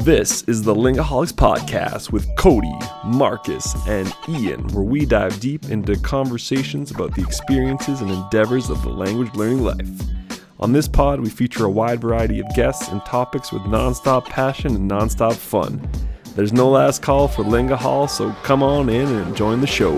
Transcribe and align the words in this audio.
This 0.00 0.42
is 0.42 0.62
the 0.62 0.74
Lingaholics 0.74 1.32
Podcast 1.32 2.12
with 2.12 2.28
Cody, 2.36 2.72
Marcus, 3.04 3.74
and 3.88 4.14
Ian, 4.28 4.66
where 4.68 4.84
we 4.84 5.04
dive 5.04 5.40
deep 5.40 5.70
into 5.70 5.98
conversations 5.98 6.90
about 6.90 7.14
the 7.14 7.22
experiences 7.22 8.00
and 8.00 8.10
endeavors 8.10 8.70
of 8.70 8.80
the 8.82 8.88
language 8.88 9.34
learning 9.34 9.62
life. 9.62 9.88
On 10.60 10.72
this 10.72 10.86
pod, 10.86 11.20
we 11.20 11.28
feature 11.28 11.64
a 11.64 11.70
wide 11.70 12.00
variety 12.00 12.38
of 12.38 12.46
guests 12.54 12.88
and 12.88 13.00
topics 13.04 13.50
with 13.52 13.62
nonstop 13.62 14.26
passion 14.26 14.76
and 14.76 14.90
nonstop 14.90 15.34
fun. 15.34 15.88
There's 16.36 16.52
no 16.52 16.68
last 16.68 17.02
call 17.02 17.26
for 17.26 17.42
Lingahol, 17.42 18.08
so 18.08 18.32
come 18.42 18.62
on 18.62 18.88
in 18.88 19.08
and 19.08 19.36
join 19.36 19.60
the 19.60 19.66
show. 19.66 19.92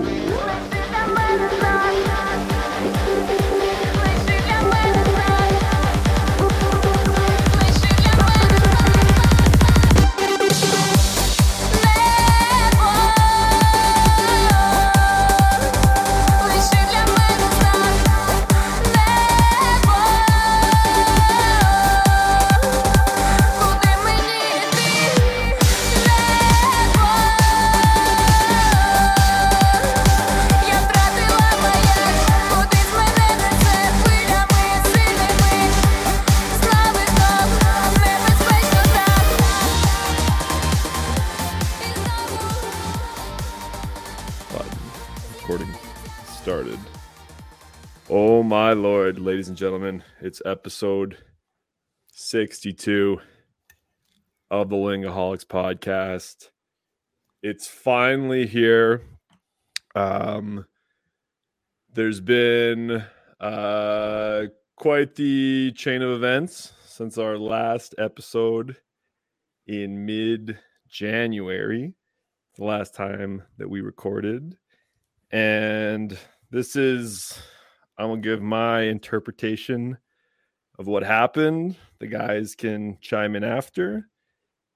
And 49.49 49.57
gentlemen, 49.57 50.03
it's 50.21 50.43
episode 50.45 51.17
62 52.11 53.19
of 54.51 54.69
the 54.69 54.75
Lingaholics 54.75 55.43
podcast. 55.43 56.49
It's 57.41 57.65
finally 57.65 58.45
here. 58.45 59.01
Um 59.95 60.67
there's 61.91 62.21
been 62.21 63.03
uh 63.39 64.43
quite 64.75 65.15
the 65.15 65.71
chain 65.71 66.03
of 66.03 66.11
events 66.11 66.73
since 66.85 67.17
our 67.17 67.39
last 67.39 67.95
episode 67.97 68.75
in 69.65 70.05
mid 70.05 70.59
January, 70.87 71.95
the 72.55 72.65
last 72.65 72.93
time 72.93 73.41
that 73.57 73.69
we 73.69 73.81
recorded. 73.81 74.57
And 75.31 76.15
this 76.51 76.75
is, 76.75 77.39
I'm 77.99 78.21
to 78.21 78.29
give 78.29 78.41
my 78.41 78.83
interpretation 78.83 79.97
of 80.79 80.87
what 80.87 81.03
happened. 81.03 81.75
The 81.99 82.07
guys 82.07 82.55
can 82.55 82.97
chime 83.01 83.35
in 83.35 83.43
after 83.43 84.07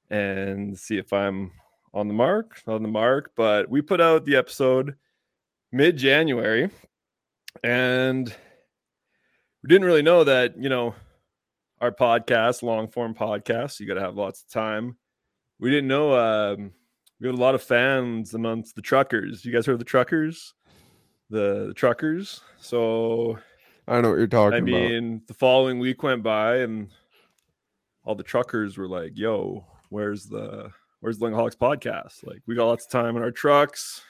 and 0.09 0.77
see 0.77 0.97
if 0.97 1.13
I'm 1.13 1.53
on 1.93 2.09
the 2.09 2.13
mark, 2.13 2.61
on 2.67 2.83
the 2.83 2.89
mark. 2.89 3.31
But 3.37 3.69
we 3.69 3.81
put 3.81 4.01
out 4.01 4.25
the 4.25 4.35
episode 4.35 4.95
mid 5.71 5.95
January 5.95 6.69
and 7.63 8.27
we 9.63 9.69
didn't 9.69 9.87
really 9.87 10.01
know 10.01 10.25
that, 10.25 10.57
you 10.57 10.67
know, 10.67 10.93
our 11.79 11.91
podcast, 11.91 12.61
long 12.61 12.89
form 12.89 13.15
podcast, 13.15 13.79
you 13.79 13.87
got 13.87 13.93
to 13.93 14.01
have 14.01 14.17
lots 14.17 14.41
of 14.41 14.49
time. 14.49 14.97
We 15.61 15.69
didn't 15.69 15.87
know 15.87 16.13
um, 16.13 16.73
we 17.21 17.27
had 17.27 17.35
a 17.35 17.41
lot 17.41 17.55
of 17.55 17.63
fans 17.63 18.33
amongst 18.33 18.75
the 18.75 18.81
truckers. 18.81 19.45
You 19.45 19.53
guys 19.53 19.65
heard 19.65 19.73
of 19.73 19.79
the 19.79 19.85
truckers? 19.85 20.53
The, 21.33 21.65
the 21.69 21.73
truckers. 21.73 22.41
So 22.59 23.39
I 23.87 23.93
don't 23.93 24.03
know 24.03 24.09
what 24.11 24.19
you're 24.19 24.27
talking 24.27 24.53
I 24.53 24.57
about. 24.59 24.75
I 24.75 24.87
mean, 24.89 25.21
the 25.27 25.33
following 25.33 25.79
week 25.79 26.03
went 26.03 26.21
by 26.21 26.57
and 26.57 26.89
all 28.05 28.13
the 28.13 28.21
truckers 28.21 28.77
were 28.77 28.87
like, 28.87 29.17
"Yo, 29.17 29.65
where's 29.89 30.27
the 30.27 30.69
where's 30.99 31.17
the 31.17 31.25
Lingaholics 31.25 31.57
podcast? 31.57 32.23
Like, 32.23 32.43
we 32.45 32.53
got 32.53 32.67
lots 32.67 32.85
of 32.85 32.91
time 32.91 33.17
in 33.17 33.23
our 33.23 33.31
trucks. 33.31 34.03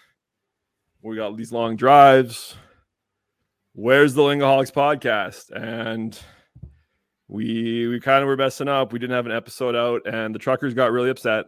We 1.01 1.15
got 1.15 1.37
these 1.37 1.53
long 1.53 1.77
drives. 1.77 2.57
Where's 3.71 4.13
the 4.15 4.23
Lingaholics 4.23 4.73
podcast?" 4.73 5.49
And 5.51 6.19
we 7.29 7.87
we 7.87 8.01
kind 8.01 8.21
of 8.21 8.27
were 8.27 8.35
messing 8.35 8.67
up. 8.67 8.91
We 8.91 8.99
didn't 8.99 9.15
have 9.15 9.27
an 9.27 9.31
episode 9.31 9.77
out, 9.77 10.01
and 10.05 10.35
the 10.35 10.39
truckers 10.39 10.73
got 10.73 10.91
really 10.91 11.09
upset. 11.09 11.45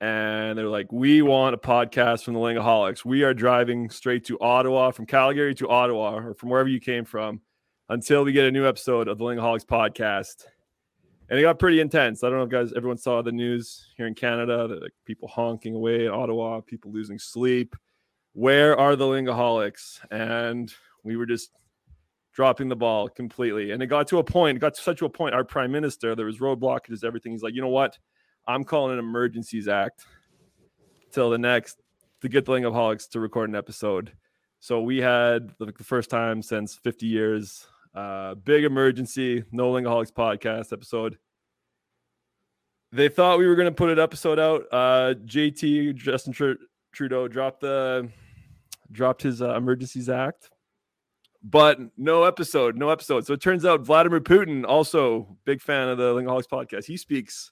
And 0.00 0.56
they're 0.56 0.68
like, 0.68 0.90
"We 0.90 1.20
want 1.22 1.54
a 1.54 1.58
podcast 1.58 2.24
from 2.24 2.34
the 2.34 2.40
Lingaholics. 2.40 3.04
We 3.04 3.22
are 3.22 3.34
driving 3.34 3.90
straight 3.90 4.24
to 4.26 4.38
Ottawa, 4.40 4.92
from 4.92 5.06
Calgary 5.06 5.54
to 5.56 5.68
Ottawa, 5.68 6.16
or 6.16 6.34
from 6.34 6.48
wherever 6.48 6.68
you 6.70 6.80
came 6.80 7.04
from, 7.04 7.42
until 7.90 8.24
we 8.24 8.32
get 8.32 8.46
a 8.46 8.50
new 8.50 8.66
episode 8.66 9.08
of 9.08 9.18
the 9.18 9.24
Lingaholics 9.24 9.66
podcast." 9.66 10.46
And 11.28 11.38
it 11.38 11.42
got 11.42 11.60
pretty 11.60 11.80
intense. 11.80 12.24
I 12.24 12.28
don't 12.28 12.38
know 12.38 12.44
if 12.44 12.50
guys, 12.50 12.72
everyone 12.74 12.98
saw 12.98 13.22
the 13.22 13.30
news 13.30 13.86
here 13.96 14.06
in 14.08 14.14
Canada, 14.14 14.66
like 14.82 14.92
people 15.04 15.28
honking 15.28 15.76
away 15.76 16.06
in 16.06 16.10
Ottawa, 16.10 16.60
people 16.60 16.90
losing 16.90 17.20
sleep. 17.20 17.76
Where 18.32 18.76
are 18.76 18.96
the 18.96 19.04
Lingaholics? 19.04 20.00
And 20.10 20.74
we 21.04 21.16
were 21.16 21.26
just 21.26 21.52
dropping 22.32 22.68
the 22.68 22.74
ball 22.74 23.08
completely. 23.08 23.70
And 23.70 23.80
it 23.80 23.86
got 23.86 24.08
to 24.08 24.18
a 24.18 24.24
point, 24.24 24.56
it 24.56 24.60
got 24.60 24.74
to 24.74 24.82
such 24.82 25.02
a 25.02 25.08
point. 25.08 25.34
Our 25.34 25.44
prime 25.44 25.70
minister, 25.70 26.16
there 26.16 26.26
was 26.26 26.40
road 26.40 26.60
blockages, 26.60 27.04
everything. 27.04 27.30
He's 27.32 27.42
like, 27.42 27.54
you 27.54 27.60
know 27.60 27.68
what? 27.68 27.96
I'm 28.46 28.64
calling 28.64 28.92
an 28.92 28.98
emergencies 28.98 29.68
act 29.68 30.04
till 31.12 31.30
the 31.30 31.38
next 31.38 31.80
to 32.20 32.28
get 32.28 32.44
the 32.44 32.52
Lingaholics 32.52 33.08
to 33.10 33.20
record 33.20 33.48
an 33.48 33.56
episode. 33.56 34.12
So 34.60 34.80
we 34.82 34.98
had 34.98 35.54
like 35.58 35.78
the 35.78 35.84
first 35.84 36.10
time 36.10 36.42
since 36.42 36.74
50 36.74 37.06
years, 37.06 37.66
uh, 37.94 38.34
big 38.34 38.64
emergency, 38.64 39.44
no 39.52 39.72
Lingaholics 39.72 40.12
podcast 40.12 40.72
episode. 40.72 41.18
They 42.92 43.08
thought 43.08 43.38
we 43.38 43.46
were 43.46 43.54
going 43.54 43.68
to 43.68 43.74
put 43.74 43.90
an 43.90 43.98
episode 43.98 44.38
out. 44.38 44.64
Uh, 44.72 45.14
JT 45.24 45.94
Justin 45.94 46.32
Tru- 46.32 46.58
Trudeau 46.92 47.28
dropped 47.28 47.60
the 47.60 48.08
dropped 48.92 49.22
his 49.22 49.40
uh, 49.40 49.54
emergencies 49.54 50.08
act 50.08 50.50
but 51.42 51.78
no 51.96 52.24
episode, 52.24 52.76
no 52.76 52.90
episode. 52.90 53.26
So 53.26 53.32
it 53.32 53.40
turns 53.40 53.64
out 53.64 53.80
Vladimir 53.80 54.20
Putin, 54.20 54.64
also 54.66 55.36
big 55.44 55.60
fan 55.60 55.88
of 55.88 55.98
the 55.98 56.12
Lingaholics 56.14 56.48
podcast, 56.48 56.84
he 56.84 56.96
speaks 56.96 57.50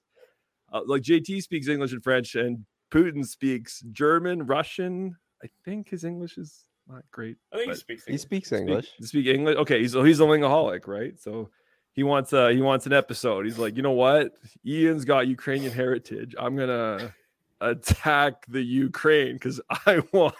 uh, 0.73 0.81
like 0.87 1.03
JT 1.03 1.43
speaks 1.43 1.69
English 1.69 1.93
and 1.93 2.03
French, 2.03 2.35
and 2.35 2.65
Putin 2.91 3.27
speaks 3.27 3.83
German, 3.93 4.47
Russian. 4.47 5.17
I 5.43 5.49
think 5.65 5.89
his 5.89 6.05
English 6.05 6.37
is 6.39 6.65
not 6.89 7.03
great. 7.11 7.37
I 7.53 7.57
think 7.57 7.67
he 7.67 7.71
but 7.73 7.79
speaks 7.79 8.05
he 8.05 8.11
English. 8.13 8.23
speaks 8.23 8.49
speak- 8.49 8.61
English. 8.61 8.93
Speak, 9.03 9.27
English. 9.27 9.57
Okay, 9.57 9.81
he's 9.81 9.93
so 9.93 10.03
he's 10.03 10.21
a 10.21 10.25
Lingaholic, 10.25 10.87
right? 10.87 11.19
So 11.19 11.51
he 11.93 12.03
wants 12.03 12.33
uh 12.33 12.49
he 12.49 12.61
wants 12.61 12.87
an 12.87 12.93
episode. 12.93 13.45
He's 13.45 13.59
like, 13.59 13.77
you 13.77 13.83
know 13.83 13.93
what? 13.93 14.33
Ian's 14.67 15.05
got 15.05 15.27
Ukrainian 15.29 15.73
heritage. 15.73 16.35
I'm 16.39 16.57
gonna 16.57 17.15
attack 17.61 18.45
the 18.49 18.63
Ukraine 18.63 19.35
because 19.35 19.61
I 19.71 20.03
want 20.13 20.35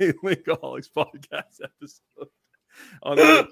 a 0.00 0.12
Lingaholics 0.12 0.88
podcast 0.96 1.60
episode. 1.62 2.28
On 3.04 3.16
the, 3.16 3.48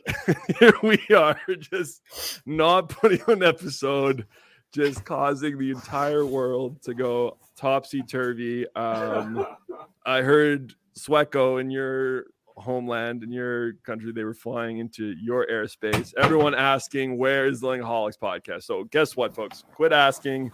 here 0.59 0.73
we 0.83 0.99
are, 1.15 1.39
just 1.61 2.03
not 2.45 2.89
putting 2.89 3.23
an 3.29 3.43
episode, 3.45 4.27
just 4.73 5.05
causing 5.05 5.59
the 5.59 5.71
entire 5.71 6.25
world 6.25 6.83
to 6.83 6.95
go 6.95 7.37
topsy 7.57 8.03
turvy. 8.03 8.67
Um, 8.75 9.47
I 10.07 10.23
heard 10.23 10.75
Swecco 10.99 11.61
in 11.61 11.71
your 11.71 12.25
homeland, 12.57 13.23
in 13.23 13.33
your 13.33 13.75
country, 13.85 14.13
they 14.13 14.25
were 14.25 14.35
flying 14.35 14.79
into 14.79 15.15
your 15.21 15.47
airspace. 15.47 16.13
Everyone 16.17 16.55
asking, 16.55 17.19
where 17.19 17.47
is 17.47 17.61
the 17.61 17.69
Lingaholics 17.69 18.19
podcast? 18.19 18.65
So, 18.65 18.85
guess 18.85 19.17
what, 19.17 19.35
folks? 19.35 19.65
Quit 19.75 19.93
asking. 19.93 20.51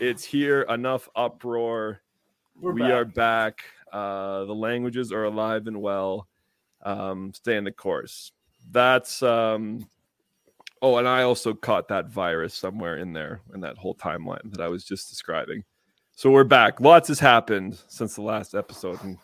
It's 0.00 0.24
here. 0.24 0.62
Enough 0.62 1.08
uproar. 1.14 2.00
We're 2.60 2.72
we 2.72 2.82
back. 2.82 2.90
are 2.90 3.04
back. 3.04 3.58
Uh, 3.92 4.44
the 4.44 4.54
languages 4.54 5.12
are 5.12 5.24
alive 5.24 5.66
and 5.66 5.80
well. 5.80 6.28
Um, 6.82 7.32
stay 7.32 7.56
in 7.56 7.64
the 7.64 7.72
course. 7.72 8.32
That's 8.70 9.22
um, 9.22 9.86
oh, 10.84 10.98
and 10.98 11.08
I 11.08 11.22
also 11.22 11.54
caught 11.54 11.88
that 11.88 12.08
virus 12.10 12.52
somewhere 12.52 12.98
in 12.98 13.14
there 13.14 13.40
in 13.54 13.60
that 13.62 13.78
whole 13.78 13.94
timeline 13.94 14.52
that 14.52 14.60
I 14.60 14.68
was 14.68 14.84
just 14.84 15.08
describing. 15.08 15.64
So 16.14 16.30
we're 16.30 16.44
back. 16.44 16.78
Lots 16.78 17.08
has 17.08 17.18
happened 17.18 17.78
since 17.88 18.14
the 18.14 18.22
last 18.22 18.54
episode, 18.54 19.02
and 19.02 19.16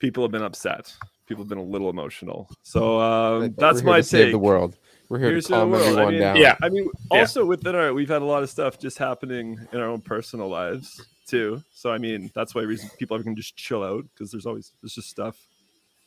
people 0.00 0.24
have 0.24 0.32
been 0.32 0.42
upset. 0.42 0.92
People 1.26 1.44
have 1.44 1.48
been 1.48 1.58
a 1.58 1.62
little 1.62 1.88
emotional. 1.88 2.50
So 2.64 2.98
um, 3.00 3.54
that's 3.56 3.82
my 3.84 3.98
to 3.98 4.02
save 4.02 4.24
take. 4.26 4.32
the 4.32 4.38
world. 4.40 4.76
We're 5.08 5.20
here 5.20 5.30
Here's 5.30 5.46
to 5.46 5.52
calm 5.52 5.70
world. 5.70 5.84
I 5.84 5.88
everyone 5.90 6.12
mean, 6.14 6.20
down. 6.20 6.36
Yeah. 6.36 6.56
I 6.60 6.68
mean, 6.68 6.90
Yeah. 7.12 7.20
also 7.20 7.44
within 7.44 7.76
our, 7.76 7.94
we've 7.94 8.08
had 8.08 8.22
a 8.22 8.26
lot 8.26 8.42
of 8.42 8.50
stuff 8.50 8.78
just 8.78 8.98
happening 8.98 9.56
in 9.72 9.80
our 9.80 9.88
own 9.88 10.00
personal 10.00 10.48
lives 10.48 11.00
too. 11.28 11.62
So 11.72 11.92
I 11.92 11.98
mean, 11.98 12.30
that's 12.34 12.54
why 12.56 12.62
reason 12.62 12.90
people 12.98 13.22
can 13.22 13.36
just 13.36 13.56
chill 13.56 13.84
out 13.84 14.04
because 14.12 14.32
there's 14.32 14.46
always 14.46 14.72
there's 14.82 14.94
just 14.94 15.08
stuff 15.08 15.38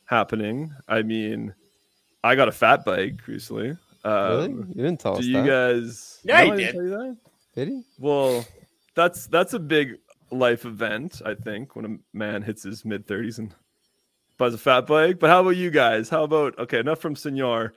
happening. 0.04 0.72
I 0.86 1.02
mean, 1.02 1.54
I 2.22 2.34
got 2.34 2.48
a 2.48 2.52
fat 2.52 2.84
bike 2.84 3.26
recently. 3.26 3.76
Um, 4.04 4.28
Really? 4.28 4.52
You 4.68 4.74
didn't 4.84 5.00
tell 5.00 5.14
Do 5.14 5.20
us 5.20 5.24
you 5.26 5.42
that. 5.42 5.46
guys? 5.46 6.20
Yeah, 6.24 6.42
he 6.44 6.50
I 6.50 6.56
didn't 6.56 6.58
did. 6.58 6.72
tell 6.72 6.82
you 6.82 6.90
that? 6.90 7.16
Did 7.54 7.68
he? 7.68 7.82
Well, 7.98 8.44
that's 8.94 9.26
that's 9.26 9.52
a 9.54 9.58
big 9.58 9.98
life 10.30 10.64
event, 10.64 11.20
I 11.24 11.34
think, 11.34 11.76
when 11.76 11.84
a 11.84 12.16
man 12.16 12.42
hits 12.42 12.62
his 12.62 12.84
mid 12.84 13.06
thirties 13.06 13.38
and 13.38 13.54
buys 14.38 14.54
a 14.54 14.58
fat 14.58 14.86
bike. 14.86 15.18
But 15.18 15.30
how 15.30 15.40
about 15.40 15.50
you 15.56 15.70
guys? 15.70 16.08
How 16.08 16.24
about 16.24 16.58
okay, 16.58 16.78
enough 16.78 17.00
from 17.00 17.14
Senor. 17.16 17.74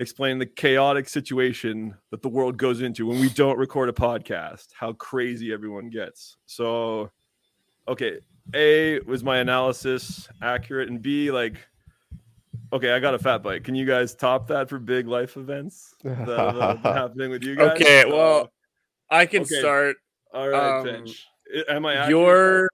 Explain 0.00 0.38
the 0.38 0.46
chaotic 0.46 1.08
situation 1.08 1.92
that 2.12 2.22
the 2.22 2.28
world 2.28 2.56
goes 2.56 2.82
into 2.82 3.04
when 3.06 3.18
we 3.20 3.28
don't 3.30 3.58
record 3.58 3.88
a 3.88 3.92
podcast, 3.92 4.68
how 4.72 4.92
crazy 4.92 5.52
everyone 5.52 5.90
gets. 5.90 6.36
So 6.46 7.10
okay, 7.88 8.20
A 8.54 9.00
was 9.00 9.24
my 9.24 9.38
analysis 9.38 10.28
accurate, 10.40 10.88
and 10.88 11.02
B, 11.02 11.32
like 11.32 11.56
okay, 12.72 12.92
I 12.92 12.98
got 13.00 13.14
a 13.14 13.18
fat 13.18 13.42
bike. 13.42 13.64
Can 13.64 13.74
you 13.74 13.86
guys 13.86 14.14
top 14.14 14.46
that 14.48 14.68
for 14.68 14.78
big 14.78 15.06
life 15.08 15.36
events 15.36 15.94
that 16.04 16.16
have 16.26 16.84
uh, 16.84 16.92
happening 16.94 17.30
with 17.30 17.42
you 17.42 17.56
guys? 17.56 17.72
Okay, 17.72 18.02
Uh, 18.04 18.08
well, 18.14 18.52
I 19.10 19.26
can 19.26 19.42
okay. 19.42 19.58
start. 19.58 19.96
all 20.32 20.48
right, 20.48 20.78
um, 20.80 20.84
Finch. 20.84 21.26
Am 21.68 21.86
I? 21.86 22.08
Your 22.08 22.68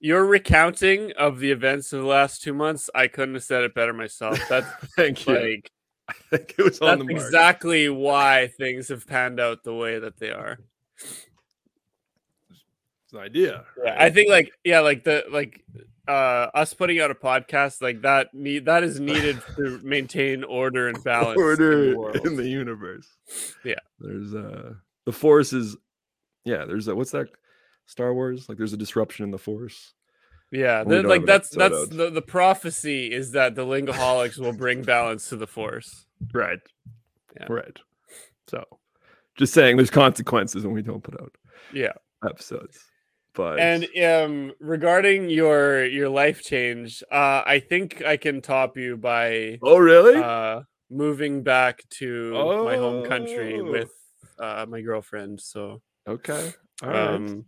your 0.00 0.24
recounting 0.26 1.12
of 1.12 1.38
the 1.40 1.50
events 1.50 1.92
of 1.92 2.00
the 2.00 2.06
last 2.06 2.42
two 2.42 2.54
months, 2.54 2.88
I 2.94 3.08
couldn't 3.08 3.34
have 3.34 3.44
said 3.44 3.62
it 3.64 3.74
better 3.74 3.92
myself. 3.92 4.38
That's 4.48 4.66
Thank 4.96 5.26
you. 5.26 5.36
I 6.08 6.12
think 6.30 6.54
it 6.58 6.62
was 6.62 6.80
on 6.80 6.98
the 6.98 7.04
mark. 7.04 7.16
exactly 7.16 7.88
why 7.88 8.52
things 8.58 8.88
have 8.88 9.06
panned 9.08 9.40
out 9.40 9.64
the 9.64 9.74
way 9.74 9.98
that 9.98 10.18
they 10.18 10.30
are. 10.30 10.58
An 13.12 13.18
idea. 13.20 13.64
Right? 13.82 13.94
I 13.96 14.10
think 14.10 14.28
like 14.30 14.50
yeah, 14.64 14.80
like 14.80 15.04
the 15.04 15.24
like 15.30 15.64
uh 16.08 16.48
us 16.54 16.72
putting 16.74 17.00
out 17.00 17.10
a 17.10 17.14
podcast 17.14 17.82
like 17.82 18.02
that 18.02 18.32
need 18.34 18.64
that 18.66 18.82
is 18.84 19.00
needed 19.00 19.40
to 19.56 19.80
maintain 19.84 20.44
order 20.44 20.88
and 20.88 21.02
balance. 21.02 21.40
in 21.40 21.56
the 21.58 22.20
in 22.24 22.36
the 22.36 22.48
universe. 22.48 23.06
Yeah. 23.64 23.74
There's 24.00 24.34
uh 24.34 24.74
the 25.04 25.12
force 25.12 25.52
is 25.52 25.76
yeah, 26.44 26.64
there's 26.64 26.88
a 26.88 26.94
what's 26.94 27.10
that 27.12 27.28
Star 27.86 28.12
Wars? 28.14 28.48
Like 28.48 28.58
there's 28.58 28.72
a 28.72 28.76
disruption 28.76 29.24
in 29.24 29.30
the 29.30 29.38
force. 29.38 29.94
Yeah, 30.52 30.84
the- 30.84 31.02
like 31.02 31.26
that's 31.26 31.50
that's 31.50 31.88
the, 31.88 32.10
the 32.10 32.22
prophecy 32.22 33.12
is 33.12 33.32
that 33.32 33.54
the 33.54 33.64
lingaholics 33.64 34.38
will 34.38 34.52
bring 34.52 34.82
balance 34.82 35.28
to 35.30 35.36
the 35.36 35.46
force. 35.46 36.06
Right. 36.32 36.60
Yeah. 37.40 37.46
Right. 37.48 37.76
So 38.48 38.64
just 39.36 39.52
saying 39.52 39.76
there's 39.76 39.90
consequences 39.90 40.64
when 40.64 40.72
we 40.74 40.82
don't 40.82 41.02
put 41.02 41.20
out 41.20 41.34
Yeah. 41.72 41.92
episodes. 42.24 42.78
But 43.36 43.60
And 43.60 43.86
um 44.02 44.52
regarding 44.58 45.28
your 45.30 45.84
your 45.84 46.08
life 46.08 46.42
change, 46.42 47.02
uh 47.12 47.42
I 47.46 47.60
think 47.60 48.02
I 48.04 48.16
can 48.16 48.40
top 48.40 48.76
you 48.76 48.96
by 48.96 49.58
oh 49.62 49.76
really? 49.78 50.16
uh 50.16 50.62
moving 50.90 51.42
back 51.42 51.82
to 52.00 52.32
my 52.64 52.76
home 52.76 53.04
country 53.04 53.60
Oh. 53.60 53.70
with 53.70 53.92
uh 54.40 54.66
my 54.68 54.80
girlfriend. 54.80 55.40
So 55.40 55.82
okay. 56.08 56.52
All 56.82 56.88
right. 56.88 57.14
um 57.14 57.44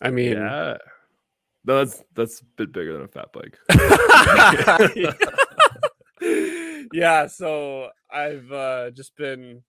I 0.00 0.10
mean 0.10 0.32
yeah. 0.38 0.76
No, 1.64 1.84
that's 1.84 2.04
that's 2.14 2.40
a 2.40 2.44
bit 2.56 2.72
bigger 2.72 2.92
than 2.92 3.02
a 3.02 3.08
fat 3.08 3.32
bike. 3.34 3.58
yeah, 6.92 7.26
so 7.26 7.88
I've 8.08 8.50
uh, 8.52 8.90
just 8.90 9.16
been 9.16 9.62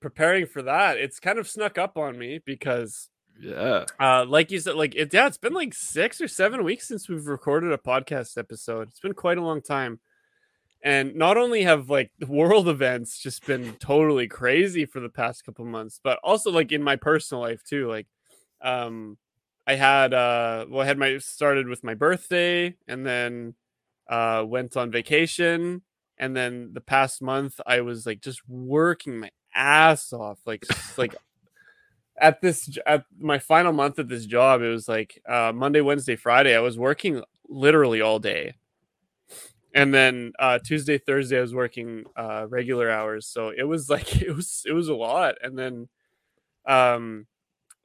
preparing 0.00 0.46
for 0.46 0.62
that. 0.62 0.98
It's 0.98 1.20
kind 1.20 1.38
of 1.38 1.48
snuck 1.48 1.78
up 1.78 1.96
on 1.96 2.18
me 2.18 2.40
because, 2.44 3.08
Yeah. 3.40 3.84
uh, 4.00 4.24
like 4.26 4.50
you 4.50 4.60
said, 4.60 4.76
like 4.76 4.94
it, 4.94 5.12
yeah, 5.12 5.26
it's 5.26 5.38
been 5.38 5.54
like 5.54 5.74
six 5.74 6.20
or 6.20 6.28
seven 6.28 6.64
weeks 6.64 6.88
since 6.88 7.08
we've 7.08 7.26
recorded 7.26 7.72
a 7.72 7.78
podcast 7.78 8.38
episode. 8.38 8.88
It's 8.88 9.00
been 9.00 9.14
quite 9.14 9.38
a 9.38 9.42
long 9.42 9.60
time. 9.60 10.00
And 10.82 11.14
not 11.14 11.38
only 11.38 11.62
have 11.62 11.88
like 11.88 12.12
the 12.18 12.26
world 12.30 12.68
events 12.68 13.18
just 13.18 13.46
been 13.46 13.74
totally 13.80 14.28
crazy 14.28 14.84
for 14.84 15.00
the 15.00 15.08
past 15.08 15.44
couple 15.44 15.64
months, 15.64 15.98
but 16.02 16.18
also 16.22 16.50
like 16.50 16.72
in 16.72 16.82
my 16.82 16.96
personal 16.96 17.42
life 17.42 17.62
too. 17.64 17.88
Like, 17.88 18.06
um, 18.60 19.18
I 19.66 19.76
had 19.76 20.12
uh, 20.12 20.66
well, 20.68 20.82
I 20.82 20.86
had 20.86 20.98
my 20.98 21.18
started 21.18 21.68
with 21.68 21.82
my 21.82 21.94
birthday, 21.94 22.76
and 22.86 23.06
then 23.06 23.54
uh, 24.08 24.44
went 24.46 24.76
on 24.76 24.90
vacation, 24.90 25.82
and 26.18 26.36
then 26.36 26.70
the 26.74 26.82
past 26.82 27.22
month 27.22 27.60
I 27.66 27.80
was 27.80 28.04
like 28.04 28.20
just 28.20 28.46
working 28.46 29.20
my 29.20 29.30
ass 29.54 30.12
off, 30.12 30.38
like 30.44 30.66
like 30.98 31.14
at 32.20 32.40
this 32.40 32.78
at 32.86 33.04
my 33.18 33.38
final 33.38 33.72
month 33.72 33.98
at 33.98 34.08
this 34.08 34.26
job, 34.26 34.62
it 34.62 34.68
was 34.68 34.88
like 34.88 35.20
uh, 35.28 35.52
Monday, 35.54 35.80
Wednesday, 35.80 36.16
Friday. 36.16 36.56
I 36.56 36.60
was 36.60 36.78
working 36.78 37.22
literally 37.48 38.00
all 38.00 38.18
day, 38.18 38.54
and 39.74 39.92
then 39.92 40.32
uh, 40.38 40.58
Tuesday, 40.58 40.98
Thursday, 40.98 41.38
I 41.38 41.42
was 41.42 41.54
working 41.54 42.04
uh, 42.16 42.46
regular 42.48 42.90
hours. 42.90 43.26
So 43.26 43.50
it 43.56 43.64
was 43.64 43.90
like 43.94 44.22
it 44.22 44.34
was 44.34 44.62
it 44.66 44.72
was 44.72 44.88
a 44.88 44.94
lot, 44.94 45.36
and 45.42 45.58
then 45.58 45.88
um, 46.66 47.26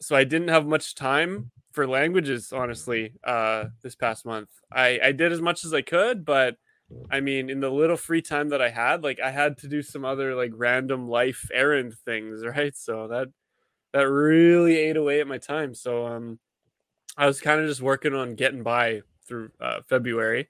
so 0.01 0.15
I 0.15 0.23
didn't 0.23 0.49
have 0.49 0.65
much 0.65 0.95
time 0.95 1.51
for 1.71 1.87
languages 1.87 2.51
honestly 2.51 3.13
uh 3.23 3.65
this 3.83 3.95
past 3.95 4.25
month 4.25 4.49
i 4.71 4.99
i 5.03 5.11
did 5.11 5.31
as 5.31 5.41
much 5.41 5.63
as 5.63 5.73
i 5.73 5.81
could 5.81 6.25
but 6.25 6.55
i 7.11 7.19
mean 7.19 7.49
in 7.49 7.59
the 7.59 7.69
little 7.69 7.95
free 7.95 8.21
time 8.21 8.49
that 8.49 8.61
i 8.61 8.69
had 8.69 9.03
like 9.03 9.19
i 9.19 9.29
had 9.29 9.57
to 9.57 9.67
do 9.67 9.81
some 9.81 10.03
other 10.03 10.35
like 10.35 10.51
random 10.55 11.07
life 11.07 11.47
errand 11.53 11.93
things 12.05 12.43
right 12.57 12.75
so 12.75 13.07
that 13.07 13.27
that 13.94 14.09
really 14.09 14.77
ate 14.77 14.97
away 14.97 15.19
at 15.19 15.27
my 15.27 15.38
time 15.38 15.74
so 15.74 16.06
um 16.06 16.39
i 17.18 17.25
was 17.25 17.41
kind 17.41 17.62
of 17.62 17.68
just 17.68 17.81
working 17.81 18.13
on 18.13 18.36
getting 18.36 18.63
by 18.63 19.01
through 19.27 19.50
uh, 19.59 19.80
february 19.88 20.47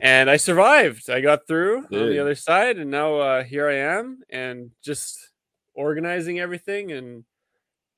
and 0.00 0.30
i 0.30 0.36
survived 0.36 1.08
i 1.10 1.20
got 1.20 1.46
through 1.46 1.78
on 1.78 2.08
the 2.10 2.18
other 2.18 2.34
side 2.34 2.78
and 2.78 2.90
now 2.90 3.16
uh 3.16 3.42
here 3.42 3.68
i 3.68 3.74
am 3.74 4.20
and 4.30 4.70
just 4.82 5.30
organizing 5.74 6.40
everything 6.40 6.92
and 6.92 7.24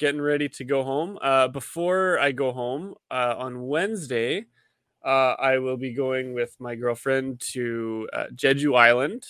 getting 0.01 0.21
ready 0.21 0.49
to 0.49 0.65
go 0.65 0.83
home. 0.83 1.19
Uh, 1.23 1.47
before 1.47 2.19
I 2.19 2.33
go 2.33 2.53
home 2.53 2.95
uh, 3.11 3.35
on 3.39 3.67
Wednesday, 3.67 4.47
uh, 5.05 5.35
I 5.39 5.59
will 5.59 5.77
be 5.77 5.93
going 5.93 6.33
with 6.35 6.57
my 6.59 6.75
girlfriend 6.75 7.41
to 7.53 8.09
uh, 8.13 8.25
Jeju 8.35 8.77
Island. 8.77 9.25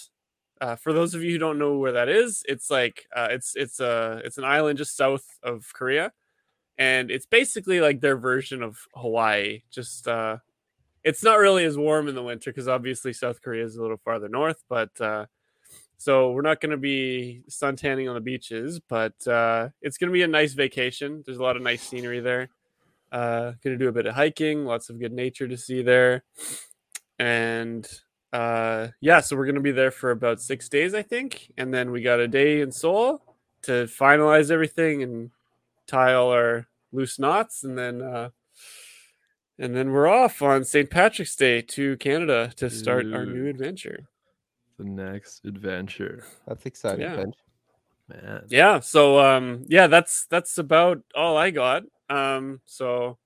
Uh, 0.61 0.77
for 0.77 0.93
those 0.93 1.15
of 1.15 1.23
you 1.23 1.33
who 1.33 1.39
don't 1.39 1.59
know 1.59 1.79
where 1.79 1.93
that 1.93 2.09
is, 2.09 2.43
it's 2.47 2.71
like 2.71 3.07
uh, 3.17 3.29
it's 3.31 3.55
it's 3.57 3.81
a 3.81 4.21
it's 4.25 4.37
an 4.39 4.45
island 4.45 4.79
just 4.79 4.97
south 4.97 5.25
of 5.43 5.73
Korea, 5.73 6.13
and 6.77 7.11
it's 7.11 7.27
basically 7.27 7.81
like 7.81 8.01
their 8.01 8.17
version 8.17 8.63
of 8.63 8.79
Hawaii. 8.95 9.63
Just 9.71 10.07
uh, 10.07 10.39
it's 11.03 11.23
not 11.25 11.39
really 11.39 11.65
as 11.65 11.79
warm 11.79 12.09
in 12.09 12.15
the 12.15 12.23
winter 12.23 12.51
because 12.51 12.69
obviously 12.69 13.13
South 13.13 13.41
Korea 13.41 13.65
is 13.65 13.77
a 13.77 13.83
little 13.83 13.97
farther 13.97 14.29
north, 14.29 14.63
but 14.69 15.01
uh, 15.01 15.27
so 15.97 16.33
we're 16.33 16.43
not 16.43 16.61
going 16.61 16.71
to 16.71 16.77
be 16.77 17.43
sun 17.49 17.77
tanning 17.77 18.09
on 18.09 18.15
the 18.15 18.21
beaches, 18.21 18.81
but 18.81 19.27
uh, 19.27 19.69
it's 19.81 19.99
going 19.99 20.09
to 20.09 20.15
be 20.15 20.23
a 20.23 20.29
nice 20.29 20.53
vacation. 20.53 21.23
There's 21.25 21.39
a 21.39 21.43
lot 21.43 21.57
of 21.57 21.63
nice 21.63 21.83
scenery 21.83 22.21
there. 22.21 22.49
Uh, 23.13 23.53
going 23.63 23.77
to 23.77 23.79
do 23.79 23.89
a 23.89 23.93
bit 23.93 24.07
of 24.07 24.15
hiking, 24.15 24.65
lots 24.65 24.89
of 24.89 25.01
good 25.01 25.13
nature 25.13 25.49
to 25.49 25.57
see 25.57 25.83
there, 25.83 26.23
and 27.19 27.89
uh, 28.33 28.89
yeah, 29.01 29.21
so 29.21 29.37
we're 29.37 29.45
going 29.47 29.55
to 29.57 29.61
be 29.61 29.73
there 29.73 29.91
for 29.91 30.11
about 30.11 30.41
six 30.41 30.69
days, 30.69 30.95
I 30.95 31.03
think, 31.03 31.53
and 31.57 31.73
then 31.75 31.91
we 31.91 32.03
got 32.03 32.21
a 32.21 32.29
day 32.29 32.61
in 32.61 32.71
Seoul 32.73 33.23
to 33.63 33.85
finalize 33.85 34.51
everything 34.51 35.03
and 35.03 35.31
tie 35.87 36.15
all 36.15 36.31
our 36.31 36.67
loose 36.93 37.19
knots, 37.19 37.65
and 37.65 37.77
then 37.77 38.01
uh, 38.03 38.31
and 39.59 39.77
then 39.77 39.91
we're 39.93 40.09
off 40.09 40.41
on 40.43 40.65
St. 40.65 40.89
Patrick's 40.89 41.37
Day 41.37 41.61
to 41.63 41.97
Canada 41.99 42.53
to 42.57 42.71
start 42.71 43.07
our 43.13 43.27
new 43.27 43.47
adventure. 43.49 44.07
The 44.79 44.85
next 44.85 45.45
adventure. 45.45 46.25
That's 46.47 46.65
exciting, 46.65 47.01
Yeah. 47.03 47.17
Man. 47.17 48.45
yeah 48.49 48.81
so 48.81 49.21
um 49.21 49.65
yeah 49.69 49.87
that's 49.87 50.27
that's 50.27 50.59
about 50.59 50.99
all 51.15 51.37
i 51.37 51.51
got 51.51 51.85
um 52.09 52.61
so 52.65 53.19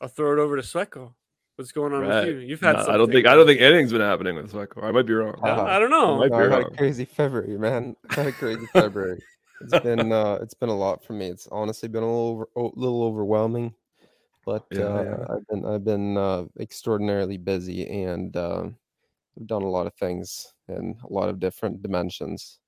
i'll 0.00 0.08
throw 0.08 0.32
it 0.32 0.40
over 0.40 0.56
to 0.56 0.62
Sweko. 0.62 1.12
What's 1.56 1.72
going 1.72 1.92
on 1.92 2.04
Right. 2.04 2.06
with 2.06 2.22
you 2.22 2.36
you've 2.38 2.60
had 2.60 2.76
No, 2.76 2.86
I 2.88 2.96
don't 2.96 3.10
think 3.12 3.26
I 3.26 3.34
don't 3.34 3.46
think 3.46 3.60
anything's 3.60 3.92
been 3.92 4.00
happening 4.00 4.36
with 4.36 4.52
Sweko. 4.52 4.82
I 4.82 4.90
might 4.92 5.06
be 5.06 5.14
wrong. 5.14 5.34
I, 5.42 5.48
Uh, 5.48 5.76
I 5.76 5.78
don't 5.78 5.90
know 5.90 6.24
might 6.24 6.28
No, 6.28 6.36
be 6.36 6.42
I 6.42 6.48
had 6.48 6.60
a 6.60 6.64
crazy 6.66 7.04
February, 7.04 7.58
man. 7.58 7.96
I 8.16 8.20
had 8.20 8.26
a 8.28 8.32
crazy 8.32 8.66
February. 8.74 9.20
It's 9.60 9.74
been 9.74 10.12
uh, 10.12 10.34
it's 10.42 10.54
been 10.54 10.68
a 10.68 10.76
lot 10.76 11.04
for 11.04 11.12
me. 11.14 11.28
It's 11.28 11.46
honestly 11.48 11.88
been 11.88 12.02
a 12.02 12.06
little 12.06 12.28
over, 12.28 12.48
a 12.56 12.60
little 12.78 13.02
overwhelming, 13.04 13.74
but 14.44 14.68
Yeah, 14.70 14.78
uh, 14.78 15.04
yeah. 15.04 15.26
I've 15.30 15.46
been 15.48 15.66
I've 15.66 15.84
been 15.84 16.16
uh, 16.18 16.46
extraordinarily 16.60 17.38
busy 17.38 17.88
and 17.88 18.36
uh, 18.36 18.70
I've 19.38 19.46
done 19.48 19.62
a 19.62 19.70
lot 19.70 19.86
of 19.88 19.94
things 19.94 20.54
in 20.68 20.98
a 21.04 21.12
lot 21.12 21.28
of 21.30 21.40
different 21.40 21.82
dimensions. 21.82 22.60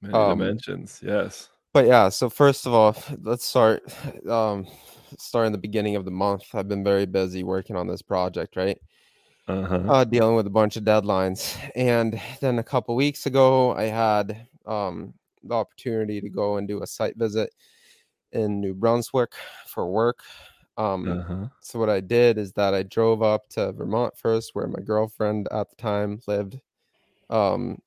Many 0.00 0.18
um, 0.18 0.24
dimensions. 0.24 1.00
Yes. 1.04 1.50
But 1.78 1.86
yeah, 1.86 2.08
so 2.08 2.28
first 2.28 2.66
of 2.66 2.74
all, 2.74 2.96
let's 3.22 3.44
start 3.44 3.84
um, 4.28 4.66
start 5.16 5.46
in 5.46 5.52
the 5.52 5.58
beginning 5.58 5.94
of 5.94 6.04
the 6.04 6.10
month. 6.10 6.52
I've 6.52 6.66
been 6.66 6.82
very 6.82 7.06
busy 7.06 7.44
working 7.44 7.76
on 7.76 7.86
this 7.86 8.02
project, 8.02 8.56
right? 8.56 8.76
Uh-huh. 9.46 9.76
uh, 9.88 10.02
dealing 10.02 10.34
with 10.34 10.48
a 10.48 10.50
bunch 10.50 10.76
of 10.76 10.82
deadlines. 10.82 11.56
And 11.76 12.20
then 12.40 12.58
a 12.58 12.64
couple 12.64 12.96
weeks 12.96 13.26
ago, 13.26 13.76
I 13.76 13.84
had 13.84 14.48
um, 14.66 15.14
the 15.44 15.54
opportunity 15.54 16.20
to 16.20 16.28
go 16.28 16.56
and 16.56 16.66
do 16.66 16.82
a 16.82 16.86
site 16.88 17.16
visit 17.16 17.54
in 18.32 18.60
New 18.60 18.74
Brunswick 18.74 19.34
for 19.64 19.88
work. 19.88 20.24
Um, 20.76 21.06
Uh-huh. 21.06 21.46
So 21.60 21.78
what 21.78 21.90
I 21.90 22.00
did 22.00 22.38
is 22.38 22.52
that 22.54 22.74
I 22.74 22.82
drove 22.82 23.22
up 23.22 23.48
to 23.50 23.70
Vermont 23.70 24.18
first, 24.18 24.52
where 24.52 24.66
my 24.66 24.80
girlfriend 24.80 25.46
at 25.52 25.70
the 25.70 25.76
time 25.76 26.20
lived, 26.26 26.58
um, 27.30 27.80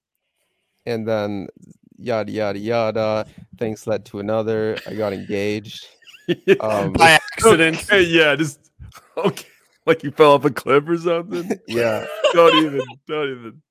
and 0.85 1.05
then 1.05 1.49
yada 1.97 2.31
yada 2.31 2.59
yada. 2.59 3.25
Things 3.57 3.87
led 3.87 4.05
to 4.05 4.19
another. 4.19 4.77
I 4.87 4.93
got 4.95 5.13
engaged, 5.13 5.87
Um, 6.59 6.93
By 6.93 7.11
accident. 7.11 7.83
Okay, 7.83 8.01
yeah, 8.03 8.35
just 8.35 8.71
okay. 9.17 9.47
Like 9.85 10.03
you 10.03 10.11
fell 10.11 10.33
off 10.33 10.45
a 10.45 10.51
cliff 10.51 10.87
or 10.87 10.97
something. 10.97 11.59
yeah, 11.67 12.05
don't 12.33 12.55
even, 12.65 12.81
don't 13.07 13.29
even. 13.31 13.61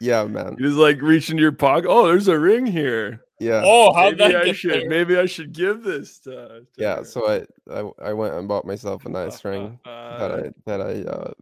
yeah, 0.00 0.24
man. 0.24 0.56
You 0.58 0.66
just 0.68 0.78
like 0.78 1.00
reach 1.02 1.30
into 1.30 1.42
your 1.42 1.52
pocket. 1.52 1.88
Oh, 1.88 2.06
there's 2.06 2.28
a 2.28 2.38
ring 2.38 2.64
here. 2.66 3.20
Yeah, 3.38 3.62
Oh, 3.64 3.92
how'd 3.94 4.18
maybe 4.18 4.32
that 4.34 4.42
I 4.48 4.52
should, 4.52 4.70
there? 4.72 4.88
maybe 4.88 5.16
I 5.16 5.24
should 5.26 5.52
give 5.52 5.82
this 5.82 6.18
to. 6.20 6.30
to 6.30 6.66
yeah. 6.76 6.96
her. 6.96 7.04
So 7.04 7.26
I, 7.26 7.46
I, 7.74 8.10
I 8.10 8.12
went 8.12 8.34
and 8.34 8.46
bought 8.48 8.66
myself 8.66 9.06
a 9.06 9.08
nice 9.08 9.42
ring 9.44 9.78
that 9.84 9.90
Uh, 10.30 10.42
I 10.44 10.50
that 10.66 10.80
I 10.82 11.08
uh, 11.10 11.32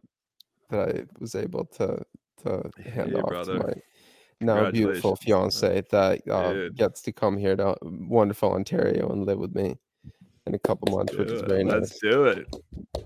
that 0.69 0.79
I 0.95 1.03
was 1.19 1.35
able 1.35 1.65
to 1.77 2.01
to 2.43 2.71
hand 2.85 3.11
Hey, 3.11 3.15
off 3.15 3.27
brother. 3.29 3.57
to 3.59 3.63
my 3.65 3.73
now 4.41 4.71
beautiful 4.71 5.15
fiance 5.15 5.83
that 5.91 6.27
uh, 6.29 6.69
gets 6.75 7.01
to 7.03 7.11
come 7.11 7.37
here 7.37 7.55
to 7.55 7.75
wonderful 7.81 8.51
Ontario 8.51 9.09
and 9.09 9.25
live 9.25 9.39
with 9.39 9.55
me 9.55 9.77
in 10.47 10.55
a 10.55 10.59
couple 10.59 10.95
months, 10.95 11.13
which 11.15 11.29
is 11.29 11.41
very 11.41 11.61
it. 11.61 11.67
very 11.67 11.79
Let's 11.79 11.99
do 11.99 12.23
it. 12.25 12.47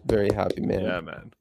Very 0.06 0.32
happy 0.32 0.62
man. 0.62 0.84
Yeah, 0.84 1.02
man. 1.02 1.32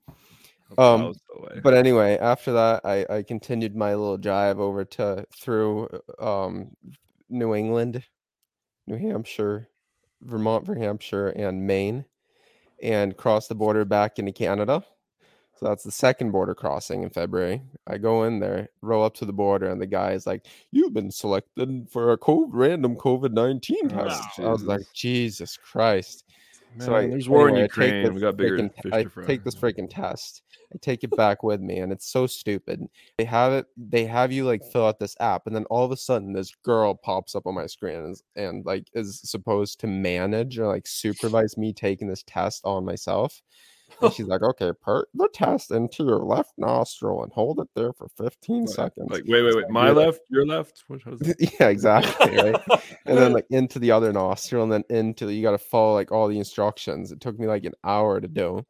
Um, 0.78 1.14
But 1.62 1.74
anyway, 1.74 2.16
after 2.18 2.52
that, 2.52 2.84
I, 2.84 3.06
I 3.10 3.22
continued 3.22 3.76
my 3.76 3.94
little 3.94 4.16
drive 4.16 4.58
over 4.58 4.84
to 4.84 5.26
through 5.38 5.88
um, 6.18 6.70
New 7.28 7.54
England, 7.54 8.02
New 8.86 8.96
Hampshire, 8.96 9.68
Vermont, 10.22 10.66
New 10.68 10.80
Hampshire, 10.80 11.28
and 11.28 11.66
Maine, 11.66 12.04
and 12.82 13.16
crossed 13.16 13.48
the 13.48 13.54
border 13.54 13.84
back 13.84 14.18
into 14.18 14.32
Canada. 14.32 14.84
So 15.62 15.68
that's 15.68 15.84
the 15.84 15.92
second 15.92 16.32
border 16.32 16.56
crossing 16.56 17.04
in 17.04 17.10
February. 17.10 17.62
I 17.86 17.96
go 17.96 18.24
in 18.24 18.40
there, 18.40 18.70
roll 18.80 19.04
up 19.04 19.14
to 19.14 19.24
the 19.24 19.32
border, 19.32 19.70
and 19.70 19.80
the 19.80 19.86
guy 19.86 20.10
is 20.10 20.26
like, 20.26 20.44
"You've 20.72 20.92
been 20.92 21.12
selected 21.12 21.88
for 21.88 22.10
a 22.10 22.18
COVID, 22.18 22.48
random 22.50 22.96
COVID 22.96 23.30
nineteen 23.30 23.84
oh, 23.84 24.04
test." 24.04 24.40
I 24.40 24.48
was 24.48 24.64
like, 24.64 24.82
"Jesus 24.92 25.56
Christ!" 25.56 26.24
Man, 26.76 26.86
so 26.86 26.96
I, 26.96 27.06
there's 27.06 27.28
war 27.28 27.48
in 27.48 27.54
anyway, 27.54 27.64
I 27.64 27.68
take 27.68 27.76
Ukraine. 27.76 28.02
this 28.02 28.12
We 28.12 28.20
got 28.20 28.36
bigger 28.36 28.58
freaking- 28.58 28.82
fish 28.82 28.92
I 28.92 29.04
fry. 29.04 29.24
take 29.24 29.44
this 29.44 29.54
freaking 29.54 29.88
test. 29.88 30.42
I 30.74 30.78
take 30.80 31.04
it 31.04 31.16
back 31.16 31.44
with 31.44 31.60
me, 31.60 31.78
and 31.78 31.92
it's 31.92 32.10
so 32.10 32.26
stupid. 32.26 32.84
They 33.16 33.24
have 33.24 33.52
it. 33.52 33.66
They 33.76 34.04
have 34.06 34.32
you 34.32 34.44
like 34.44 34.64
fill 34.64 34.88
out 34.88 34.98
this 34.98 35.14
app, 35.20 35.46
and 35.46 35.54
then 35.54 35.64
all 35.66 35.84
of 35.84 35.92
a 35.92 35.96
sudden, 35.96 36.32
this 36.32 36.52
girl 36.64 36.92
pops 36.92 37.36
up 37.36 37.46
on 37.46 37.54
my 37.54 37.66
screen 37.66 37.94
and, 37.94 38.16
and 38.34 38.66
like 38.66 38.88
is 38.94 39.20
supposed 39.20 39.78
to 39.78 39.86
manage 39.86 40.58
or 40.58 40.66
like 40.66 40.88
supervise 40.88 41.56
me 41.56 41.72
taking 41.72 42.08
this 42.08 42.24
test 42.26 42.62
on 42.64 42.84
myself. 42.84 43.40
And 44.00 44.12
she's 44.14 44.26
like, 44.26 44.42
"Okay, 44.42 44.72
put 44.72 45.08
the 45.14 45.28
test 45.32 45.70
into 45.70 46.04
your 46.04 46.18
left 46.18 46.52
nostril 46.56 47.22
and 47.22 47.32
hold 47.32 47.60
it 47.60 47.68
there 47.74 47.92
for 47.92 48.08
15 48.08 48.66
seconds." 48.66 49.10
Like, 49.10 49.24
wait, 49.26 49.42
wait, 49.42 49.56
wait. 49.56 49.68
My 49.68 49.90
left, 49.90 50.20
your 50.28 50.46
left. 50.46 50.84
How's 50.88 51.18
that? 51.20 51.36
yeah, 51.60 51.68
exactly. 51.68 52.36
Right. 52.36 52.60
and 53.06 53.18
then 53.18 53.32
like 53.32 53.46
into 53.50 53.78
the 53.78 53.90
other 53.90 54.12
nostril, 54.12 54.62
and 54.62 54.72
then 54.72 54.84
into 54.90 55.26
the, 55.26 55.34
you 55.34 55.42
got 55.42 55.52
to 55.52 55.58
follow 55.58 55.94
like 55.94 56.12
all 56.12 56.28
the 56.28 56.38
instructions. 56.38 57.12
It 57.12 57.20
took 57.20 57.38
me 57.38 57.46
like 57.46 57.64
an 57.64 57.74
hour 57.84 58.20
to 58.20 58.28
do. 58.28 58.64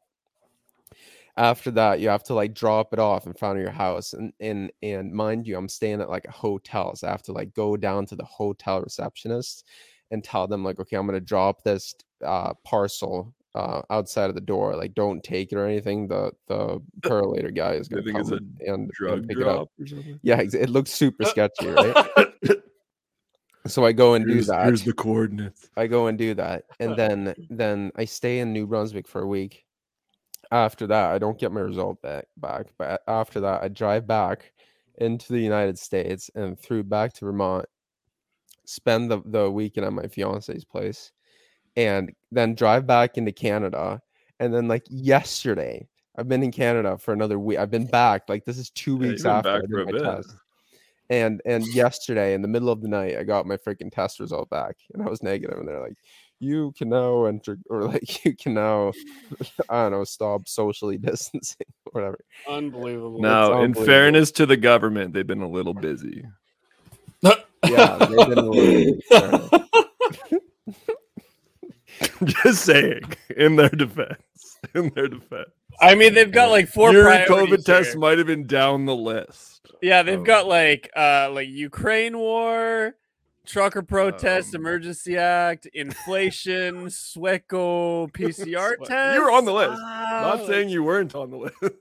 After 1.36 1.70
that, 1.72 2.00
you 2.00 2.10
have 2.10 2.24
to 2.24 2.34
like 2.34 2.54
drop 2.54 2.92
it 2.92 2.98
off 2.98 3.26
in 3.26 3.32
front 3.32 3.58
of 3.58 3.62
your 3.62 3.72
house, 3.72 4.12
and 4.12 4.32
and 4.40 4.70
and 4.82 5.12
mind 5.12 5.46
you, 5.46 5.56
I'm 5.56 5.68
staying 5.68 6.00
at 6.00 6.10
like 6.10 6.26
a 6.26 6.32
hotel, 6.32 6.94
so 6.96 7.08
I 7.08 7.10
have 7.10 7.22
to 7.22 7.32
like 7.32 7.54
go 7.54 7.76
down 7.76 8.06
to 8.06 8.16
the 8.16 8.24
hotel 8.24 8.82
receptionist 8.82 9.66
and 10.10 10.22
tell 10.22 10.46
them 10.46 10.62
like, 10.62 10.78
okay, 10.78 10.96
I'm 10.96 11.06
gonna 11.06 11.20
drop 11.20 11.62
this 11.62 11.94
uh, 12.24 12.52
parcel 12.64 13.34
uh, 13.54 13.82
outside 13.90 14.28
of 14.28 14.34
the 14.34 14.40
door. 14.40 14.76
Like, 14.76 14.94
don't 14.94 15.22
take 15.22 15.52
it 15.52 15.56
or 15.56 15.66
anything. 15.66 16.08
The 16.08 16.32
the 16.48 16.80
Purolator 17.00 17.54
guy 17.54 17.72
is 17.72 17.88
gonna 17.88 18.02
think 18.02 18.18
it's 18.18 18.30
come 18.30 18.38
and, 18.60 18.68
and 18.68 18.90
Drug 18.90 19.28
pick 19.28 19.38
it 19.38 19.46
up. 19.46 19.68
or 19.80 19.86
something. 19.86 20.18
Yeah, 20.22 20.40
it 20.40 20.70
looks 20.70 20.90
super 20.90 21.24
sketchy, 21.26 21.68
right? 21.68 22.06
So 23.66 23.84
I 23.84 23.92
go 23.92 24.14
and 24.14 24.26
do 24.26 24.34
here's, 24.34 24.48
that. 24.48 24.64
here's 24.64 24.82
the 24.82 24.92
coordinates. 24.92 25.68
I 25.76 25.86
go 25.86 26.08
and 26.08 26.18
do 26.18 26.34
that, 26.34 26.64
and 26.80 26.96
then 26.96 27.34
then 27.50 27.92
I 27.96 28.04
stay 28.04 28.40
in 28.40 28.52
New 28.52 28.66
Brunswick 28.66 29.06
for 29.06 29.22
a 29.22 29.26
week. 29.26 29.64
After 30.50 30.86
that, 30.88 31.12
I 31.12 31.18
don't 31.18 31.38
get 31.38 31.52
my 31.52 31.60
result 31.60 32.02
back 32.02 32.26
back, 32.36 32.66
but 32.76 33.02
after 33.06 33.40
that, 33.40 33.62
I 33.62 33.68
drive 33.68 34.06
back 34.06 34.52
into 34.98 35.32
the 35.32 35.40
United 35.40 35.78
States 35.78 36.30
and 36.34 36.58
through 36.58 36.84
back 36.84 37.14
to 37.14 37.24
Vermont, 37.24 37.64
spend 38.66 39.10
the, 39.10 39.22
the 39.24 39.50
weekend 39.50 39.86
at 39.86 39.92
my 39.92 40.06
fiance's 40.06 40.64
place, 40.64 41.12
and 41.76 42.12
then 42.30 42.54
drive 42.54 42.86
back 42.86 43.16
into 43.16 43.32
Canada. 43.32 44.00
And 44.40 44.52
then 44.52 44.68
like 44.68 44.84
yesterday, 44.88 45.86
I've 46.16 46.28
been 46.28 46.42
in 46.42 46.52
Canada 46.52 46.98
for 46.98 47.12
another 47.12 47.38
week. 47.38 47.58
I've 47.58 47.70
been 47.70 47.86
back 47.86 48.28
like 48.28 48.44
this 48.44 48.58
is 48.58 48.70
two 48.70 48.96
weeks 48.96 49.24
you've 49.24 49.32
after 49.32 49.50
I 49.50 49.60
did 49.60 49.70
my 49.70 49.92
bit. 49.92 50.02
test. 50.02 50.36
And 51.10 51.42
and 51.44 51.66
yesterday 51.74 52.34
in 52.34 52.42
the 52.42 52.48
middle 52.48 52.70
of 52.70 52.80
the 52.80 52.88
night, 52.88 53.18
I 53.18 53.22
got 53.22 53.46
my 53.46 53.56
freaking 53.56 53.92
test 53.92 54.20
result 54.20 54.48
back, 54.50 54.76
and 54.94 55.02
I 55.02 55.10
was 55.10 55.22
negative. 55.22 55.58
And 55.58 55.68
they're 55.68 55.80
like, 55.80 55.96
"You 56.38 56.72
can 56.76 56.88
now 56.88 57.24
enter, 57.26 57.58
or 57.68 57.84
like 57.84 58.24
you 58.24 58.34
can 58.34 58.54
now, 58.54 58.92
I 59.68 59.82
don't 59.82 59.92
know, 59.92 60.04
stop 60.04 60.48
socially 60.48 60.96
distancing, 60.98 61.66
or 61.86 61.92
whatever." 62.00 62.18
Unbelievable. 62.48 63.20
Now, 63.20 63.62
in 63.62 63.74
fairness 63.74 64.30
to 64.32 64.46
the 64.46 64.56
government, 64.56 65.12
they've 65.12 65.26
been 65.26 65.42
a 65.42 65.48
little 65.48 65.74
busy. 65.74 66.24
Yeah, 67.22 67.96
they've 67.98 68.28
been 68.28 68.38
a 68.38 68.42
little 68.42 68.52
bit 68.52 69.04
fair 69.04 69.28
enough. 69.28 69.52
Just 72.24 72.64
saying, 72.64 73.02
in 73.36 73.56
their 73.56 73.68
defense. 73.70 74.18
In 74.74 74.90
their 74.94 75.08
defense. 75.08 75.50
I 75.80 75.96
mean, 75.96 76.14
they've 76.14 76.30
got 76.30 76.50
like 76.50 76.68
four 76.68 76.92
Your 76.92 77.06
COVID 77.06 77.64
test 77.64 77.90
here. 77.90 77.98
might 77.98 78.18
have 78.18 78.28
been 78.28 78.46
down 78.46 78.86
the 78.86 78.94
list. 78.94 79.66
Yeah, 79.82 80.04
they've 80.04 80.20
Oh. 80.20 80.24
got 80.24 80.46
like 80.46 80.88
uh 80.96 81.30
like 81.32 81.48
Ukraine 81.48 82.16
war, 82.16 82.94
trucker 83.44 83.82
protest, 83.82 84.54
Um, 84.54 84.60
emergency 84.60 85.16
act, 85.16 85.66
inflation, 85.74 86.86
Sweco 86.86 88.12
PCR 88.12 88.76
Swe- 88.76 88.86
test. 88.86 89.16
you 89.16 89.24
were 89.24 89.32
on 89.32 89.44
the 89.44 89.52
list. 89.52 89.80
Not 89.80 90.46
saying 90.46 90.68
you 90.68 90.84
weren't 90.84 91.14
on 91.16 91.30
the 91.30 91.36
list. 91.60 91.74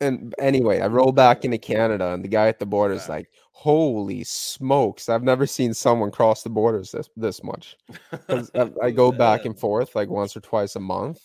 And 0.00 0.34
anyway, 0.40 0.80
I 0.80 0.88
roll 0.88 1.12
back 1.12 1.44
into 1.44 1.58
Canada, 1.58 2.08
and 2.12 2.24
the 2.24 2.28
guy 2.28 2.48
at 2.48 2.58
the 2.58 2.66
border 2.66 2.94
is 2.94 3.02
Back. 3.02 3.08
like, 3.08 3.30
"Holy 3.54 4.24
smokes! 4.24 5.08
I've 5.08 5.22
never 5.22 5.46
seen 5.46 5.72
someone 5.72 6.10
cross 6.10 6.42
the 6.42 6.50
borders 6.50 6.92
this 6.92 7.08
this 7.16 7.42
much." 7.42 7.76
I, 8.28 8.70
I 8.82 8.90
go 8.90 9.10
back 9.26 9.44
and 9.44 9.58
forth 9.58 9.94
like 9.94 10.08
once 10.08 10.36
or 10.36 10.40
twice 10.40 10.76
a 10.76 10.80
month. 10.80 11.20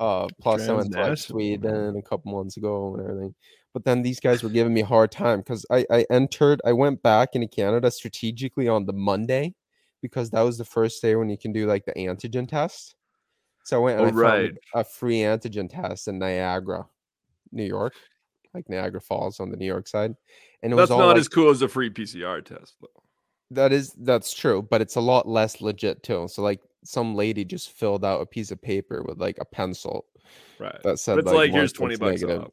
Uh, 0.00 0.28
plus 0.40 0.68
I 0.68 0.72
went 0.72 0.92
to 0.92 1.00
like 1.00 1.18
Sweden 1.18 1.96
a 1.96 2.02
couple 2.02 2.32
months 2.32 2.56
ago 2.56 2.94
and 2.94 3.08
everything. 3.08 3.34
But 3.74 3.84
then 3.84 4.02
these 4.02 4.20
guys 4.20 4.42
were 4.42 4.48
giving 4.48 4.72
me 4.72 4.82
a 4.82 4.86
hard 4.86 5.10
time 5.10 5.40
because 5.40 5.66
I, 5.70 5.84
I 5.90 6.06
entered, 6.10 6.60
I 6.64 6.72
went 6.72 7.02
back 7.02 7.30
into 7.34 7.48
Canada 7.48 7.90
strategically 7.90 8.68
on 8.68 8.86
the 8.86 8.92
Monday 8.92 9.54
because 10.00 10.30
that 10.30 10.42
was 10.42 10.56
the 10.56 10.64
first 10.64 11.02
day 11.02 11.16
when 11.16 11.28
you 11.28 11.36
can 11.36 11.52
do 11.52 11.66
like 11.66 11.84
the 11.84 11.92
antigen 11.92 12.48
test. 12.48 12.94
So 13.64 13.76
I 13.76 13.80
went 13.80 14.00
and 14.00 14.16
Oh, 14.16 14.26
I 14.26 14.30
found 14.30 14.58
a 14.74 14.84
free 14.84 15.18
antigen 15.18 15.68
test 15.68 16.08
in 16.08 16.18
Niagara, 16.18 16.86
New 17.52 17.64
York, 17.64 17.94
like 18.54 18.68
Niagara 18.68 19.00
Falls 19.00 19.40
on 19.40 19.50
the 19.50 19.56
New 19.56 19.66
York 19.66 19.88
side. 19.88 20.14
And 20.62 20.72
it 20.72 20.76
That's 20.76 20.90
was 20.90 20.92
all 20.92 20.98
not 20.98 21.08
like, 21.08 21.18
as 21.18 21.28
cool 21.28 21.50
as 21.50 21.62
a 21.62 21.68
free 21.68 21.90
PCR 21.90 22.44
test, 22.44 22.74
though. 22.80 23.02
that 23.52 23.72
is 23.72 23.92
that's 24.00 24.34
true, 24.34 24.60
but 24.62 24.80
it's 24.80 24.96
a 24.96 25.00
lot 25.00 25.28
less 25.28 25.60
legit 25.60 26.02
too. 26.02 26.26
So 26.28 26.42
like 26.42 26.60
some 26.84 27.14
lady 27.14 27.44
just 27.44 27.70
filled 27.72 28.04
out 28.04 28.20
a 28.20 28.26
piece 28.26 28.50
of 28.50 28.60
paper 28.60 29.02
with 29.02 29.18
like 29.20 29.36
a 29.40 29.44
pencil 29.44 30.04
Right. 30.58 30.76
that 30.82 30.98
said 30.98 31.14
But 31.16 31.24
it's 31.26 31.32
like, 31.32 31.50
one 31.52 31.60
here's 31.60 31.72
20 31.72 31.96
bucks 31.96 32.22
negative. 32.22 32.42
off. 32.42 32.52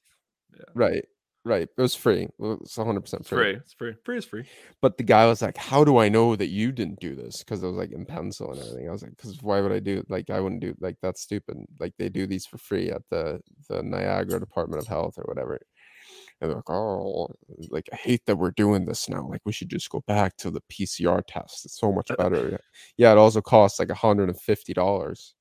Right. 0.73 1.03
Right. 1.43 1.67
It 1.77 1.81
was 1.81 1.93
free. 1.93 2.23
It 2.23 2.31
was 2.39 2.73
100% 2.75 2.97
It's 3.19 3.29
free. 3.29 3.37
free. 3.37 3.53
It's 3.55 3.73
free. 3.73 3.93
Free 4.03 4.17
is 4.17 4.25
free. 4.25 4.45
But 4.81 4.97
the 4.97 5.03
guy 5.03 5.27
was 5.27 5.41
like, 5.43 5.57
How 5.57 5.83
do 5.83 5.97
I 5.97 6.09
know 6.09 6.35
that 6.35 6.47
you 6.47 6.71
didn't 6.71 6.99
do 6.99 7.13
this? 7.15 7.39
Because 7.43 7.61
it 7.63 7.67
was 7.67 7.75
like 7.75 7.91
in 7.91 8.05
pencil 8.05 8.51
and 8.51 8.59
everything. 8.61 8.87
I 8.89 8.91
was 8.91 9.03
like, 9.03 9.15
Because 9.15 9.41
why 9.43 9.61
would 9.61 9.71
I 9.71 9.79
do 9.79 10.03
like 10.09 10.29
I 10.31 10.39
wouldn't 10.39 10.61
do 10.61 10.73
like 10.79 10.97
that's 11.03 11.21
stupid. 11.21 11.57
Like 11.79 11.93
they 11.99 12.09
do 12.09 12.25
these 12.25 12.45
for 12.47 12.57
free 12.57 12.89
at 12.89 13.03
the 13.11 13.41
the 13.69 13.83
Niagara 13.83 14.39
Department 14.39 14.81
of 14.81 14.87
Health 14.87 15.15
or 15.19 15.23
whatever. 15.25 15.59
And 16.41 16.49
they're 16.49 16.57
like, 16.57 16.69
Oh, 16.69 17.29
like 17.69 17.87
I 17.93 17.95
hate 17.95 18.25
that 18.25 18.35
we're 18.37 18.51
doing 18.51 18.85
this 18.85 19.07
now. 19.09 19.27
Like 19.27 19.41
we 19.45 19.51
should 19.53 19.69
just 19.69 19.89
go 19.89 20.01
back 20.07 20.35
to 20.37 20.51
the 20.51 20.61
PCR 20.71 21.21
test. 21.27 21.65
It's 21.65 21.79
so 21.79 21.91
much 21.91 22.11
Uh, 22.11 22.15
better. 22.17 22.59
Yeah, 22.97 23.11
it 23.13 23.17
also 23.17 23.41
costs 23.41 23.79
like 23.79 23.89
$150 23.89 25.33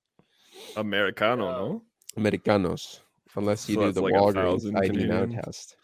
Americano, 0.76 1.44
Yeah. 1.46 1.52
no? 1.52 1.82
Americanos. 2.16 3.00
Unless 3.36 3.68
you 3.68 3.74
So 3.76 3.86
do 3.86 3.92
the 3.92 4.02
like 4.02 4.14
a 4.14 4.16
Walgreens 4.16 4.34
thousand 4.34 4.76
ID 4.76 5.06
now 5.08 5.26
test. 5.26 5.76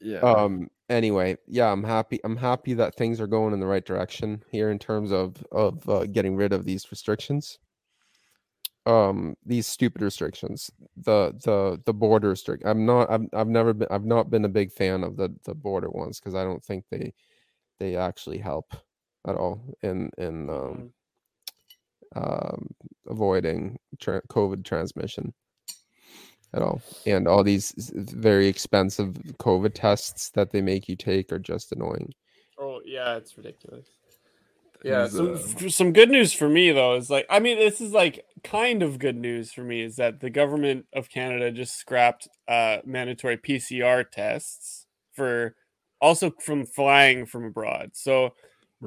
Yeah. 0.00 0.18
um 0.20 0.68
anyway 0.88 1.36
yeah 1.48 1.70
i'm 1.72 1.82
happy 1.82 2.20
i'm 2.24 2.36
happy 2.36 2.72
that 2.74 2.94
things 2.94 3.20
are 3.20 3.26
going 3.26 3.52
in 3.52 3.58
the 3.60 3.66
right 3.66 3.84
direction 3.84 4.42
here 4.50 4.70
in 4.70 4.78
terms 4.78 5.10
of 5.12 5.44
of 5.52 5.86
uh, 5.88 6.06
getting 6.06 6.36
rid 6.36 6.52
of 6.52 6.64
these 6.64 6.90
restrictions 6.92 7.58
um 8.88 9.36
these 9.44 9.66
stupid 9.66 10.00
restrictions 10.00 10.70
the 10.96 11.32
the 11.44 11.80
the 11.84 11.92
border 11.92 12.30
restrict 12.30 12.62
i'm 12.66 12.86
not 12.86 13.10
I've, 13.10 13.26
I've 13.32 13.48
never 13.48 13.72
been 13.74 13.88
i've 13.90 14.04
not 14.04 14.30
been 14.30 14.44
a 14.44 14.48
big 14.48 14.72
fan 14.72 15.04
of 15.04 15.16
the 15.16 15.34
the 15.44 15.54
border 15.54 15.90
ones 15.90 16.18
because 16.18 16.34
i 16.34 16.42
don't 16.42 16.64
think 16.64 16.84
they 16.90 17.12
they 17.78 17.96
actually 17.96 18.38
help 18.38 18.74
at 19.26 19.36
all 19.36 19.60
in 19.82 20.10
in 20.16 20.48
um 20.48 20.92
um 22.16 22.68
avoiding 23.06 23.78
tra- 24.00 24.22
covid 24.28 24.64
transmission 24.64 25.34
at 26.54 26.62
all. 26.62 26.80
And 27.06 27.28
all 27.28 27.44
these 27.44 27.72
very 27.94 28.48
expensive 28.48 29.14
covid 29.38 29.72
tests 29.74 30.30
that 30.30 30.50
they 30.50 30.62
make 30.62 30.88
you 30.88 30.96
take 30.96 31.32
are 31.32 31.38
just 31.38 31.72
annoying. 31.72 32.12
Oh 32.58 32.80
yeah, 32.84 33.16
it's 33.16 33.36
ridiculous. 33.36 33.88
Yeah, 34.84 35.08
some, 35.08 35.34
uh, 35.34 35.68
some 35.68 35.92
good 35.92 36.10
news 36.10 36.32
for 36.32 36.48
me 36.48 36.70
though 36.70 36.94
is 36.94 37.10
like 37.10 37.26
I 37.28 37.40
mean 37.40 37.58
this 37.58 37.80
is 37.80 37.92
like 37.92 38.24
kind 38.44 38.82
of 38.82 38.98
good 38.98 39.16
news 39.16 39.52
for 39.52 39.62
me 39.62 39.82
is 39.82 39.96
that 39.96 40.20
the 40.20 40.30
government 40.30 40.86
of 40.92 41.10
Canada 41.10 41.50
just 41.50 41.76
scrapped 41.76 42.28
uh 42.46 42.78
mandatory 42.84 43.36
PCR 43.36 44.08
tests 44.08 44.86
for 45.12 45.56
also 46.00 46.30
from 46.40 46.64
flying 46.64 47.26
from 47.26 47.44
abroad. 47.44 47.90
So 47.94 48.34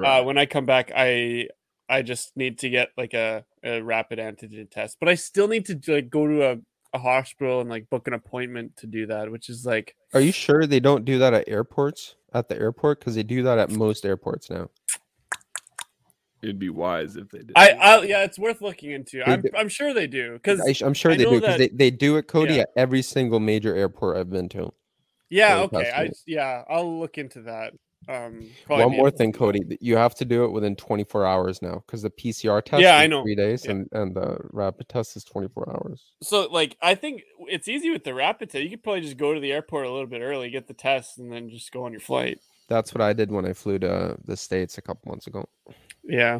uh 0.05 0.23
when 0.23 0.37
I 0.37 0.45
come 0.45 0.65
back 0.65 0.91
I 0.95 1.49
I 1.89 2.03
just 2.03 2.37
need 2.37 2.59
to 2.59 2.69
get 2.69 2.91
like 2.97 3.13
a, 3.13 3.43
a 3.63 3.81
rapid 3.81 4.17
antigen 4.17 4.71
test, 4.71 4.95
but 4.99 5.09
I 5.09 5.15
still 5.15 5.49
need 5.49 5.65
to 5.65 5.79
like 5.93 6.09
go 6.09 6.25
to 6.25 6.51
a, 6.51 6.57
a 6.93 6.99
hospital 6.99 7.59
and 7.59 7.69
like 7.69 7.89
book 7.89 8.07
an 8.07 8.13
appointment 8.13 8.77
to 8.77 8.87
do 8.87 9.07
that, 9.07 9.29
which 9.29 9.49
is 9.49 9.65
like 9.65 9.95
Are 10.13 10.21
you 10.21 10.31
sure 10.31 10.65
they 10.65 10.79
don't 10.79 11.03
do 11.03 11.19
that 11.19 11.33
at 11.33 11.49
airports? 11.49 12.15
At 12.33 12.47
the 12.47 12.57
airport, 12.57 12.99
because 12.99 13.15
they 13.15 13.23
do 13.23 13.43
that 13.43 13.57
at 13.57 13.71
most 13.71 14.05
airports 14.05 14.49
now. 14.49 14.69
It'd 16.41 16.59
be 16.59 16.69
wise 16.69 17.15
if 17.17 17.29
they 17.29 17.39
did. 17.39 17.51
I, 17.55 17.69
I 17.71 18.01
yeah, 18.03 18.23
it's 18.23 18.39
worth 18.39 18.61
looking 18.61 18.91
into. 18.91 19.23
I'm, 19.27 19.43
I'm 19.57 19.69
sure 19.69 19.93
they 19.93 20.07
do 20.07 20.33
because 20.33 20.59
I, 20.59 20.85
am 20.85 20.93
sure 20.93 21.15
they 21.15 21.25
do 21.25 21.39
because 21.39 21.57
they, 21.57 21.67
they 21.69 21.91
do 21.91 22.17
it, 22.17 22.27
Cody, 22.27 22.55
yeah. 22.55 22.61
at 22.61 22.69
every 22.75 23.01
single 23.01 23.39
major 23.39 23.75
airport 23.75 24.17
I've 24.17 24.29
been 24.29 24.49
to. 24.49 24.73
Yeah, 25.29 25.59
okay. 25.61 25.91
I 25.95 26.09
yeah, 26.25 26.63
I'll 26.69 26.99
look 26.99 27.17
into 27.17 27.41
that. 27.43 27.73
Um, 28.09 28.49
One 28.67 28.97
more 28.97 29.11
thing. 29.11 29.31
Cody, 29.31 29.63
that 29.65 29.81
you 29.81 29.95
have 29.95 30.15
to 30.15 30.25
do 30.25 30.43
it 30.43 30.51
within 30.51 30.75
24 30.75 31.25
hours 31.25 31.61
now 31.61 31.83
because 31.85 32.01
the 32.01 32.09
PCR 32.09 32.63
test 32.63 32.81
Yeah, 32.81 32.97
I 32.97 33.07
know. 33.07 33.21
three 33.21 33.35
days 33.35 33.65
Yeah. 33.65 33.71
and, 33.71 33.89
and 33.91 34.15
the 34.15 34.39
rapid 34.51 34.89
test 34.89 35.15
is 35.15 35.23
24 35.23 35.69
hours. 35.69 36.03
So 36.23 36.47
like, 36.47 36.75
I 36.81 36.95
think 36.95 37.21
it's 37.47 37.67
easy 37.67 37.91
with 37.91 38.03
the 38.03 38.13
rapid 38.13 38.49
test. 38.49 38.63
You 38.63 38.71
could 38.71 38.83
probably 38.83 39.01
just 39.01 39.17
go 39.17 39.33
to 39.33 39.39
the 39.39 39.51
airport 39.51 39.85
a 39.85 39.91
little 39.91 40.07
bit 40.07 40.21
early, 40.21 40.49
get 40.49 40.67
the 40.67 40.73
test, 40.73 41.19
and 41.19 41.31
then 41.31 41.49
just 41.49 41.71
go 41.71 41.85
on 41.85 41.91
your 41.91 42.01
flight. 42.01 42.39
That's 42.67 42.93
what 42.93 43.01
I 43.01 43.13
did 43.13 43.31
when 43.31 43.45
I 43.45 43.53
flew 43.53 43.77
to 43.79 44.17
the 44.25 44.37
States 44.37 44.77
a 44.77 44.81
couple 44.81 45.11
months 45.11 45.27
ago. 45.27 45.47
Yeah, 46.03 46.39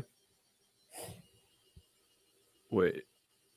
Wait. 2.72 3.03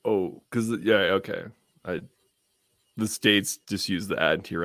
Oh, 0.04 0.42
because 0.50 0.70
yeah, 0.82 1.14
okay. 1.18 1.44
I 1.84 2.00
the 2.96 3.08
states 3.08 3.58
just 3.68 3.88
use 3.88 4.06
the 4.06 4.20
anti 4.20 4.56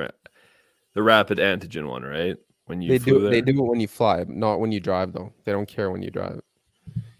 the 0.94 1.02
rapid 1.02 1.38
antigen 1.38 1.88
one, 1.88 2.02
right? 2.02 2.36
When 2.66 2.82
you 2.82 2.90
they 2.90 2.98
flew 2.98 3.20
do 3.20 3.30
they 3.30 3.40
do 3.40 3.52
it 3.52 3.68
when 3.68 3.80
you 3.80 3.88
fly, 3.88 4.24
not 4.28 4.60
when 4.60 4.72
you 4.72 4.80
drive 4.80 5.12
though. 5.12 5.32
They 5.44 5.52
don't 5.52 5.68
care 5.68 5.90
when 5.90 6.02
you 6.02 6.10
drive. 6.10 6.40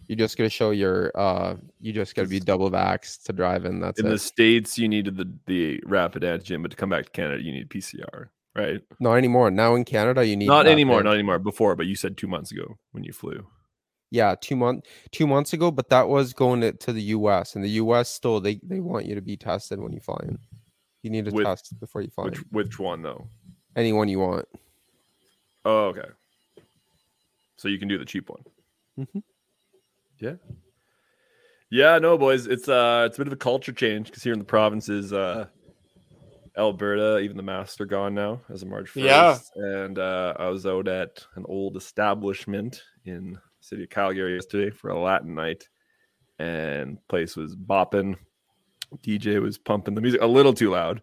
You 0.07 0.17
just 0.17 0.37
gotta 0.37 0.51
show 0.51 0.71
your 0.71 1.13
uh 1.15 1.57
you 1.81 1.93
just 1.93 2.15
gotta 2.15 2.29
be 2.29 2.41
double 2.41 2.71
vaxxed 2.71 3.23
to 3.25 3.33
drive 3.33 3.65
in. 3.65 3.81
That's 3.81 4.01
in 4.01 4.07
it. 4.07 4.11
the 4.11 4.19
states 4.19 4.77
you 4.77 4.89
needed 4.89 5.17
the 5.17 5.33
the 5.47 5.81
rapid 5.87 6.23
antigen, 6.23 6.63
but 6.63 6.73
to 6.73 6.77
come 6.77 6.91
back 6.91 7.07
to 7.07 7.11
Canada 7.11 7.43
you 7.43 7.53
need 7.53 7.71
PCR, 7.71 8.27
right? 8.57 8.81
Not 8.99 9.15
anymore. 9.15 9.51
Now 9.51 9.77
in 9.77 9.85
Canada 9.85 10.27
you 10.27 10.37
need 10.37 10.47
Not 10.47 10.67
anymore, 10.67 11.01
antigen. 11.01 11.05
not 11.05 11.15
anymore. 11.15 11.39
Before, 11.39 11.77
but 11.77 11.87
you 11.87 11.95
said 11.95 12.17
two 12.17 12.29
months 12.29 12.51
ago 12.51 12.77
when 12.91 13.05
you 13.05 13.13
flew. 13.13 13.47
Yeah, 14.13 14.35
two 14.41 14.57
month 14.57 14.85
two 15.13 15.27
months 15.27 15.53
ago, 15.53 15.71
but 15.71 15.89
that 15.91 16.09
was 16.09 16.33
going 16.33 16.61
to, 16.63 16.73
to 16.73 16.93
the 16.93 17.03
US. 17.19 17.55
And 17.55 17.65
the 17.65 17.69
US 17.85 18.09
still 18.09 18.41
they, 18.41 18.61
they 18.63 18.81
want 18.81 19.07
you 19.07 19.15
to 19.15 19.21
be 19.21 19.37
tested 19.37 19.79
when 19.81 19.93
you 19.93 20.01
fly 20.01 20.19
in. 20.25 20.39
You 21.03 21.11
need 21.11 21.27
to 21.27 21.31
With- 21.31 21.47
test 21.47 21.79
before 21.81 22.03
you 22.03 22.11
fly 22.11 22.25
Which 22.25 22.39
in. 22.39 22.45
which 22.51 22.79
one 22.79 23.03
though? 23.03 23.27
Anyone 23.77 24.09
you 24.09 24.19
want. 24.19 24.47
Oh, 25.65 25.87
okay. 25.87 26.09
So 27.57 27.69
you 27.69 27.79
can 27.79 27.89
do 27.89 27.99
the 27.99 28.05
cheap 28.05 28.29
one. 28.31 28.43
Mhm. 28.99 29.23
Yeah. 30.19 30.35
Yeah, 31.71 31.99
no, 31.99 32.19
boys. 32.19 32.47
It's 32.49 32.69
uh 32.69 33.05
it's 33.07 33.17
a 33.17 33.21
bit 33.21 33.29
of 33.29 33.33
a 33.33 33.37
culture 33.37 33.73
change 33.73 34.07
because 34.09 34.25
here 34.25 34.33
in 34.33 34.39
the 34.41 34.45
provinces, 34.45 35.13
uh 35.13 35.47
Alberta, 36.59 37.19
even 37.21 37.37
the 37.37 37.43
masks 37.45 37.81
are 37.81 37.87
gone 37.87 38.13
now 38.15 38.41
as 38.53 38.63
of 38.63 38.69
March 38.69 38.91
1st. 38.93 39.05
Yeah. 39.05 39.39
And 39.55 39.99
uh 40.01 40.35
I 40.39 40.49
was 40.49 40.67
out 40.67 40.89
at 40.89 41.25
an 41.37 41.45
old 41.49 41.77
establishment 41.77 42.83
in 43.05 43.35
the 43.35 43.41
city 43.61 43.85
of 43.85 43.91
Calgary 43.91 44.35
yesterday 44.35 44.71
for 44.71 44.91
a 44.91 45.01
Latin 45.01 45.35
night. 45.35 45.69
And 46.39 46.99
place 47.09 47.37
was 47.37 47.55
bopping. 47.55 48.17
DJ 49.03 49.41
was 49.41 49.59
pumping 49.59 49.95
the 49.95 50.01
music 50.01 50.23
a 50.23 50.27
little 50.27 50.55
too 50.55 50.71
loud, 50.71 51.03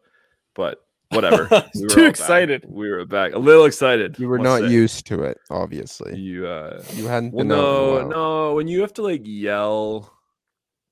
but 0.56 0.80
whatever. 1.10 1.48
It's 1.74 1.82
were 1.82 1.88
too 1.90 2.02
all 2.02 2.06
back. 2.06 2.10
excited. 2.10 2.66
We 2.68 2.90
were 2.90 3.06
back. 3.06 3.34
A 3.34 3.40
little 3.40 3.66
excited. 3.66 4.18
You 4.20 4.28
were 4.28 4.40
not 4.40 4.62
say. 4.62 4.70
used 4.70 5.06
to 5.08 5.24
it, 5.24 5.38
obviously. 5.50 6.18
You 6.18 6.48
uh 6.48 6.84
You 6.96 7.06
hadn't 7.08 7.34
well, 7.34 7.46
been 7.46 7.52
out 7.52 7.58
in 7.60 7.64
a 7.64 8.10
no, 8.10 8.10
no. 8.10 8.54
When 8.56 8.68
you 8.68 8.82
have 8.82 8.94
to 8.94 9.04
like 9.04 9.22
yell 9.26 10.12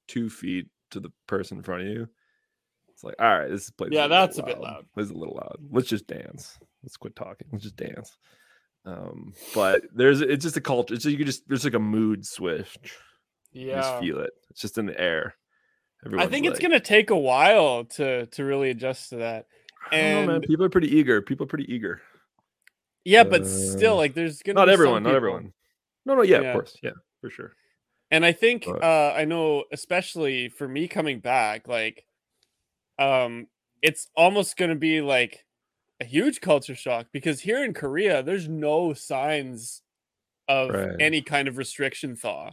two 0.07 0.29
feet 0.29 0.67
to 0.91 0.99
the 0.99 1.11
person 1.27 1.57
in 1.57 1.63
front 1.63 1.81
of 1.81 1.87
you, 1.87 2.07
it's 2.93 3.03
like, 3.03 3.15
all 3.19 3.39
right, 3.39 3.49
this 3.49 3.69
place. 3.71 3.89
Yeah, 3.91 4.03
little 4.03 4.17
that's 4.17 4.37
a 4.37 4.43
bit 4.43 4.59
loud. 4.61 4.85
This 4.95 5.05
is 5.05 5.11
a 5.11 5.17
little 5.17 5.35
loud. 5.35 5.57
Let's 5.69 5.89
just 5.89 6.07
dance. 6.07 6.57
Let's 6.83 6.97
quit 6.97 7.15
talking. 7.15 7.47
Let's 7.51 7.63
just 7.63 7.75
dance. 7.75 8.15
Um, 8.85 9.33
but 9.53 9.83
there's 9.93 10.21
it's 10.21 10.43
just 10.43 10.57
a 10.57 10.61
culture. 10.61 10.93
It's 10.93 11.05
you 11.05 11.17
could 11.17 11.25
just 11.25 11.47
there's 11.47 11.63
like 11.63 11.73
a 11.73 11.79
mood 11.79 12.25
switch. 12.25 12.77
You 13.51 13.71
just 13.71 13.89
yeah. 13.89 13.99
feel 13.99 14.19
it. 14.19 14.31
It's 14.51 14.61
just 14.61 14.77
in 14.77 14.85
the 14.85 14.99
air. 14.99 15.35
I 16.03 16.07
Everyone's 16.07 16.29
think 16.31 16.45
it's 16.45 16.59
gonna 16.59 16.79
take 16.79 17.09
a 17.09 17.17
while 17.17 17.85
to 17.85 18.27
to 18.27 18.43
really 18.43 18.69
adjust 18.69 19.09
to 19.09 19.15
that. 19.17 19.47
I 19.91 20.01
don't 20.01 20.11
know, 20.13 20.25
man. 20.27 20.35
and- 20.35 20.43
People 20.43 20.65
are 20.65 20.69
pretty 20.69 20.95
eager. 20.95 21.21
People 21.21 21.45
are 21.45 21.47
pretty 21.47 21.71
eager. 21.73 22.01
Yeah, 23.03 23.23
but 23.23 23.45
still, 23.45 23.93
Uh, 23.93 23.97
like, 23.97 24.13
there's 24.15 24.41
gonna 24.41 24.55
Not 24.55 24.65
be 24.65 24.71
everyone. 24.73 25.03
Not 25.03 25.13
everyone. 25.15 25.53
No, 26.05 26.15
no. 26.15 26.21
Yeah, 26.23 26.41
Yeah. 26.41 26.47
of 26.49 26.53
course. 26.53 26.75
Yeah, 26.83 26.91
for 27.21 27.29
sure. 27.29 27.55
And 28.11 28.25
I 28.25 28.31
think 28.33 28.65
But- 28.65 28.83
uh 28.83 29.13
I 29.15 29.25
know 29.25 29.63
especially 29.71 30.49
for 30.49 30.67
me 30.67 30.87
coming 30.87 31.19
back, 31.19 31.67
like 31.67 32.05
um 32.99 33.47
it's 33.81 34.09
almost 34.15 34.57
gonna 34.57 34.75
be 34.75 35.01
like 35.01 35.44
a 36.01 36.05
huge 36.05 36.41
culture 36.41 36.75
shock 36.75 37.07
because 37.13 37.39
here 37.41 37.63
in 37.63 37.73
Korea 37.73 38.21
there's 38.21 38.47
no 38.47 38.93
signs 38.93 39.81
of 40.47 40.69
Right. 40.71 40.95
any 40.99 41.21
kind 41.21 41.47
of 41.47 41.57
restriction 41.57 42.15
thaw. 42.15 42.51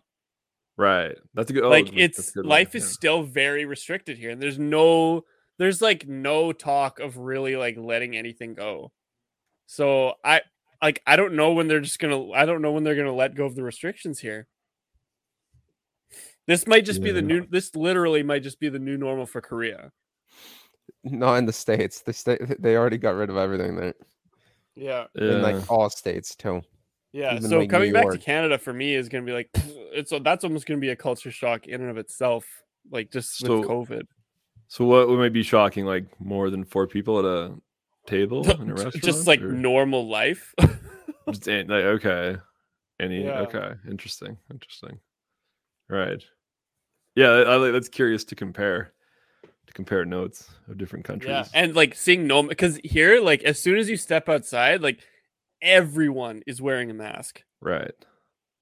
Right. 0.77 1.17
That's 1.35 1.51
a 1.51 1.55
good. 1.55 1.65
oh, 1.65 1.69
like 1.69 1.87
that's 1.87 2.19
it's 2.19 2.31
good 2.33 2.47
life 2.47 2.75
is 2.75 2.85
yeah. 2.85 2.89
still 2.91 3.23
very 3.25 3.65
restricted 3.65 4.17
here 4.19 4.31
and 4.31 4.41
there's 4.41 4.59
no 4.59 5.25
there's 5.59 5.83
like 5.83 6.07
no 6.09 6.53
talk 6.53 6.99
of 7.01 7.19
really 7.19 7.57
like 7.57 7.77
letting 7.77 8.17
anything 8.17 8.55
go. 8.55 8.91
So 9.67 10.15
I 10.25 10.43
like 10.83 11.03
I 11.07 11.17
don't 11.17 11.35
know 11.35 11.53
when 11.53 11.69
they're 11.69 11.81
just 11.81 11.99
gonna 11.99 12.31
I 12.33 12.47
don't 12.47 12.63
know 12.63 12.73
when 12.73 12.85
they're 12.85 12.97
gonna 12.97 13.15
let 13.15 13.35
go 13.35 13.45
of 13.45 13.55
the 13.55 13.63
restrictions 13.63 14.19
here. 14.21 14.47
This 16.47 16.67
might 16.67 16.85
just 16.85 17.03
be 17.03 17.13
the 17.13 17.23
new 17.23 17.47
this 17.49 17.77
literally 17.77 18.23
might 18.23 18.43
just 18.43 18.59
be 18.59 18.69
the 18.69 18.79
new 18.79 18.97
normal 18.97 19.27
for 19.27 19.41
Korea. 19.41 19.93
Not 21.05 21.37
in 21.37 21.47
the 21.47 21.53
States. 21.53 22.01
The 22.01 22.13
state 22.13 22.41
they 22.61 22.77
already 22.77 22.99
got 22.99 23.15
rid 23.17 23.31
of 23.31 23.37
everything 23.37 23.77
there. 23.77 23.95
Yeah. 24.75 25.05
In 25.17 25.43
like 25.43 25.71
all 25.71 25.91
states 25.91 26.35
too. 26.35 26.63
Yeah. 27.13 27.37
Even, 27.37 27.49
so 27.49 27.59
like, 27.59 27.69
New 27.69 27.73
coming 27.73 27.93
back 27.93 28.11
to 28.11 28.19
Canada 28.19 28.57
for 28.59 28.73
me 28.73 28.95
is 28.95 29.09
gonna 29.09 29.25
be 29.25 29.33
like 29.33 29.51
it's 29.55 30.11
so 30.11 30.19
that's 30.19 30.45
almost 30.45 30.67
gonna 30.67 30.81
be 30.81 30.91
a 30.91 30.97
culture 30.97 31.31
shock 31.31 31.67
in 31.67 31.81
and 31.81 31.91
of 31.91 31.99
itself. 31.99 32.47
Like 32.91 33.11
just 33.11 33.37
So- 33.39 33.61
with 33.61 33.69
COVID. 33.69 34.03
So 34.69 34.87
what 34.87 35.07
would 35.07 35.19
might 35.19 35.35
be 35.35 35.43
shocking? 35.43 35.85
Like 35.85 36.07
more 36.19 36.49
than 36.49 36.65
four 36.65 36.87
people 36.87 37.19
at 37.19 37.27
a 37.27 37.53
table 38.07 38.49
in 38.63 38.71
a 38.71 38.75
restaurant? 38.75 39.03
just 39.03 39.27
like 39.27 39.43
or 39.43 39.53
normal 39.53 40.09
life. 40.09 40.55
just 41.29 41.47
like 41.47 41.71
okay, 41.71 42.37
any 42.99 43.25
Yeah. 43.25 43.41
okay, 43.41 43.73
interesting, 43.87 44.39
interesting, 44.51 44.99
right? 45.91 46.25
Yeah, 47.15 47.29
I, 47.29 47.41
I 47.43 47.57
like 47.57 47.73
that's 47.73 47.91
curious 47.91 48.25
to 48.25 48.35
compare 48.35 48.95
to 49.67 49.73
compare 49.73 50.05
notes 50.05 50.51
of 50.69 50.79
different 50.79 51.05
countries. 51.05 51.31
Yeah, 51.31 51.45
and 51.55 51.75
like 51.75 51.95
seeing 51.95 52.27
no 52.27 52.43
because 52.43 52.79
here, 52.85 53.21
like 53.21 53.43
as 53.45 53.59
soon 53.59 53.79
as 53.79 53.89
you 53.89 53.97
step 53.97 54.29
outside, 54.29 54.81
like 54.83 55.01
everyone 55.61 56.43
is 56.47 56.61
wearing 56.61 56.91
a 56.91 56.95
mask. 56.95 57.43
right. 57.61 57.93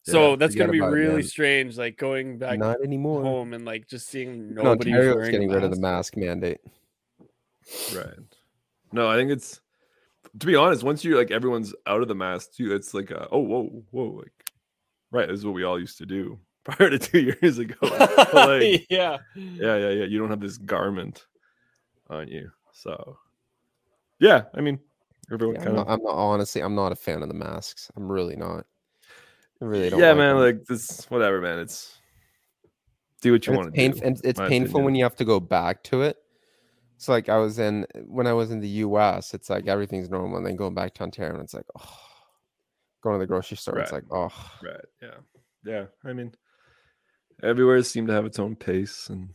So 0.03 0.31
Yeah, 0.31 0.37
that's 0.37 0.55
gonna 0.55 0.73
be 0.73 0.79
about 0.79 0.93
it, 0.93 0.97
really 0.97 1.15
man. 1.17 1.23
strange, 1.25 1.77
like 1.77 1.99
going 1.99 2.39
back 2.39 2.59
Not 2.59 2.83
anymore. 2.83 3.23
home 3.23 3.53
and 3.53 3.67
like 3.67 3.87
just 3.87 4.09
seeing 4.09 4.55
No, 4.55 4.63
nobody 4.63 4.93
Ontario's 4.93 5.15
wearing 5.17 5.31
getting 5.31 5.51
a 5.51 5.55
rid 5.55 5.65
of 5.65 5.71
the 5.73 5.81
mask. 5.81 6.17
mask 6.17 6.27
mandate. 6.27 6.61
right. 7.95 8.19
No, 8.93 9.09
I 9.09 9.17
think 9.17 9.31
it's 9.31 9.61
to 10.39 10.47
be 10.47 10.57
honest. 10.57 10.83
Once 10.83 11.05
you 11.05 11.17
like 11.19 11.31
everyone's 11.31 11.75
out 11.87 12.01
of 12.03 12.09
the 12.09 12.15
mask 12.15 12.55
too, 12.55 12.75
it's 12.75 12.95
like 12.95 13.11
a, 13.11 13.29
oh 13.31 13.41
whoa 13.41 13.83
whoa 13.91 14.05
like 14.23 14.33
right. 15.11 15.29
This 15.29 15.39
is 15.41 15.45
what 15.45 15.55
we 15.55 15.65
all 15.65 15.79
used 15.79 15.99
to 15.99 16.07
do 16.07 16.39
prior 16.65 16.91
to 16.91 16.99
two 16.99 17.21
years 17.21 17.59
ago. 17.59 17.75
Like, 18.33 18.87
yeah, 18.91 19.19
yeah 19.35 19.77
yeah 19.77 19.89
yeah 19.91 20.05
you 20.05 20.19
don't 20.19 20.31
have 20.31 20.41
this 20.41 20.57
garment 20.59 21.27
on 22.09 22.29
you 22.29 22.51
so 22.73 23.17
yeah 24.19 24.45
i 24.55 24.61
mean 24.61 24.79
everyone 25.33 25.57
Yeah, 25.57 25.61
I'm, 25.61 25.65
kind 25.65 25.77
not, 25.77 25.87
of 25.87 25.93
I'm 25.93 26.03
not 26.03 26.15
honestly. 26.15 26.61
I'm 26.63 26.75
not 26.75 26.93
a 26.93 26.97
fan 26.97 27.23
of 27.23 27.29
the 27.29 27.35
masks. 27.35 27.91
I'm 27.97 28.11
really 28.11 28.37
not. 28.37 28.67
I 29.61 29.65
really 29.65 29.91
don't. 29.91 30.01
yeah 30.01 30.09
like 30.09 30.17
man 30.19 30.35
them. 30.37 30.45
like 30.45 30.65
this 30.67 31.05
whatever 31.11 31.41
man 31.41 31.59
it's 31.61 31.99
do 33.23 33.33
what 33.33 33.47
you 33.47 33.53
And 33.53 33.59
want 33.59 33.75
to 33.75 33.77
pain, 33.77 33.93
do 33.93 34.01
and 34.03 34.21
it's 34.25 34.39
painful 34.41 34.81
opinion. 34.81 34.85
when 34.85 34.95
you 34.95 35.05
have 35.05 35.17
to 35.17 35.25
go 35.25 35.41
back 35.41 35.83
to 35.85 36.03
it. 36.03 36.17
So 36.97 37.13
like 37.13 37.29
I 37.29 37.37
was 37.39 37.59
in 37.59 37.87
when 38.07 38.27
I 38.27 38.33
was 38.33 38.51
in 38.51 38.61
the 38.61 38.69
U.S. 38.85 39.35
It's 39.35 39.49
like 39.51 39.67
everything's 39.67 40.11
normal, 40.11 40.39
and 40.39 40.47
then 40.47 40.57
going 40.57 40.75
back 40.75 40.95
to 40.95 41.03
Ontario, 41.03 41.35
and 41.35 41.43
it's 41.43 41.55
like 41.55 41.67
oh, 41.79 41.99
going 43.03 43.15
to 43.15 43.19
the 43.21 43.27
grocery 43.27 43.57
store. 43.57 43.79
It's 43.79 43.93
like 43.93 44.05
oh, 44.11 44.33
right 44.63 44.85
yeah 45.03 45.15
yeah 45.65 45.85
i 46.07 46.13
mean 46.15 46.33
everywhere 47.43 47.83
seem 47.83 48.07
to 48.07 48.13
have 48.13 48.27
its 48.27 48.39
own 48.39 48.57
pace 48.57 49.09
and 49.09 49.31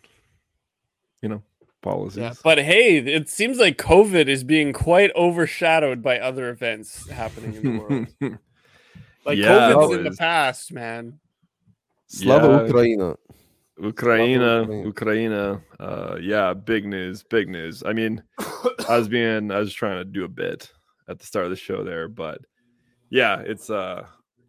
you 1.21 1.29
know 1.29 1.41
policies 1.81 2.17
yeah. 2.17 2.33
But 2.43 2.59
hey, 2.59 2.97
it 2.97 3.29
seems 3.29 3.59
like 3.59 3.77
COVID 3.77 4.27
is 4.27 4.43
being 4.43 4.73
quite 4.73 5.11
overshadowed 5.15 6.01
by 6.01 6.19
other 6.19 6.49
events 6.49 7.09
happening 7.09 7.55
in 7.55 7.63
the 7.63 7.79
world. 7.79 8.07
Like 9.25 9.39
Yeah, 9.39 9.71
COVID's 9.71 9.95
in 9.95 10.03
the 10.03 10.11
past, 10.11 10.71
man. 10.71 11.19
Slava 12.07 12.47
Yeah. 12.47 12.71
Ukraina. 12.71 13.17
Ukraina, 13.79 14.85
Ukraine. 14.85 15.31
Ukraina. 15.31 15.61
Uh, 15.79 16.17
yeah, 16.21 16.53
big 16.53 16.85
news, 16.85 17.23
big 17.23 17.49
news. 17.49 17.83
I 17.85 17.91
mean, 17.91 18.23
I 18.87 18.97
was 18.97 19.09
being, 19.09 19.51
I 19.51 19.59
was 19.59 19.73
trying 19.73 19.97
to 19.97 20.05
do 20.05 20.23
a 20.23 20.29
bit 20.29 20.71
at 21.09 21.19
the 21.19 21.25
start 21.25 21.45
of 21.45 21.49
the 21.49 21.57
show 21.57 21.83
there, 21.83 22.07
but 22.07 22.39
yeah, 23.09 23.39
it's, 23.39 23.69
uh, 23.69 24.05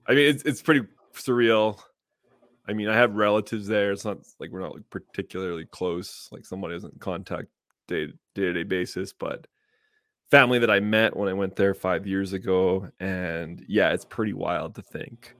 I 0.07 0.15
mean, 0.15 0.29
it's 0.29 0.43
it's 0.45 0.63
pretty 0.63 0.87
surreal. 1.15 1.81
I 2.69 2.73
mean, 2.73 2.89
I 2.89 2.97
have 2.97 3.15
relatives 3.15 3.67
there. 3.67 3.93
It's 3.93 4.05
not 4.05 4.19
like 4.41 4.51
we're 4.51 4.61
not 4.61 4.75
like 4.75 4.91
particularly 4.91 5.67
close. 5.67 6.29
Like 6.33 6.45
somebody 6.45 6.75
isn't 6.77 7.01
contact 7.01 7.49
day 7.87 8.07
day 8.35 8.43
to 8.43 8.53
day 8.53 8.65
basis, 8.65 9.13
but 9.13 9.47
family 10.31 10.59
that 10.59 10.71
I 10.71 10.81
met 10.81 11.17
when 11.17 11.29
I 11.29 11.33
went 11.33 11.57
there 11.57 11.75
five 11.75 12.07
years 12.07 12.33
ago, 12.33 12.89
and 12.99 13.65
yeah, 13.69 13.93
it's 13.93 14.05
pretty 14.05 14.33
wild 14.33 14.75
to 14.77 14.83
think. 14.83 15.35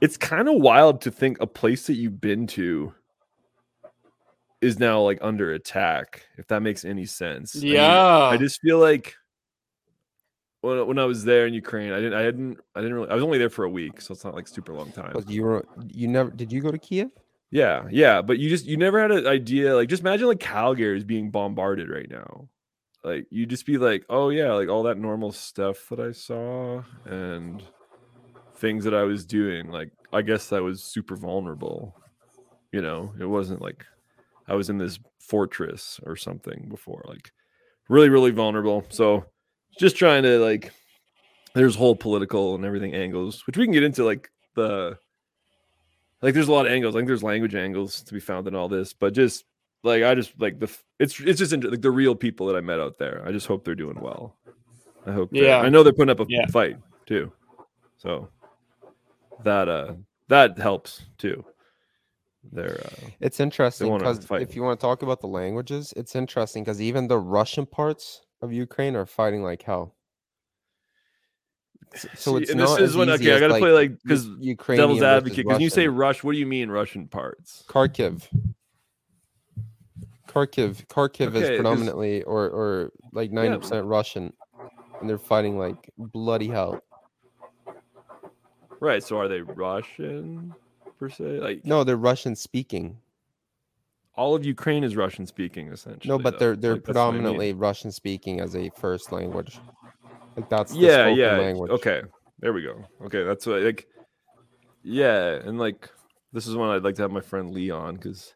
It's 0.00 0.16
kind 0.16 0.48
of 0.48 0.56
wild 0.60 1.00
to 1.02 1.10
think 1.10 1.40
a 1.40 1.46
place 1.46 1.86
that 1.86 1.94
you've 1.94 2.20
been 2.20 2.46
to 2.48 2.92
is 4.60 4.78
now 4.78 5.00
like 5.00 5.18
under 5.22 5.52
attack. 5.52 6.26
If 6.36 6.46
that 6.48 6.60
makes 6.62 6.84
any 6.84 7.06
sense. 7.06 7.56
I 7.56 7.60
mean, 7.60 7.72
Yeah. 7.74 8.24
I 8.24 8.36
just 8.36 8.60
feel 8.60 8.78
like 8.78 9.14
when, 10.64 10.86
when 10.86 10.98
I 10.98 11.04
was 11.04 11.24
there 11.24 11.46
in 11.46 11.54
Ukraine, 11.54 11.92
I 11.92 11.96
didn't, 12.00 12.14
I 12.14 12.22
hadn't, 12.22 12.58
I 12.74 12.80
didn't 12.80 12.94
really, 12.94 13.10
I 13.10 13.14
was 13.14 13.22
only 13.22 13.38
there 13.38 13.50
for 13.50 13.64
a 13.64 13.70
week, 13.70 14.00
so 14.00 14.12
it's 14.12 14.24
not 14.24 14.34
like 14.34 14.48
super 14.48 14.72
long 14.72 14.90
time. 14.92 15.10
But 15.12 15.28
you 15.28 15.42
were 15.42 15.64
you 15.88 16.08
never 16.08 16.30
did 16.30 16.50
you 16.50 16.60
go 16.60 16.70
to 16.70 16.78
Kiev? 16.78 17.10
Yeah, 17.50 17.84
yeah, 17.90 18.22
but 18.22 18.38
you 18.38 18.48
just 18.48 18.64
you 18.64 18.76
never 18.76 19.00
had 19.00 19.10
an 19.10 19.26
idea. 19.26 19.74
Like, 19.74 19.88
just 19.88 20.00
imagine 20.00 20.26
like 20.26 20.40
Calgary 20.40 20.96
is 20.96 21.04
being 21.04 21.30
bombarded 21.30 21.88
right 21.88 22.10
now. 22.10 22.48
Like, 23.04 23.26
you 23.30 23.44
just 23.44 23.66
be 23.66 23.76
like, 23.76 24.04
oh 24.08 24.30
yeah, 24.30 24.52
like 24.54 24.68
all 24.68 24.84
that 24.84 24.98
normal 24.98 25.30
stuff 25.30 25.88
that 25.90 26.00
I 26.00 26.12
saw 26.12 26.82
and 27.04 27.62
things 28.56 28.84
that 28.84 28.94
I 28.94 29.02
was 29.02 29.26
doing. 29.26 29.68
Like, 29.68 29.92
I 30.12 30.22
guess 30.22 30.52
I 30.52 30.60
was 30.60 30.82
super 30.82 31.14
vulnerable. 31.14 31.94
You 32.72 32.80
know, 32.80 33.12
it 33.20 33.26
wasn't 33.26 33.60
like 33.60 33.84
I 34.48 34.54
was 34.54 34.70
in 34.70 34.78
this 34.78 34.98
fortress 35.18 36.00
or 36.04 36.16
something 36.16 36.66
before. 36.70 37.04
Like, 37.06 37.30
really, 37.88 38.08
really 38.08 38.30
vulnerable. 38.30 38.84
So, 38.88 39.26
just 39.78 39.96
trying 39.96 40.22
to 40.24 40.38
like, 40.38 40.72
there's 41.54 41.76
whole 41.76 41.96
political 41.96 42.54
and 42.54 42.64
everything 42.64 42.94
angles, 42.94 43.46
which 43.46 43.56
we 43.56 43.64
can 43.64 43.72
get 43.72 43.82
into 43.82 44.04
like 44.04 44.30
the 44.54 44.98
like 46.22 46.34
there's 46.34 46.48
a 46.48 46.52
lot 46.52 46.66
of 46.66 46.72
angles. 46.72 46.94
I 46.94 46.98
think 46.98 47.08
there's 47.08 47.22
language 47.22 47.54
angles 47.54 48.02
to 48.02 48.14
be 48.14 48.20
found 48.20 48.48
in 48.48 48.54
all 48.54 48.68
this, 48.68 48.92
but 48.92 49.12
just 49.14 49.44
like 49.82 50.02
I 50.02 50.14
just 50.14 50.32
like 50.40 50.58
the 50.58 50.74
it's 50.98 51.20
it's 51.20 51.38
just 51.38 51.52
inter- 51.52 51.68
like 51.70 51.82
the 51.82 51.90
real 51.90 52.14
people 52.14 52.46
that 52.46 52.56
I 52.56 52.60
met 52.60 52.80
out 52.80 52.98
there. 52.98 53.22
I 53.26 53.32
just 53.32 53.46
hope 53.46 53.64
they're 53.64 53.74
doing 53.74 54.00
well. 54.00 54.36
I 55.06 55.12
hope. 55.12 55.28
Yeah. 55.32 55.58
I 55.58 55.68
know 55.68 55.82
they're 55.82 55.92
putting 55.92 56.10
up 56.10 56.20
a 56.20 56.26
Yeah. 56.28 56.46
fight 56.46 56.78
too, 57.06 57.30
so 57.98 58.28
that 59.42 59.68
uh 59.68 59.94
that 60.28 60.58
helps 60.58 61.02
too. 61.18 61.44
They're 62.52 62.80
uh, 62.84 63.08
It's 63.20 63.40
interesting 63.40 63.92
because 63.96 64.26
if 64.30 64.54
you 64.56 64.62
want 64.62 64.78
to 64.80 64.84
talk 64.84 65.02
about 65.02 65.20
the 65.20 65.26
languages, 65.28 65.92
it's 65.96 66.14
interesting 66.14 66.62
because 66.64 66.80
even 66.80 67.08
the 67.08 67.18
Russian 67.18 67.66
parts 67.66 68.23
of 68.44 68.52
Ukraine 68.52 68.94
are 68.94 69.06
fighting 69.06 69.42
like 69.42 69.62
hell. 69.62 69.94
So 72.16 72.36
it's 72.36 72.52
this 72.52 72.78
is 72.78 72.96
when 72.96 73.08
okay, 73.10 73.34
I 73.34 73.40
gotta 73.40 73.58
play 73.58 73.70
like 73.70 74.02
because 74.02 74.26
Ukrainian 74.40 74.88
devil's 74.88 75.02
advocate. 75.02 75.46
Because 75.46 75.60
you 75.60 75.70
say 75.70 75.86
Rush, 75.88 76.24
what 76.24 76.32
do 76.32 76.38
you 76.38 76.46
mean 76.46 76.68
Russian 76.70 77.06
parts? 77.08 77.64
Kharkiv. 77.68 78.22
Kharkiv, 80.28 80.86
Kharkiv 80.88 81.28
Okay, 81.28 81.38
is 81.38 81.48
'cause- 81.48 81.56
predominantly 81.56 82.22
or 82.24 82.48
or 82.50 82.92
like 83.12 83.30
ninety 83.30 83.56
percent 83.58 83.86
Russian, 83.86 84.32
and 85.00 85.08
they're 85.08 85.18
fighting 85.18 85.56
like 85.58 85.90
bloody 85.96 86.48
hell. 86.48 86.80
Right. 88.80 89.02
So 89.02 89.18
are 89.18 89.28
they 89.28 89.40
Russian 89.42 90.52
per 90.98 91.08
se? 91.08 91.38
Like 91.40 91.64
No, 91.64 91.84
they're 91.84 91.96
Russian 91.96 92.34
speaking. 92.34 92.98
All 94.16 94.34
of 94.34 94.44
Ukraine 94.44 94.84
is 94.84 94.96
Russian 94.96 95.26
speaking 95.26 95.68
essentially. 95.68 96.08
No, 96.08 96.18
but 96.18 96.38
though. 96.38 96.54
they're 96.54 96.56
they're 96.56 96.72
Like, 96.74 96.86
what 96.86 96.96
I 96.96 97.10
mean. 97.10 97.12
predominantly 97.22 97.52
Russian 97.52 97.90
speaking 97.92 98.40
as 98.40 98.54
a 98.56 98.70
first 98.70 99.12
language. 99.12 99.58
Like 100.36 100.48
that's 100.48 100.72
the 100.72 100.78
yeah 100.78 100.92
spoken 101.04 101.18
yeah 101.18 101.36
language. 101.38 101.70
okay 101.70 102.02
there 102.40 102.52
we 102.52 102.62
go 102.62 102.84
okay 103.04 103.22
that's 103.22 103.46
what 103.46 103.62
like 103.62 103.86
yeah 104.82 105.34
and 105.44 105.58
like 105.58 105.88
this 106.32 106.46
is 106.48 106.56
one 106.56 106.70
i'd 106.70 106.82
like 106.82 106.96
to 106.96 107.02
have 107.02 107.12
my 107.12 107.20
friend 107.20 107.52
lee 107.52 107.70
on 107.70 107.94
because 107.94 108.34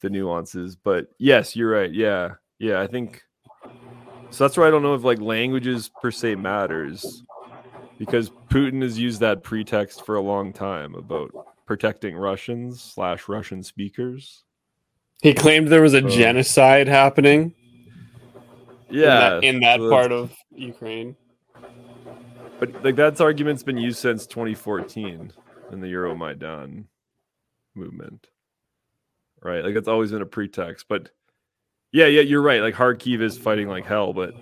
the 0.00 0.10
nuances 0.10 0.74
but 0.76 1.06
yes 1.18 1.54
you're 1.54 1.70
right 1.70 1.92
yeah 1.92 2.32
yeah 2.58 2.80
i 2.80 2.86
think 2.88 3.22
so 4.30 4.42
that's 4.44 4.56
why 4.56 4.66
i 4.66 4.70
don't 4.70 4.82
know 4.82 4.94
if 4.94 5.04
like 5.04 5.20
languages 5.20 5.88
per 6.02 6.10
se 6.10 6.34
matters 6.34 7.22
because 7.98 8.30
putin 8.50 8.82
has 8.82 8.98
used 8.98 9.20
that 9.20 9.42
pretext 9.44 10.04
for 10.04 10.16
a 10.16 10.20
long 10.20 10.52
time 10.52 10.94
about 10.96 11.30
protecting 11.66 12.16
russians 12.16 12.82
slash 12.82 13.28
russian 13.28 13.62
speakers 13.62 14.42
He 15.22 15.34
claimed 15.34 15.68
there 15.68 15.82
was 15.82 15.94
a 15.94 16.04
Oh. 16.04 16.08
genocide 16.08 16.88
happening 16.88 17.54
in 18.90 18.96
yeah 18.98 19.18
that, 19.30 19.44
in 19.44 19.60
that 19.60 19.80
so 19.80 19.90
part 19.90 20.12
of 20.12 20.32
Ukraine. 20.50 21.16
But 22.58 22.84
like 22.84 22.96
that's 22.96 23.20
argument's 23.20 23.62
been 23.62 23.78
used 23.78 23.98
since 23.98 24.26
2014 24.26 25.32
in 25.72 25.80
the 25.80 25.86
Euromaidan 25.88 26.84
movement. 27.74 28.28
Right? 29.42 29.64
Like 29.64 29.74
it's 29.76 29.88
always 29.88 30.10
been 30.12 30.22
a 30.22 30.26
pretext. 30.26 30.86
But 30.88 31.10
yeah, 31.92 32.06
yeah, 32.06 32.22
you're 32.22 32.42
right. 32.42 32.62
Like 32.62 32.74
Kharkiv 32.74 33.20
is 33.20 33.36
fighting 33.38 33.68
like 33.68 33.84
hell, 33.86 34.12
but 34.12 34.34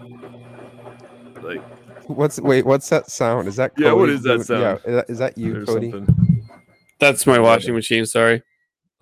like 1.42 1.62
What's 2.06 2.38
wait? 2.40 2.66
What's 2.66 2.88
that 2.90 3.10
sound? 3.10 3.48
Is 3.48 3.56
that 3.56 3.72
Yeah, 3.78 3.92
what 3.92 4.00
Cody 4.06 4.12
is 4.14 4.22
that 4.24 4.44
sound? 4.44 4.60
Yeah, 4.60 4.74
is 4.74 4.94
that, 4.94 5.10
is 5.10 5.18
that 5.18 5.38
you, 5.38 5.52
there's 5.54 5.66
Cody? 5.68 5.90
something. 5.90 6.46
That's 7.00 7.26
my 7.26 7.38
washing 7.38 7.74
machine. 7.74 8.04
Sorry. 8.06 8.42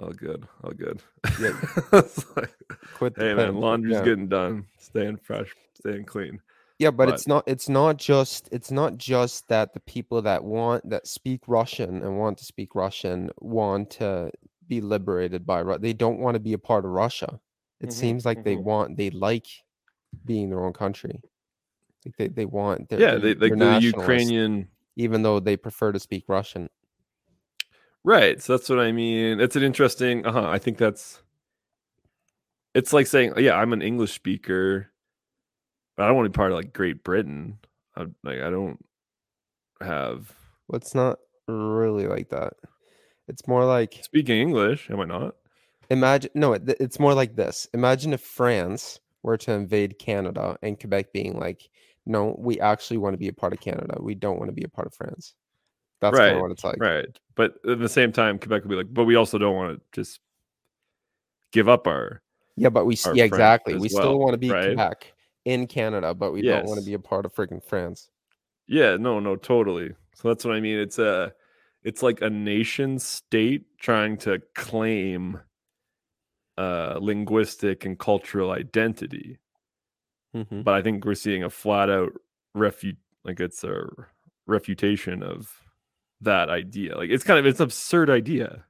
Oh 0.03 0.11
good. 0.11 0.47
Oh 0.65 0.71
good. 0.71 1.01
Yeah. 1.41 1.53
Like, 2.37 2.55
Quit 2.95 3.15
the 3.15 3.25
hey 3.25 3.35
man, 3.35 3.57
laundry's 3.57 3.95
yeah. 3.95 4.05
getting 4.05 4.29
done. 4.29 4.67
Staying 4.79 5.19
fresh, 5.19 5.55
staying 5.75 6.05
clean. 6.05 6.41
Yeah, 6.79 6.91
but, 6.91 7.07
but- 7.07 7.15
it's 7.15 7.27
not. 7.29 7.45
It's 7.47 7.69
not 7.69 7.97
just. 7.99 8.49
It's 8.51 8.71
not 8.71 8.97
just 8.97 9.47
that 9.49 9.73
the 9.75 9.81
people 9.81 10.21
that 10.23 10.43
want 10.43 10.89
that 10.91 11.07
speak 11.07 11.43
Russian 11.47 12.03
and 12.03 12.19
want 12.19 12.39
to 12.39 12.45
speak 12.45 12.75
Russian 12.75 13.31
want 13.41 13.91
to 13.91 14.31
be 14.67 14.81
liberated 14.81 15.47
by. 15.47 15.61
Ru- 15.61 15.79
They 15.79 15.93
don't 15.93 16.19
want 16.19 16.35
to 16.35 16.41
be 16.41 16.55
a 16.55 16.59
part 16.59 16.85
of 16.85 16.91
Russia. 16.91 17.39
It 17.81 17.91
Mhm, 17.91 17.93
seems 17.93 18.25
like 18.25 18.43
they 18.43 18.57
mhm. 18.57 18.65
want. 18.65 18.97
They 18.97 19.11
like 19.11 19.47
being 20.25 20.51
their 20.51 20.65
own 20.65 20.73
country. 20.73 21.23
Like 22.05 22.17
they, 22.17 22.29
they 22.29 22.45
want. 22.47 22.89
They're, 22.89 23.01
yeah, 23.01 23.17
they're- 23.17 23.37
like 23.37 23.57
the 23.59 23.79
Ukrainian 23.83 24.69
even 24.97 25.23
though 25.23 25.41
they 25.41 25.57
prefer 25.57 25.93
to 25.93 26.01
speak 26.01 26.25
Russian. 26.29 26.69
Right. 28.05 28.43
So 28.43 28.57
that's 28.57 28.69
what 28.69 28.81
I 28.81 28.93
mean. 28.93 29.41
It's 29.41 29.57
an 29.57 29.63
interesting. 29.63 30.27
Uh 30.27 30.33
huh. 30.33 30.49
I 30.49 30.59
think 30.59 30.79
that's. 30.79 31.23
It's 32.75 32.93
like 32.93 33.07
saying, 33.07 33.35
yeah, 33.39 33.55
I'm 33.57 33.73
an 33.73 33.83
English 33.83 34.13
speaker, 34.13 34.91
but 35.97 36.05
I 36.05 36.07
don't 36.07 36.17
want 36.17 36.27
to 36.27 36.31
be 36.31 36.37
part 36.37 36.53
of 36.53 36.57
like 36.57 36.73
Great 36.73 37.05
Britain. 37.05 37.59
I, 37.97 38.07
like 38.25 38.41
I 38.41 38.51
don't 38.51 38.79
have 39.81 40.33
Well, 40.69 40.77
it's 40.79 40.95
not 40.95 41.19
really 41.49 42.07
like 42.07 42.31
that. 42.31 42.55
It's 43.29 43.47
more 43.49 43.65
like 43.65 44.01
speaking 44.03 44.41
English. 44.41 44.91
Am 44.91 45.01
I 45.01 45.05
not? 45.07 45.35
imagine. 45.91 46.31
No, 46.35 46.55
it, 46.55 46.63
it's 46.81 46.99
more 47.01 47.15
like 47.15 47.37
this. 47.37 47.69
Imagine 47.75 48.13
if 48.13 48.21
France 48.23 49.01
were 49.23 49.37
to 49.39 49.53
invade 49.53 49.99
Canada 49.99 50.57
and 50.63 50.79
Quebec 50.81 51.13
being 51.13 51.39
like, 51.39 51.69
"No, 52.07 52.35
we 52.39 52.61
actually 52.61 52.99
want 52.99 53.15
to 53.15 53.19
be 53.19 53.29
a 53.29 53.33
part 53.33 53.53
of 53.53 53.61
Canada. 53.61 53.99
We 54.01 54.15
don't 54.15 54.39
want 54.39 54.49
to 54.49 54.55
be 54.55 54.65
a 54.65 54.69
part 54.69 54.87
of 54.87 54.95
France." 54.95 55.35
That's 56.03 56.19
kind 56.19 56.27
Right, 56.29 56.37
of 56.37 56.43
what 56.43 56.51
it's 56.51 56.65
like. 56.65 56.79
Right. 56.79 57.07
But 57.37 57.55
at 57.67 57.79
the 57.79 57.89
same 57.89 58.13
time, 58.13 58.39
Quebec 58.39 58.65
will 58.65 58.71
be 58.71 58.77
like, 58.77 58.93
but 58.93 59.05
we 59.05 59.15
also 59.15 59.39
don't 59.39 59.57
want 59.57 59.79
to 59.79 59.83
just 59.93 60.21
give 61.53 61.69
up 61.69 61.87
our. 61.87 62.21
Yeah, 62.57 62.69
but 62.69 62.85
we 62.85 62.99
yeah 63.15 63.25
exactly. 63.25 63.75
We 63.75 63.81
well, 63.81 63.89
still 63.89 64.19
want 64.19 64.33
to 64.33 64.39
be 64.39 64.51
right? 64.51 64.67
Quebec 64.75 65.15
in 65.47 65.67
Canada, 65.67 66.13
but 66.13 66.33
we 66.33 66.43
don't 66.43 66.67
want 66.67 66.79
to 66.79 66.85
be 66.85 66.93
a 66.95 66.99
part 66.99 67.25
of 67.25 67.35
freaking 67.35 67.63
France. 67.65 68.11
Yeah. 68.67 68.97
No. 68.97 69.21
No. 69.21 69.37
Totally. 69.37 69.95
So 70.15 70.29
that's 70.29 70.45
what 70.45 70.55
I 70.55 70.61
mean. 70.61 70.79
It's 70.79 70.99
a. 70.99 71.33
It's 71.85 72.03
like 72.03 72.21
a 72.21 72.31
nation 72.31 72.99
state 72.99 73.65
trying 73.79 74.17
to 74.19 74.41
claim 74.55 75.41
uh 76.59 76.99
linguistic 77.01 77.87
and 77.87 77.99
cultural 77.99 78.51
identity 78.51 79.39
Mhm. 80.37 80.65
but 80.65 80.75
I 80.75 80.83
think 80.83 81.05
we're 81.05 81.15
seeing 81.15 81.45
a 81.45 81.51
flat 81.51 81.89
out 81.89 82.13
refute 82.55 82.99
like 83.25 83.41
it's 83.41 83.65
a 83.65 83.87
refutation 84.47 85.23
of 85.23 85.51
that 86.23 86.49
idea. 86.51 86.97
Like 86.97 87.11
it's 87.11 87.25
kind 87.25 87.39
of 87.39 87.47
it's 87.47 87.61
an 87.61 87.65
absurd 87.65 88.11
idea. 88.11 88.65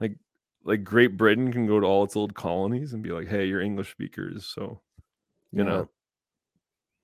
Like 0.00 0.16
like 0.64 0.84
Great 0.84 1.16
Britain 1.16 1.52
can 1.52 1.66
go 1.66 1.80
to 1.80 1.86
all 1.86 2.04
its 2.04 2.16
old 2.16 2.34
colonies 2.34 2.92
and 2.92 3.02
be 3.02 3.10
like, 3.10 3.28
hey, 3.28 3.46
you're 3.46 3.60
English 3.60 3.90
speakers, 3.90 4.46
so 4.46 4.80
you 5.52 5.64
Yeah, 5.64 5.64
know 5.64 5.88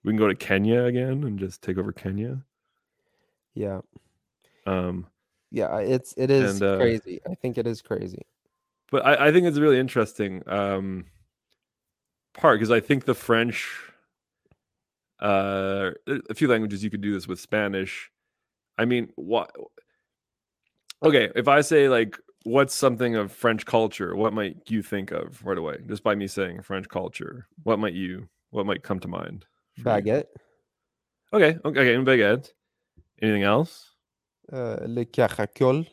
we 0.04 0.10
can 0.12 0.18
go 0.18 0.28
to 0.28 0.34
Kenya 0.34 0.84
again 0.84 1.24
and 1.24 1.38
just 1.38 1.62
take 1.62 1.78
over 1.78 1.92
Kenya. 1.92 2.42
yeah, 3.54 3.80
Um 4.66 5.06
yeah. 5.50 5.78
It's 5.78 6.14
it 6.16 6.30
is 6.30 6.60
And, 6.60 6.62
uh, 6.62 6.76
crazy. 6.76 7.20
I 7.28 7.34
think 7.34 7.58
it 7.58 7.66
is 7.66 7.82
crazy. 7.82 8.22
but 8.90 9.04
I, 9.04 9.28
I 9.28 9.32
think 9.32 9.46
it's 9.46 9.56
a 9.56 9.60
really 9.60 9.78
interesting 9.78 10.42
um 10.48 11.06
part 12.34 12.58
because 12.58 12.70
I 12.70 12.80
think 12.80 13.04
the 13.04 13.14
French 13.14 13.68
uh 15.20 15.90
a 16.28 16.34
few 16.34 16.48
languages 16.48 16.82
you 16.82 16.90
could 16.90 17.00
do 17.00 17.12
this 17.12 17.28
with 17.28 17.40
Spanish. 17.40 18.10
I 18.78 18.84
mean, 18.84 19.12
what 19.16 19.50
Okay, 21.02 21.30
if 21.34 21.48
I 21.48 21.60
say 21.62 21.88
like 21.88 22.18
what's 22.44 22.74
something 22.74 23.16
of 23.16 23.32
French 23.32 23.66
culture, 23.66 24.16
what 24.16 24.32
might 24.32 24.56
you 24.68 24.82
think 24.82 25.10
of 25.10 25.44
right 25.44 25.58
away? 25.58 25.78
Just 25.86 26.02
by 26.02 26.14
me 26.14 26.26
saying 26.26 26.62
French 26.62 26.88
culture, 26.88 27.48
what 27.62 27.78
might 27.78 27.94
you 27.94 28.28
what 28.50 28.66
might 28.66 28.82
come 28.82 29.00
to 29.00 29.08
mind? 29.08 29.46
Baguette. 29.80 30.26
Okay, 31.32 31.58
okay, 31.64 31.96
okay, 31.96 31.96
baguette. 32.04 32.50
Anything 33.20 33.42
else? 33.42 33.90
Uh, 34.52 34.78
le 34.86 35.04
caracol. 35.06 35.86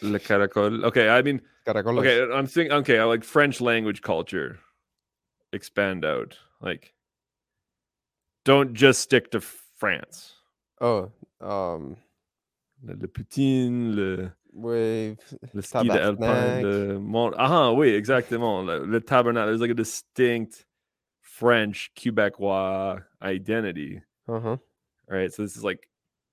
Le 0.00 0.18
caracol. 0.18 0.84
Okay, 0.84 1.08
I 1.08 1.22
mean, 1.22 1.40
Caracoles. 1.66 1.98
okay, 1.98 2.32
I'm 2.32 2.46
thinking. 2.46 2.72
Okay, 2.72 2.98
I 2.98 3.04
like 3.04 3.24
French 3.24 3.60
language 3.60 4.00
culture. 4.00 4.60
Expand 5.52 6.04
out. 6.04 6.38
Like, 6.60 6.94
don't 8.44 8.74
just 8.74 9.00
stick 9.00 9.32
to 9.32 9.40
France. 9.40 10.35
Oh, 10.80 11.10
um, 11.40 11.96
Le, 12.82 12.94
le 12.94 13.08
poutine, 13.08 13.96
le, 13.96 14.30
with 14.52 15.34
le 15.54 15.62
ski 15.62 15.88
de 15.88 15.98
alpin, 15.98 16.62
le 16.62 16.98
mont. 16.98 17.32
Ah, 17.38 17.72
oui, 17.72 17.88
exactement. 17.88 18.62
Le, 18.64 18.84
le 18.84 19.00
tabernacle. 19.00 19.46
There's 19.48 19.60
like 19.60 19.70
a 19.70 19.74
distinct 19.74 20.66
French 21.22 21.90
Quebecois 21.96 23.02
identity. 23.22 24.02
Uh 24.28 24.40
huh. 24.40 24.56
right? 25.08 25.32
So 25.32 25.42
this 25.42 25.56
is 25.56 25.64
like, 25.64 25.88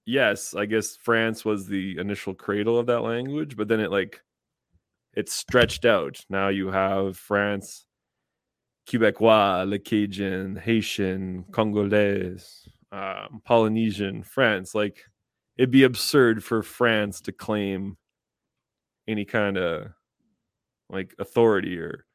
yes, 0.05 0.53
I 0.53 0.65
guess 0.65 0.95
France 0.95 1.45
was 1.45 1.67
the 1.67 1.97
initial 1.97 2.33
cradle 2.33 2.77
of 2.77 2.87
that 2.87 3.01
language, 3.01 3.55
but 3.55 3.67
then 3.67 3.79
it 3.79 3.91
like 3.91 4.21
it 5.15 5.29
stretched 5.29 5.85
out. 5.85 6.25
Now 6.29 6.49
you 6.49 6.71
have 6.71 7.17
France, 7.17 7.85
Quebecois, 8.87 9.69
Le 9.69 9.79
Cajun, 9.79 10.55
Haitian, 10.57 11.45
Congolese, 11.51 12.67
um, 12.93 13.41
Polynesian, 13.43 14.23
France. 14.23 14.73
Like 14.75 15.03
it'd 15.57 15.71
be 15.71 15.83
absurd 15.83 16.43
for 16.43 16.63
France 16.63 17.19
to 17.21 17.31
claim 17.31 17.97
any 19.07 19.25
kind 19.25 19.57
of 19.57 19.87
like 20.89 21.13
authority 21.19 21.77
or 21.79 22.05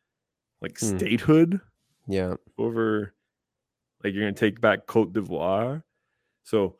like 0.62 0.78
Hmm. 0.78 0.96
statehood 0.98 1.60
Yeah. 2.06 2.36
over 2.56 3.14
like 4.02 4.14
you're 4.14 4.22
gonna 4.22 4.32
take 4.32 4.60
back 4.60 4.86
Cote 4.86 5.12
d'Ivoire. 5.12 5.82
So 6.44 6.76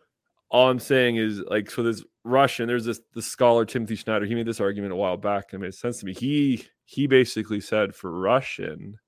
all 0.50 0.70
I'm 0.70 0.78
saying 0.78 1.16
is 1.16 1.40
like 1.40 1.70
so 1.70 1.82
this 1.82 2.04
Russian, 2.24 2.68
there's 2.68 2.84
this 2.84 3.00
the 3.14 3.22
scholar 3.22 3.64
Timothy 3.64 3.96
Snyder, 3.96 4.24
he 4.26 4.34
made 4.34 4.46
this 4.46 4.60
argument 4.60 4.92
a 4.92 4.96
while 4.96 5.16
back 5.16 5.52
and 5.52 5.62
it 5.62 5.66
made 5.66 5.74
sense 5.74 5.98
to 6.00 6.06
me. 6.06 6.14
He 6.14 6.66
he 6.84 7.06
basically 7.06 7.60
said 7.60 7.94
for 7.94 8.12
Russian, 8.18 8.98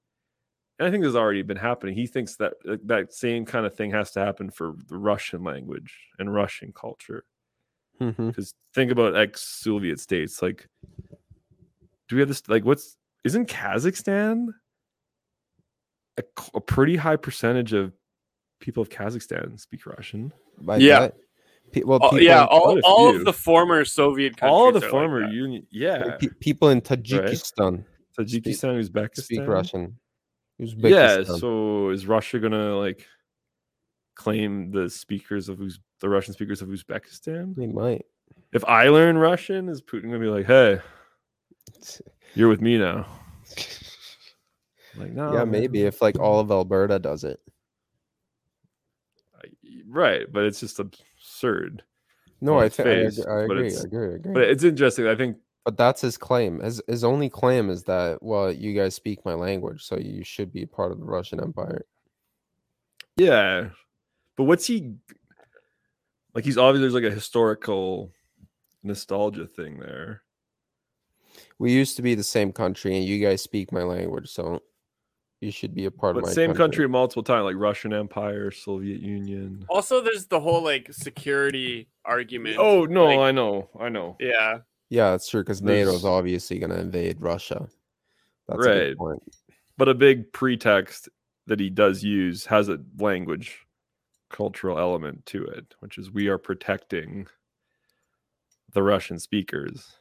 and 0.80 0.88
I 0.88 0.90
think 0.90 1.02
this 1.02 1.10
has 1.10 1.16
already 1.16 1.42
been 1.42 1.58
happening. 1.58 1.94
He 1.94 2.06
thinks 2.06 2.36
that 2.36 2.54
like, 2.64 2.80
that 2.86 3.12
same 3.12 3.44
kind 3.44 3.66
of 3.66 3.74
thing 3.76 3.90
has 3.90 4.10
to 4.12 4.20
happen 4.20 4.50
for 4.50 4.72
the 4.88 4.96
Russian 4.96 5.44
language 5.44 5.94
and 6.18 6.34
Russian 6.34 6.72
culture. 6.72 7.24
Mm-hmm. 8.00 8.28
Because 8.28 8.54
think 8.74 8.90
about 8.90 9.14
ex-Soviet 9.14 10.00
states. 10.00 10.40
Like, 10.40 10.66
do 12.08 12.16
we 12.16 12.20
have 12.20 12.28
this? 12.28 12.48
Like, 12.48 12.64
what's 12.64 12.96
isn't 13.24 13.50
Kazakhstan 13.50 14.46
a 16.54 16.60
pretty 16.60 16.96
high 16.96 17.16
percentage 17.16 17.74
of 17.74 17.92
people 18.58 18.80
of 18.82 18.88
Kazakhstan 18.88 19.60
speak 19.60 19.84
Russian? 19.84 20.32
Yeah. 20.78 21.10
Pe- 21.72 21.82
well, 21.82 21.98
Oh, 22.02 22.08
people 22.08 22.22
yeah, 22.22 22.46
all, 22.46 22.80
all 22.84 23.14
of 23.14 23.24
the 23.24 23.32
former 23.32 23.84
Soviet 23.84 24.36
countries. 24.36 24.50
All 24.50 24.68
of 24.68 24.74
the 24.74 24.80
are 24.80 24.82
like 24.82 24.90
former 24.90 25.20
that. 25.20 25.32
union, 25.32 25.66
yeah, 25.70 26.16
pe- 26.18 26.28
people 26.40 26.70
in 26.70 26.80
Tajikistan 26.80 27.84
Tajikistan, 28.18 28.82
Uzbekistan, 28.82 29.22
speak 29.22 29.46
Russian. 29.46 29.96
Yeah. 30.60 31.24
So 31.24 31.90
is 31.90 32.06
Russia 32.06 32.38
gonna 32.38 32.76
like 32.76 33.06
claim 34.14 34.70
the 34.70 34.90
speakers 34.90 35.48
of 35.48 35.60
Uz- 35.60 35.80
the 36.00 36.08
Russian 36.08 36.34
speakers 36.34 36.62
of 36.62 36.68
Uzbekistan? 36.68 37.54
they 37.56 37.66
might. 37.66 38.04
If 38.52 38.64
I 38.64 38.88
learn 38.88 39.16
Russian, 39.16 39.68
is 39.68 39.80
Putin 39.80 40.04
gonna 40.04 40.18
be 40.18 40.26
like, 40.26 40.46
"Hey, 40.46 40.80
you're 42.34 42.48
with 42.48 42.60
me 42.60 42.78
now"? 42.78 43.06
Like, 44.96 45.12
no, 45.12 45.32
yeah, 45.32 45.44
maybe 45.44 45.82
if 45.82 46.02
like 46.02 46.18
all 46.18 46.40
of 46.40 46.50
Alberta 46.50 46.98
does 46.98 47.24
it. 47.24 47.40
Right 49.88 50.30
but 50.32 50.44
it's 50.44 50.60
just 50.60 50.78
absurd 50.78 51.82
No, 52.40 52.58
I 52.58 52.68
think 52.68 52.88
I, 52.88 52.92
agree, 52.92 53.24
I 53.26 53.42
agree. 53.42 53.76
I 53.76 53.80
agree. 53.80 54.12
I 54.12 54.14
agree. 54.14 54.32
but 54.32 54.42
it's 54.44 54.62
interesting 54.62 55.06
i 55.08 55.16
think 55.16 55.36
But 55.64 55.76
that's 55.76 56.00
his 56.00 56.16
claim. 56.16 56.60
His 56.60 56.80
his 56.88 57.04
only 57.04 57.28
claim 57.28 57.68
is 57.70 57.84
that 57.84 58.22
well, 58.22 58.50
you 58.50 58.74
guys 58.74 58.94
speak 58.94 59.24
my 59.24 59.34
language, 59.34 59.82
so 59.84 59.98
you 59.98 60.24
should 60.24 60.52
be 60.52 60.64
part 60.66 60.90
of 60.92 60.98
the 60.98 61.04
Russian 61.04 61.40
Empire. 61.40 61.84
yeah 63.16 63.68
but 64.36 64.44
what's 64.44 64.66
he 64.66 64.94
like 66.34 66.44
he's 66.44 66.56
obviously 66.56 66.80
there's 66.82 66.94
like 66.94 67.12
a 67.12 67.14
historical 67.14 68.10
nostalgia 68.82 69.46
thing 69.46 69.78
there 69.78 70.22
We 71.58 71.72
used 71.72 71.96
to 71.96 72.02
be 72.02 72.14
the 72.14 72.22
same 72.24 72.52
country, 72.52 72.96
and 72.96 73.04
you 73.04 73.18
guys 73.24 73.42
speak 73.42 73.70
my 73.72 73.82
language, 73.82 74.30
so 74.30 74.62
you 75.42 75.50
should 75.50 75.74
be 75.74 75.84
a 75.84 75.90
part 75.90 76.14
but 76.14 76.20
of 76.20 76.26
my 76.30 76.32
same 76.32 76.54
country 76.54 76.88
multiple 76.88 77.22
times 77.22 77.44
like 77.44 77.56
russian 77.56 77.92
empire 77.92 78.50
soviet 78.50 79.00
union 79.02 79.64
Also, 79.68 80.00
there's 80.00 80.26
the 80.26 80.40
whole 80.40 80.62
like 80.62 80.88
security 80.92 81.88
argument. 82.06 82.56
oh 82.58 82.84
no 82.86 83.04
like- 83.06 83.18
i 83.18 83.30
know 83.30 83.68
i 83.78 83.88
know 83.90 84.16
yeah. 84.20 84.58
Yeah, 84.90 85.12
that's 85.12 85.28
true 85.28 85.42
because 85.42 85.62
NATO's 85.62 85.86
There's- 85.86 86.04
obviously 86.04 86.58
going 86.58 86.70
to 86.70 86.80
invade 86.80 87.20
Russia. 87.20 87.68
That's 88.48 88.66
a 88.66 88.68
Right. 88.68 88.88
good 88.90 88.98
point. 88.98 89.22
but 89.78 89.88
a 89.88 89.94
big 89.94 90.30
pretext 90.32 91.08
that 91.46 91.58
he 91.58 91.70
does 91.70 92.02
use 92.04 92.44
has 92.46 92.68
a 92.68 92.78
language 92.98 93.64
cultural 94.28 94.78
element 94.78 95.24
to 95.26 95.42
it 95.44 95.74
which 95.80 95.96
is 95.98 96.10
we 96.12 96.28
are 96.28 96.36
protecting 96.38 97.26
the 98.74 98.82
russian 98.82 99.18
speakers 99.18 99.96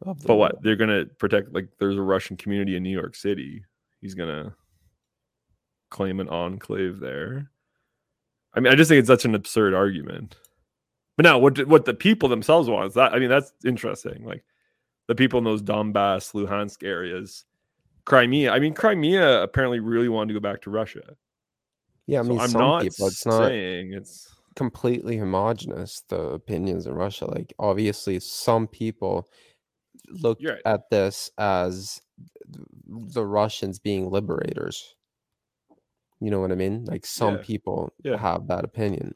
the 0.00 0.14
But 0.26 0.34
what 0.36 0.62
they're 0.62 0.74
gonna 0.76 1.04
protect? 1.04 1.52
Like, 1.52 1.68
there's 1.78 1.96
a 1.96 2.02
Russian 2.02 2.36
community 2.36 2.74
in 2.74 2.82
New 2.82 2.90
York 2.90 3.14
City. 3.14 3.64
He's 4.00 4.14
gonna 4.16 4.56
claim 5.90 6.18
an 6.18 6.28
enclave 6.28 6.98
there. 6.98 7.52
I 8.52 8.58
mean, 8.60 8.72
I 8.72 8.76
just 8.76 8.88
think 8.88 8.98
it's 8.98 9.06
such 9.06 9.24
an 9.24 9.36
absurd 9.36 9.74
argument. 9.74 10.36
But 11.22 11.28
now, 11.28 11.38
what 11.38 11.68
what 11.68 11.84
the 11.84 11.94
people 11.94 12.28
themselves 12.28 12.68
want 12.68 12.88
is 12.88 12.94
that? 12.94 13.14
I 13.14 13.20
mean, 13.20 13.28
that's 13.28 13.52
interesting. 13.64 14.24
Like 14.24 14.44
the 15.06 15.14
people 15.14 15.38
in 15.38 15.44
those 15.44 15.62
Donbass, 15.62 16.32
Luhansk 16.34 16.82
areas, 16.82 17.44
Crimea. 18.06 18.50
I 18.50 18.58
mean, 18.58 18.74
Crimea 18.74 19.40
apparently 19.40 19.78
really 19.78 20.08
wanted 20.08 20.34
to 20.34 20.40
go 20.40 20.42
back 20.42 20.62
to 20.62 20.70
Russia. 20.70 21.16
Yeah, 22.08 22.20
I 22.20 22.22
So 22.24 22.28
mean, 22.30 22.40
I'm 22.40 22.48
some 22.50 22.60
not 22.60 22.82
people, 22.82 23.06
it's 23.06 23.24
not 23.24 23.46
saying 23.46 23.92
it's 23.92 24.34
completely 24.56 25.16
homogenous. 25.16 26.02
The 26.08 26.18
opinions 26.20 26.88
in 26.88 26.94
Russia, 26.94 27.26
like 27.26 27.54
obviously, 27.60 28.18
some 28.18 28.66
people 28.66 29.28
look 30.08 30.40
right. 30.44 30.58
at 30.64 30.90
this 30.90 31.30
as 31.38 32.00
the 33.14 33.24
Russians 33.24 33.78
being 33.78 34.10
liberators. 34.10 34.96
You 36.20 36.32
know 36.32 36.40
what 36.40 36.50
I 36.50 36.56
mean? 36.56 36.84
Like 36.84 37.06
some 37.06 37.36
Yeah. 37.36 37.42
people 37.44 37.92
Yeah. 38.02 38.16
have 38.16 38.48
that 38.48 38.64
opinion, 38.64 39.14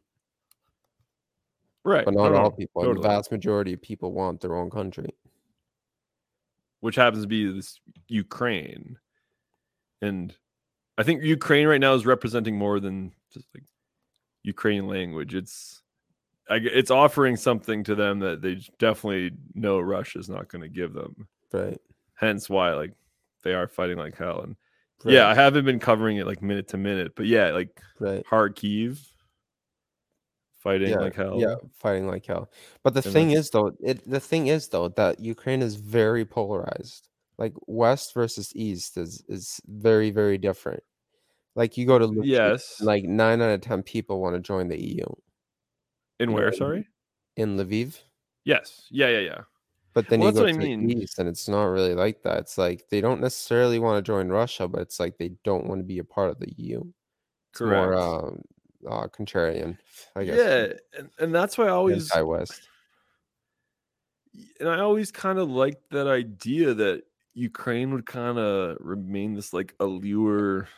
right, 1.86 2.04
but 2.04 2.14
not 2.14 2.32
no, 2.32 2.38
all 2.38 2.50
people. 2.50 2.82
totally. 2.82 3.02
The 3.02 3.08
vast 3.08 3.30
majority 3.32 3.72
of 3.72 3.80
people 3.80 4.12
want 4.12 4.40
their 4.40 4.54
own 4.54 4.68
country. 4.68 5.14
which 6.80 6.96
happens 6.96 7.22
to 7.22 7.28
be 7.28 7.50
this 7.50 7.80
Ukraine. 8.08 8.98
And 10.02 10.34
I 10.98 11.02
think 11.02 11.22
Ukraine 11.22 11.66
right 11.66 11.80
now 11.80 11.94
is 11.94 12.04
representing 12.04 12.56
more 12.58 12.80
than 12.80 13.12
just 13.32 13.46
like 13.54 13.64
Ukrainian 14.42 14.86
language. 14.88 15.34
It's 15.34 15.82
it's 16.48 16.90
offering 16.90 17.36
something 17.36 17.82
to 17.84 17.94
them 17.94 18.20
that 18.20 18.40
they 18.42 18.60
definitely 18.78 19.32
know 19.54 19.80
Russia's 19.80 20.28
not 20.28 20.48
going 20.48 20.62
to 20.62 20.68
give 20.68 20.92
them. 20.92 21.26
Right. 21.52 21.80
Hence 22.14 22.48
why 22.48 22.74
like 22.74 22.92
they 23.42 23.54
are 23.54 23.66
fighting 23.68 23.98
like 23.98 24.16
hell. 24.16 24.42
And 24.42 24.56
yeah, 25.04 25.28
I 25.28 25.34
haven't 25.34 25.64
been 25.64 25.80
covering 25.80 26.18
it 26.18 26.26
like 26.26 26.42
minute 26.42 26.68
to 26.68 26.76
minute, 26.76 27.12
but 27.16 27.26
yeah, 27.26 27.50
like 27.50 27.80
Right. 27.98 28.24
Kharkiv 28.26 28.98
fighting 30.66 30.90
yeah, 30.90 30.96
like 30.96 31.14
hell. 31.14 31.40
Yeah, 31.40 31.56
fighting 31.74 32.06
like 32.08 32.26
hell. 32.26 32.50
But 32.82 32.94
the 32.94 33.02
And 33.04 33.12
thing 33.14 33.30
is, 33.32 33.50
though, 33.50 33.72
it 33.80 34.08
the 34.08 34.20
thing 34.20 34.48
is 34.48 34.68
though 34.68 34.88
that 34.90 35.20
Ukraine 35.20 35.62
is 35.62 35.76
very 35.76 36.24
polarized. 36.24 37.08
Like 37.38 37.54
West 37.66 38.14
versus 38.14 38.52
East 38.56 38.96
is 38.96 39.22
is 39.28 39.60
very 39.66 40.10
very 40.10 40.38
different. 40.38 40.82
Like 41.54 41.76
you 41.76 41.86
go 41.86 41.98
to 41.98 42.06
Lviv, 42.08 42.24
Yes. 42.24 42.80
like 42.80 43.04
nine 43.04 43.40
out 43.42 43.50
of 43.54 43.60
ten 43.62 43.82
people 43.82 44.20
want 44.20 44.34
to 44.36 44.40
join 44.40 44.68
the 44.68 44.80
EU 44.82 45.06
in 46.20 46.32
where? 46.32 46.50
know, 46.50 46.52
Sorry. 46.52 46.88
in 47.36 47.56
Lviv, 47.56 48.00
Yes. 48.44 48.86
Yeah. 48.90 49.08
Yeah. 49.08 49.20
Yeah. 49.20 49.40
but 49.94 50.08
then 50.08 50.20
Well, 50.20 50.28
you 50.28 50.32
that's 50.32 50.40
go 50.40 50.44
what 50.44 50.50
I 50.50 50.52
to 50.52 50.58
the 50.58 50.76
mean. 50.76 50.90
East 50.90 51.18
and 51.18 51.28
it's 51.28 51.48
not 51.48 51.64
really 51.66 51.94
like 51.94 52.22
that. 52.22 52.38
It's 52.40 52.58
like 52.58 52.88
they 52.90 53.00
don't 53.00 53.20
necessarily 53.20 53.78
want 53.78 53.98
to 54.04 54.08
join 54.08 54.28
Russia, 54.28 54.68
but 54.68 54.82
it's 54.82 55.00
like 55.00 55.18
they 55.18 55.30
don't 55.44 55.66
want 55.66 55.80
to 55.80 55.84
be 55.84 55.98
a 55.98 56.04
part 56.04 56.30
of 56.30 56.38
the 56.40 56.52
EU. 56.58 56.82
It's 57.52 57.64
more 57.64 57.92
Correct. 57.92 58.00
um, 58.00 58.42
uh, 58.88 59.06
contrarian, 59.08 59.76
I 60.14 60.24
guess. 60.24 60.36
Yeah, 60.36 60.98
and, 60.98 61.10
and 61.18 61.34
that's 61.34 61.56
why 61.58 61.66
I 61.66 61.70
always 61.70 62.10
anti-West. 62.10 62.68
and 64.60 64.68
I 64.68 64.80
always 64.80 65.10
kind 65.10 65.38
of 65.38 65.50
liked 65.50 65.90
that 65.90 66.06
idea 66.06 66.74
that 66.74 67.02
Ukraine 67.34 67.92
would 67.92 68.06
kind 68.06 68.38
of 68.38 68.76
remain 68.80 69.34
this 69.34 69.52
like 69.52 69.74
allure, 69.80 70.68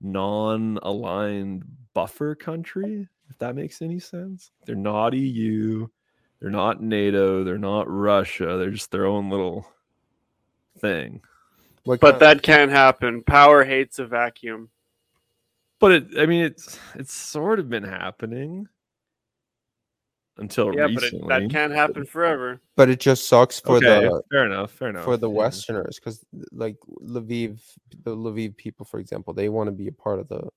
non-aligned 0.00 1.64
buffer 1.94 2.34
country. 2.34 3.08
If 3.30 3.38
that 3.38 3.54
makes 3.54 3.80
any 3.82 3.98
sense, 4.00 4.50
they're 4.66 4.74
not 4.74 5.14
EU, 5.14 5.86
They're 6.40 6.50
not 6.50 6.82
NATO. 6.82 7.44
They're 7.44 7.58
not 7.58 7.88
Russia. 7.88 8.56
They're 8.58 8.70
just 8.70 8.90
their 8.90 9.06
own 9.06 9.28
little 9.30 9.66
thing. 10.78 11.20
What 11.84 12.00
But 12.00 12.12
kind- 12.12 12.22
that 12.22 12.42
can't 12.42 12.70
happen. 12.70 13.22
Power 13.22 13.62
hates 13.64 13.98
a 13.98 14.06
vacuum. 14.06 14.70
But 15.80 15.92
it, 15.92 16.18
I 16.18 16.26
mean, 16.26 16.44
it's 16.44 16.78
it's 16.94 17.12
sort 17.12 17.58
of 17.58 17.68
been 17.68 17.82
happening 17.84 18.68
until 20.36 20.72
Yeah, 20.74 20.88
but 20.88 21.02
recently. 21.02 21.26
it, 21.26 21.28
that 21.28 21.50
can't 21.50 21.72
happen 21.72 22.04
forever. 22.04 22.60
but 22.76 22.88
it 22.88 23.00
just 23.00 23.28
sucks 23.28 23.60
for 23.60 23.76
okay, 23.78 24.04
the 24.06 24.22
fair 24.30 24.46
enough. 24.46 24.70
Fair 24.72 24.88
enough. 24.90 25.04
for 25.04 25.16
the 25.16 25.28
yeah. 25.28 25.36
Westerners 25.36 25.98
because 25.98 26.24
like 26.52 26.76
Lviv, 27.02 27.60
the 28.04 28.16
Lviv 28.16 28.56
people, 28.56 28.84
for 28.86 29.00
example, 29.00 29.32
they 29.34 29.48
want 29.48 29.68
to 29.68 29.72
be 29.72 29.88
a 29.88 29.92
part 29.92 30.18
of 30.20 30.28
the 30.28 30.48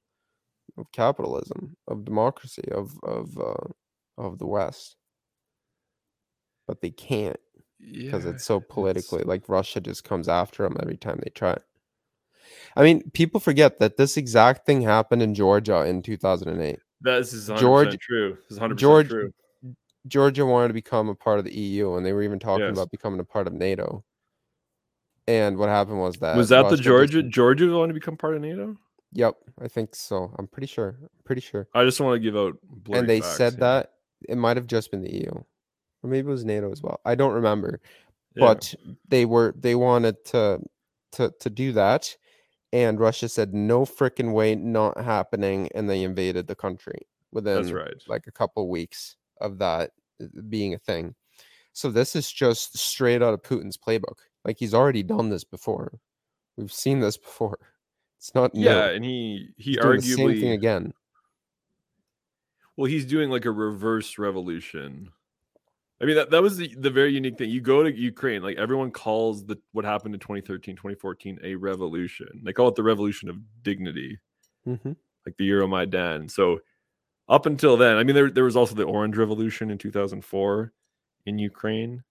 of 0.77 0.91
capitalism, 0.91 1.75
of 1.87 2.03
democracy, 2.05 2.63
of 2.71 2.97
of 3.03 3.37
uh, 3.37 3.67
of 4.17 4.39
the 4.39 4.47
West, 4.47 4.95
but 6.67 6.81
they 6.81 6.91
can't 6.91 7.37
because 7.79 8.25
Yeah, 8.25 8.31
it's 8.31 8.45
so 8.45 8.59
politically 8.59 9.23
like 9.23 9.47
Russia 9.49 9.79
just 9.81 10.03
comes 10.03 10.27
after 10.27 10.63
them 10.63 10.77
every 10.81 10.97
time 10.97 11.19
they 11.23 11.29
try. 11.31 11.57
I 12.75 12.83
mean, 12.83 13.09
people 13.11 13.39
forget 13.39 13.79
that 13.79 13.97
this 13.97 14.17
exact 14.17 14.65
thing 14.65 14.81
happened 14.81 15.21
in 15.21 15.33
Georgia 15.35 15.83
in 15.85 16.01
2008. 16.01 16.79
This 17.01 17.33
is 17.33 17.49
100% 17.49 17.59
George- 17.59 17.97
true. 17.99 18.37
This 18.49 18.51
is 18.51 18.59
100% 18.59 18.77
George- 18.79 19.09
true. 19.09 19.33
Georgia 20.07 20.45
wanted 20.45 20.67
to 20.69 20.73
become 20.73 21.07
a 21.09 21.15
part 21.15 21.39
of 21.39 21.45
the 21.45 21.53
EU, 21.57 21.95
and 21.95 22.05
they 22.05 22.11
were 22.13 22.23
even 22.23 22.39
talking 22.39 22.65
Yes. 22.65 22.73
about 22.73 22.91
becoming 22.91 23.19
a 23.19 23.23
part 23.23 23.47
of 23.47 23.53
NATO. 23.53 24.03
And 25.27 25.57
what 25.57 25.69
happened 25.69 25.99
was 25.99 26.17
that 26.17 26.35
Was 26.35 26.49
that 26.49 26.57
the 26.63 26.63
Russia 26.63 26.75
just- 26.75 26.83
Georgia? 26.83 27.23
Georgia 27.23 27.67
wanted 27.77 27.93
to 27.93 27.99
become 27.99 28.17
part 28.17 28.35
of 28.35 28.41
NATO? 28.41 28.75
Yep, 29.13 29.35
I 29.61 29.67
think 29.67 29.95
so. 29.95 30.33
I'm 30.37 30.47
pretty 30.47 30.67
sure. 30.67 30.97
I'm 31.01 31.09
pretty 31.23 31.41
sure. 31.41 31.67
I 31.73 31.85
just 31.85 32.01
want 32.01 32.15
to 32.15 32.19
give 32.19 32.35
out. 32.35 32.57
and 32.91 33.07
they 33.07 33.21
facts 33.21 33.37
said 33.37 33.53
here. 33.53 33.59
that 33.61 33.93
it 34.27 34.37
might 34.37 34.57
have 34.57 34.67
just 34.67 34.91
been 34.91 35.01
the 35.01 35.13
EU, 35.13 35.31
or 35.31 36.09
maybe 36.09 36.27
it 36.27 36.31
was 36.31 36.43
NATO 36.43 36.71
as 36.71 36.81
well. 36.81 36.99
I 37.05 37.15
don't 37.15 37.33
remember, 37.33 37.79
Yeah. 38.35 38.45
but 38.47 38.73
they 39.07 39.25
were 39.25 39.53
they 39.57 39.75
wanted 39.75 40.23
to 40.25 40.59
to 41.13 41.31
to 41.39 41.49
do 41.49 41.71
that, 41.73 42.17
and 42.73 42.99
Russia 42.99 43.29
said 43.29 43.53
no 43.53 43.85
freaking 43.85 44.33
way, 44.33 44.55
not 44.55 44.99
happening, 44.99 45.69
and 45.75 45.87
they 45.87 46.03
invaded 46.03 46.47
the 46.47 46.55
country 46.55 47.05
within 47.31 47.71
right. 47.71 48.01
like 48.07 48.25
a 48.25 48.31
couple 48.31 48.67
weeks 48.67 49.15
of 49.39 49.59
that 49.59 49.91
uh, 50.21 50.25
being 50.49 50.73
a 50.73 50.79
thing. 50.79 51.13
So 51.71 51.91
this 51.91 52.15
is 52.15 52.31
just 52.31 52.77
straight 52.77 53.21
out 53.21 53.33
of 53.33 53.43
Putin's 53.43 53.77
playbook. 53.77 54.17
Like 54.43 54.57
he's 54.57 54.73
already 54.73 55.03
done 55.03 55.29
this 55.29 55.43
before. 55.43 55.99
We've 56.57 56.73
seen 56.73 56.99
this 56.99 57.15
before. 57.15 57.59
It's 58.17 58.33
not 58.33 58.55
new. 58.55 58.65
Yeah, 58.65 58.89
and 58.89 59.05
he 59.05 59.49
he 59.57 59.71
He's 59.71 59.77
doing 59.77 59.97
the 59.97 60.01
same 60.01 60.17
thing 60.17 60.49
arguably 60.49 60.53
again. 60.53 60.93
well, 62.75 62.89
he's 62.89 63.05
doing 63.05 63.29
like 63.29 63.45
a 63.45 63.51
reverse 63.51 64.17
revolution. 64.17 65.11
I 66.03 66.05
mean, 66.05 66.15
that, 66.17 66.31
that 66.31 66.41
was 66.41 66.57
the, 66.57 66.67
the 66.77 66.89
very 66.89 67.13
unique 67.13 67.37
thing. 67.37 67.49
You 67.49 67.61
go 67.61 67.81
to 67.81 67.89
Ukraine, 67.91 68.41
like 68.43 68.57
everyone 68.57 68.91
calls 68.91 69.45
the 69.45 69.57
what 69.71 69.85
happened 69.85 70.13
in 70.13 70.19
2013, 70.19 70.75
2014 70.75 71.39
a 71.43 71.55
revolution. 71.55 72.27
They 72.43 72.51
call 72.51 72.67
it 72.67 72.75
the 72.75 72.83
revolution 72.83 73.29
of 73.29 73.37
dignity, 73.63 74.19
hmm 74.65 74.91
like 75.25 75.37
the 75.37 75.49
Euromaidan. 75.49 76.29
So 76.29 76.59
up 77.29 77.45
until 77.45 77.77
then, 77.77 77.95
I 77.95 78.03
mean, 78.03 78.15
there, 78.15 78.29
there 78.29 78.43
was 78.43 78.57
also 78.57 78.75
the 78.75 78.83
Orange 78.83 79.15
Revolution 79.15 79.71
in 79.71 79.77
2004 79.77 80.73
in 81.25 81.39
Ukraine. 81.39 82.03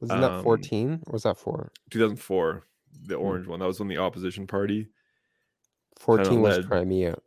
Wasn't 0.00 0.20
that 0.20 0.32
Um, 0.32 0.42
14 0.42 1.02
or 1.06 1.12
was 1.12 1.22
that 1.22 1.36
four? 1.38 1.70
2004, 1.90 2.64
the 3.04 3.14
Hmm. 3.14 3.22
orange 3.22 3.46
one. 3.46 3.60
That 3.60 3.66
was 3.66 3.78
when 3.78 3.86
the 3.88 3.98
opposition 3.98 4.48
party 4.48 4.88
14 6.00 6.40
was 6.40 6.56
led- 6.58 6.66
Crimea. 6.66 7.18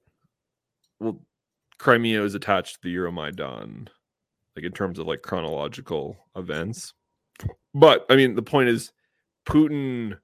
well, 1.00 1.26
Crimea 1.78 2.22
is 2.24 2.36
attached 2.36 2.76
to 2.76 2.80
the 2.84 2.94
Euromaidan, 2.94 3.88
like 4.56 4.66
in 4.66 4.72
terms 4.72 5.00
of 5.00 5.08
like 5.08 5.22
chronological 5.22 6.18
events. 6.36 6.94
But 7.74 8.06
I 8.10 8.16
mean, 8.16 8.36
the 8.36 8.42
point 8.42 8.70
is, 8.70 8.92
Putin. 9.46 10.18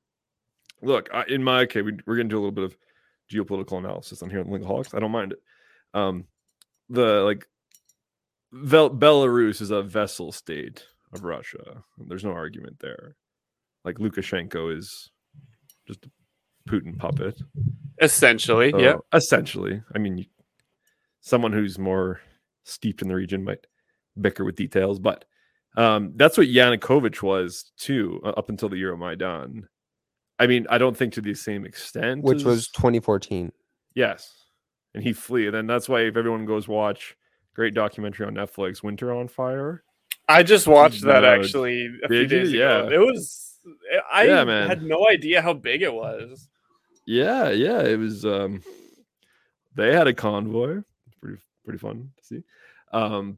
Look, 0.82 1.10
I, 1.12 1.24
in 1.28 1.44
my 1.44 1.62
okay, 1.62 1.82
we, 1.82 1.98
we're 2.06 2.16
going 2.16 2.30
to 2.30 2.34
do 2.34 2.38
a 2.38 2.44
little 2.44 2.52
bit 2.52 2.66
of 2.66 2.78
geopolitical 3.34 3.80
analysis 3.80 4.22
on 4.22 4.30
here 4.30 4.40
on 4.40 4.46
Linkaholics. 4.46 4.94
I 4.94 5.00
don't 5.00 5.12
mind 5.12 5.32
it. 5.32 5.40
Um, 5.94 6.26
the 6.90 7.24
like, 7.24 7.48
Vel- 8.52 8.92
Belarus 8.92 9.60
is 9.62 9.72
a 9.72 9.82
vassal 9.82 10.32
state 10.32 10.86
of 11.13 11.24
Russia. 11.24 11.84
There's 11.98 12.24
no 12.24 12.32
argument 12.32 12.78
there. 12.80 13.16
Like 13.84 13.96
Lukashenko 13.96 14.78
is 14.78 15.10
just 15.88 16.06
a 16.06 16.10
Putin 16.70 16.98
puppet. 16.98 17.42
Essentially, 18.00 18.74
yeah. 18.78 18.98
Essentially. 19.13 19.82
I 19.96 19.98
mean, 19.98 20.28
someone 21.22 21.54
who's 21.54 21.80
more 21.80 22.22
steeped 22.66 23.02
in 23.02 23.08
the 23.08 23.16
region 23.16 23.44
might 23.44 23.66
bicker 24.21 24.43
with 24.45 24.56
details, 24.56 24.99
but 24.99 25.25
um, 25.75 26.13
that's 26.15 26.38
what 26.38 26.47
Yanukovych 26.47 27.21
was 27.21 27.71
too, 27.77 28.19
uh, 28.25 28.30
up 28.30 28.49
until 28.49 28.69
the 28.69 28.82
Euromaidan. 28.82 29.63
I 30.39 30.47
mean, 30.47 30.65
I 30.69 30.77
don't 30.77 30.95
think 30.95 31.13
to 31.13 31.21
the 31.21 31.34
same 31.34 31.65
extent, 31.65 32.23
Which 32.23 32.43
was 32.43 32.67
2014. 32.69 33.51
yes, 33.95 34.45
and 34.93 35.03
he 35.03 35.13
flee, 35.13 35.45
and 35.47 35.56
then 35.56 35.67
that's 35.67 35.88
why 35.89 36.01
if 36.01 36.15
everyone 36.17 36.45
goes 36.45 36.67
watch 36.67 37.15
great 37.56 37.73
documentary 37.73 38.25
on 38.27 38.36
Netflix, 38.36 38.84
Winter 38.84 39.13
on 39.13 39.27
Fire. 39.27 39.84
I 40.30 40.43
just 40.43 40.67
watched 40.67 41.03
that 41.03 41.21
No, 41.21 41.27
actually 41.30 41.86
a 42.03 42.08
few 42.08 42.27
did 42.27 42.32
you? 42.32 42.39
days 42.39 42.53
ago. 42.53 42.88
Yeah. 42.89 42.95
It 42.95 42.99
was. 42.99 43.60
I 44.12 44.25
Yeah, 44.25 44.43
man. 44.43 44.67
had 44.67 44.84
no 44.84 45.08
idea 45.10 45.41
how 45.41 45.53
big 45.53 45.82
it 45.82 45.93
was. 45.93 46.47
Yeah, 47.06 47.49
yeah, 47.49 47.82
it 47.82 47.97
was. 47.97 48.25
um 48.25 48.62
They 49.75 49.93
had 49.93 50.08
a 50.08 50.13
convoy. 50.13 50.77
It's 51.08 51.15
pretty 51.21 51.38
pretty 51.63 51.80
fun 51.80 52.12
to 52.17 52.23
see. 52.23 52.43
Um, 52.91 53.38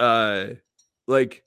uh, 0.00 0.46
like, 1.06 1.44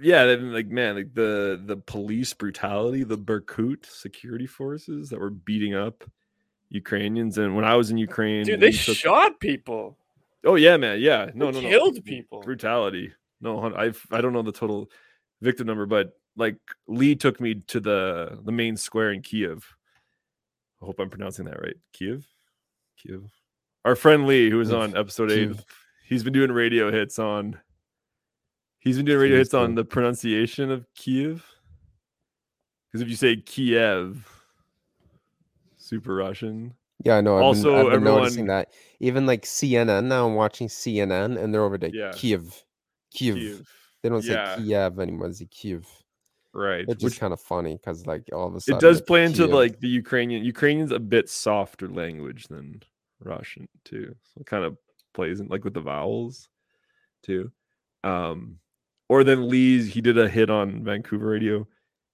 yeah, 0.00 0.24
then, 0.26 0.52
like 0.52 0.66
man, 0.68 0.96
like 0.96 1.14
the 1.14 1.60
the 1.64 1.76
police 1.76 2.32
brutality, 2.32 3.04
the 3.04 3.18
Berkut 3.18 3.84
security 3.86 4.46
forces 4.46 5.10
that 5.10 5.20
were 5.20 5.30
beating 5.30 5.74
up 5.74 6.04
Ukrainians, 6.70 7.38
and 7.38 7.54
when 7.54 7.64
I 7.64 7.76
was 7.76 7.90
in 7.90 7.98
Ukraine, 7.98 8.44
Dude, 8.44 8.60
they 8.60 8.72
took- 8.72 8.96
shot 8.96 9.40
people. 9.40 9.98
Oh 10.44 10.56
yeah, 10.56 10.76
man, 10.76 11.00
yeah, 11.00 11.30
no, 11.34 11.50
They 11.50 11.60
no, 11.60 11.60
no, 11.60 11.68
killed 11.68 12.04
people. 12.04 12.40
brutality. 12.42 13.12
No, 13.40 13.74
I've 13.74 14.04
I 14.10 14.20
don't 14.20 14.32
know 14.32 14.42
the 14.42 14.52
total 14.52 14.90
victim 15.40 15.66
number, 15.66 15.86
but 15.86 16.18
like 16.36 16.56
Lee 16.86 17.14
took 17.14 17.40
me 17.40 17.56
to 17.68 17.80
the 17.80 18.38
the 18.42 18.52
main 18.52 18.76
square 18.76 19.12
in 19.12 19.22
Kiev. 19.22 19.66
I 20.82 20.86
hope 20.86 20.98
I'm 20.98 21.10
pronouncing 21.10 21.44
that 21.46 21.60
right. 21.60 21.76
Kiev, 21.92 22.26
Kiev. 22.98 23.30
Our 23.84 23.96
friend 23.96 24.26
Lee, 24.26 24.50
who 24.50 24.58
was 24.58 24.72
on 24.72 24.96
episode 24.96 25.30
eight, 25.30 25.48
Kiev. 25.48 25.64
He's 26.04 26.22
been 26.22 26.32
doing 26.32 26.52
radio 26.52 26.90
hits 26.92 27.18
on. 27.18 27.58
He's 28.78 28.96
been 28.96 29.06
doing 29.06 29.18
radio 29.20 29.38
hits 29.38 29.54
on 29.54 29.74
the 29.74 29.84
pronunciation 29.84 30.70
of 30.70 30.86
Kiev. 30.94 31.46
Because 32.86 33.00
if 33.02 33.08
you 33.08 33.16
say 33.16 33.36
Kiev, 33.36 34.28
super 35.76 36.14
Russian. 36.14 36.74
Yeah, 37.04 37.16
I 37.16 37.20
know. 37.20 37.36
I've 37.36 37.42
Also, 37.42 37.70
been, 37.76 37.86
I've 37.86 37.92
been 37.92 38.04
noticing 38.04 38.40
everyone- 38.44 38.46
that. 38.48 38.72
Even 39.00 39.26
like 39.26 39.42
CNN 39.44 40.04
now, 40.06 40.26
I'm 40.26 40.34
watching 40.34 40.68
CNN 40.68 41.36
and 41.38 41.52
they're 41.52 41.64
over 41.64 41.78
to 41.78 41.90
Yeah. 41.94 42.12
Kiev. 42.14 42.64
Kiev. 43.12 43.36
Kiev. 43.36 43.68
They 44.02 44.08
don't 44.08 44.24
Yeah. 44.24 44.56
say 44.56 44.62
Kiev 44.64 44.98
anymore. 45.00 45.28
They 45.28 45.34
say 45.34 45.46
Kiev. 45.50 45.86
Right. 46.52 46.80
It's 46.80 46.88
which- 46.88 47.00
just 47.00 47.20
kind 47.20 47.32
of 47.32 47.40
funny 47.40 47.76
because 47.76 48.06
like 48.06 48.28
all 48.32 48.46
of 48.48 48.54
a 48.54 48.60
sudden 48.60 48.78
it 48.78 48.80
does 48.80 49.00
play 49.02 49.24
into 49.24 49.44
Kiev. 49.46 49.50
like 49.50 49.80
the 49.80 49.88
Ukrainian. 49.88 50.44
Ukrainian's 50.44 50.92
a 50.92 51.00
bit 51.00 51.28
softer 51.28 51.88
language 51.88 52.46
than 52.48 52.80
Russian 53.20 53.66
too. 53.84 54.14
So 54.22 54.40
it 54.40 54.46
kind 54.46 54.64
of 54.64 54.78
plays 55.14 55.40
in 55.40 55.48
like 55.48 55.64
with 55.64 55.74
the 55.74 55.80
vowels 55.80 56.48
too. 57.22 57.50
Um, 58.02 58.58
or 59.08 59.24
then 59.24 59.48
Lee's 59.48 59.92
he 59.94 60.00
did 60.00 60.18
a 60.18 60.28
hit 60.28 60.50
on 60.50 60.84
Vancouver 60.84 61.26
radio. 61.28 61.66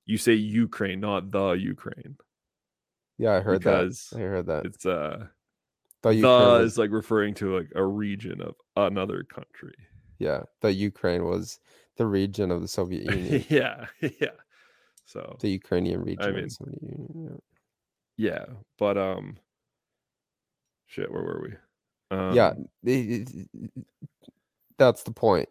You 0.06 0.18
say 0.18 0.34
Ukraine, 0.34 1.00
not 1.00 1.30
the 1.30 1.50
Ukraine, 1.52 2.16
yeah, 3.18 3.34
I 3.34 3.40
heard 3.40 3.58
because 3.60 4.08
that. 4.12 4.18
I 4.18 4.22
heard 4.22 4.46
that. 4.46 4.64
it's 4.66 4.86
uh 4.86 5.26
The 6.02 6.08
the 6.10 6.14
Ukraine 6.16 6.62
is 6.62 6.78
like 6.78 6.90
referring 6.90 7.34
to 7.34 7.56
like 7.58 7.70
a 7.74 7.84
region 7.84 8.40
of 8.40 8.54
another 8.76 9.24
country. 9.24 9.74
yeah, 10.18 10.42
the 10.62 10.72
Ukraine 10.72 11.24
was 11.24 11.58
the 11.96 12.06
region 12.06 12.50
of 12.50 12.60
the 12.62 12.68
Soviet 12.68 13.04
Union. 13.14 13.44
yeah, 13.48 13.86
yeah. 14.20 14.36
So 15.04 15.36
the 15.40 15.50
Ukrainian 15.50 16.00
region 16.02 16.28
of 16.28 16.34
mean, 16.34 16.44
the 16.44 16.50
Soviet 16.50 16.82
Union. 16.82 17.42
yeah, 18.16 18.44
but 18.78 18.96
um, 18.96 19.38
shit, 20.86 21.10
where 21.12 21.22
were 21.22 21.40
we? 21.42 21.54
Um, 22.10 22.34
Yeah, 22.34 22.54
it- 22.84 23.30
it- 23.54 23.70
that's 24.78 25.02
the 25.02 25.12
point. 25.12 25.48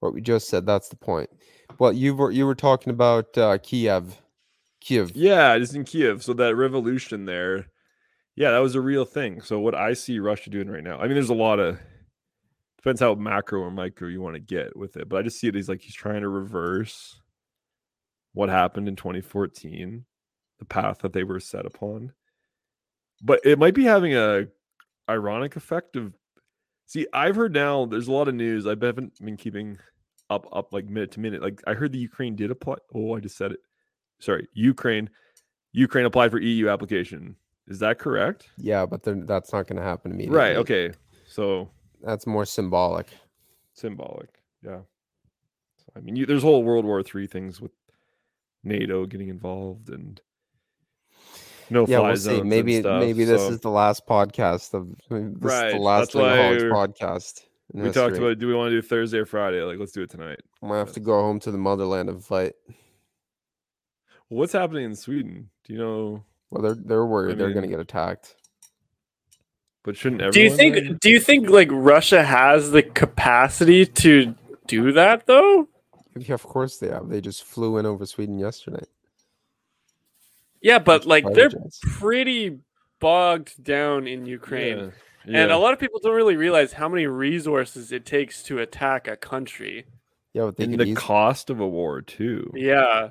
What 0.00 0.12
we 0.14 0.20
just 0.20 0.48
said. 0.48 0.66
That's 0.66 0.88
the 0.88 0.96
point. 0.96 1.30
Well, 1.78 1.92
you 1.92 2.14
were 2.14 2.30
you 2.30 2.46
were 2.46 2.54
talking 2.54 2.90
about 2.90 3.36
uh, 3.38 3.58
Kiev, 3.58 4.20
Kiev. 4.80 5.12
Yeah, 5.14 5.58
just 5.58 5.74
in 5.74 5.84
Kiev. 5.84 6.22
So 6.22 6.32
that 6.34 6.54
revolution 6.56 7.24
there, 7.24 7.66
yeah, 8.36 8.50
that 8.52 8.58
was 8.58 8.74
a 8.74 8.80
real 8.80 9.04
thing. 9.04 9.40
So 9.40 9.58
what 9.58 9.74
I 9.74 9.94
see 9.94 10.18
Russia 10.18 10.50
doing 10.50 10.68
right 10.70 10.84
now, 10.84 10.98
I 10.98 11.02
mean, 11.04 11.14
there's 11.14 11.30
a 11.30 11.34
lot 11.34 11.58
of 11.60 11.78
depends 12.76 13.00
how 13.00 13.14
macro 13.14 13.60
or 13.60 13.70
micro 13.70 14.08
you 14.08 14.20
want 14.20 14.34
to 14.34 14.40
get 14.40 14.76
with 14.76 14.96
it, 14.96 15.08
but 15.08 15.16
I 15.18 15.22
just 15.22 15.40
see 15.40 15.48
it 15.48 15.56
as 15.56 15.68
like 15.68 15.80
he's 15.82 15.94
trying 15.94 16.20
to 16.22 16.28
reverse 16.28 17.20
what 18.32 18.48
happened 18.48 18.86
in 18.86 18.96
2014, 18.96 20.04
the 20.58 20.64
path 20.66 20.98
that 20.98 21.12
they 21.12 21.24
were 21.24 21.40
set 21.40 21.66
upon. 21.66 22.12
But 23.22 23.40
it 23.44 23.58
might 23.58 23.74
be 23.74 23.84
having 23.84 24.14
a 24.14 24.46
ironic 25.08 25.56
effect 25.56 25.96
of 25.96 26.12
see, 26.86 27.06
I've 27.12 27.36
heard 27.36 27.52
now 27.52 27.86
there's 27.86 28.08
a 28.08 28.12
lot 28.12 28.28
of 28.28 28.34
news. 28.34 28.66
I 28.66 28.70
haven't 28.70 29.18
been 29.24 29.36
keeping 29.36 29.78
up 30.30 30.46
up 30.52 30.72
like 30.72 30.86
minute 30.86 31.12
to 31.12 31.20
minute. 31.20 31.42
Like 31.42 31.62
I 31.66 31.74
heard 31.74 31.92
the 31.92 31.98
Ukraine 31.98 32.36
did 32.36 32.50
apply. 32.50 32.76
Oh, 32.94 33.14
I 33.16 33.20
just 33.20 33.36
said 33.36 33.52
it. 33.52 33.60
Sorry, 34.18 34.48
Ukraine. 34.54 35.10
Ukraine 35.72 36.06
applied 36.06 36.30
for 36.30 36.40
EU 36.40 36.68
application. 36.68 37.36
Is 37.68 37.78
that 37.80 37.98
correct? 37.98 38.48
Yeah, 38.56 38.86
but 38.86 39.02
then 39.02 39.26
that's 39.26 39.52
not 39.52 39.66
going 39.66 39.76
to 39.76 39.82
happen 39.82 40.12
immediately. 40.12 40.38
Right. 40.38 40.56
Okay. 40.56 40.92
So 41.26 41.68
That's 42.02 42.26
more 42.26 42.44
symbolic. 42.46 43.08
symbolic. 43.74 44.28
Yeah. 44.64 44.80
So, 45.76 45.92
I 45.96 46.00
mean, 46.00 46.16
you, 46.16 46.26
there's 46.26 46.42
whole 46.42 46.62
World 46.62 46.84
War 46.84 47.02
Three 47.02 47.26
things 47.26 47.60
with 47.60 47.72
NATO 48.64 49.04
getting 49.06 49.28
involved 49.28 49.90
and 49.90 50.20
no 51.70 51.86
yeah, 51.86 51.98
fly 51.98 52.08
we'll 52.08 52.16
zones 52.16 52.34
see. 52.36 52.40
and 52.40 52.48
Maybe 52.50 52.80
stuff, 52.80 53.00
maybe 53.00 53.24
this 53.24 53.42
so 53.42 53.48
is 53.50 53.60
the 53.60 53.70
last 53.70 54.06
podcast 54.06 54.74
of 54.74 54.88
maybe 55.10 55.34
this 55.38 55.52
is 55.52 55.72
the 55.72 55.78
last 55.78 56.12
that's 56.12 56.14
why 56.14 56.22
Lingholics 56.22 56.60
we're- 56.60 56.70
podcast. 56.72 57.42
we 57.72 57.90
talked 57.90 58.16
about 58.16 58.38
do 58.38 58.46
we 58.46 58.54
want 58.54 58.70
to 58.70 58.80
do 58.80 58.82
Thursday 58.86 59.18
or 59.18 59.26
Friday? 59.26 59.62
Like, 59.62 59.78
let's 59.78 59.92
do 59.92 60.02
it 60.02 60.10
tonight. 60.10 60.40
I'm 60.62 60.68
gonna 60.68 60.78
have 60.78 60.92
to 60.94 61.00
go 61.00 61.20
home 61.20 61.40
to 61.40 61.50
the 61.50 61.58
motherland 61.58 62.08
and 62.08 62.24
fight. 62.24 62.54
What's 64.28 64.52
happening 64.52 64.84
in 64.84 64.96
Sweden? 64.96 65.50
Do 65.64 65.72
you 65.72 65.78
know? 65.78 66.24
Well, 66.50 66.62
they're 66.62 66.74
they're 66.74 67.06
worried 67.06 67.38
they're 67.38 67.52
going 67.52 67.62
to 67.62 67.68
get 67.68 67.80
attacked. 67.80 68.34
But 69.84 69.96
shouldn't 69.96 70.20
everyone? 70.22 70.32
Do 70.32 70.40
you 70.42 70.48
then? 70.72 70.84
think? 70.84 71.00
Do 71.00 71.10
you 71.10 71.20
think 71.20 71.48
like 71.48 71.68
Russia 71.70 72.24
has 72.24 72.70
the 72.72 72.82
capacity 72.82 73.86
to 73.86 74.34
do 74.66 74.92
that 74.92 75.26
though? 75.26 75.68
Yeah, 76.16 76.34
of 76.34 76.42
course 76.42 76.78
they 76.78 76.88
have. 76.88 77.08
They 77.08 77.20
just 77.20 77.44
flew 77.44 77.78
in 77.78 77.86
over 77.86 78.04
Sweden 78.06 78.38
yesterday. 78.38 78.84
Yeah, 80.66 80.80
but 80.80 81.02
With 81.02 81.06
like 81.06 81.24
fighter 81.24 81.34
they're 81.36 81.48
jets. 81.50 81.80
pretty 81.80 82.58
bogged 82.98 83.62
down 83.62 84.08
in 84.08 84.26
Ukraine. 84.26 84.92
Yeah. 85.24 85.42
And 85.42 85.52
a 85.52 85.58
lot 85.58 85.72
of 85.72 85.78
people 85.78 86.00
don't 86.02 86.14
really 86.14 86.34
realize 86.36 86.72
how 86.72 86.88
many 86.88 87.06
resources 87.06 87.92
it 87.92 88.04
takes 88.04 88.42
to 88.44 88.58
attack 88.58 89.06
a 89.06 89.16
country. 89.16 89.86
Yeah, 90.32 90.46
but 90.46 90.56
they 90.56 90.64
and 90.64 90.72
could 90.72 90.80
the 90.86 90.90
eas- 90.90 90.98
cost 90.98 91.50
of 91.50 91.60
a 91.60 91.68
war 91.68 92.02
too. 92.02 92.50
Yeah. 92.54 93.10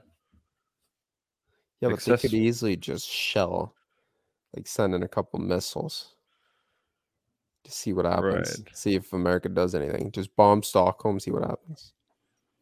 yeah, 1.79 1.89
but 1.89 1.99
they 2.01 2.17
could 2.17 2.33
easily 2.33 2.75
just 2.75 3.07
shell, 3.07 3.73
like 4.55 4.67
send 4.67 4.93
in 4.93 5.03
a 5.03 5.07
couple 5.07 5.39
missiles 5.39 6.15
to 7.63 7.71
see 7.71 7.93
what 7.93 8.05
happens. 8.05 8.63
Right. 8.65 8.75
See 8.77 8.95
if 8.95 9.13
America 9.13 9.47
does 9.49 9.75
anything. 9.75 10.11
Just 10.11 10.35
bomb 10.35 10.61
Stockholm, 10.61 11.19
see 11.21 11.31
what 11.31 11.43
happens. 11.43 11.93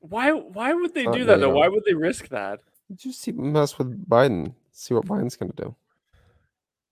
Why 0.02 0.32
why 0.32 0.74
would 0.74 0.94
they 0.94 1.06
Uh, 1.08 1.12
do 1.14 1.26
that 1.26 1.40
though? 1.40 1.48
NATO. 1.48 1.60
Why 1.60 1.68
would 1.68 1.84
they 1.86 1.94
risk 1.96 2.28
that? 2.30 2.60
Just 2.96 3.22
see, 3.22 3.32
mess 3.32 3.78
with 3.78 4.08
Biden. 4.08 4.54
See 4.74 4.94
what 4.94 5.06
Biden's 5.06 5.36
going 5.36 5.52
to 5.52 5.64
do. 5.64 5.76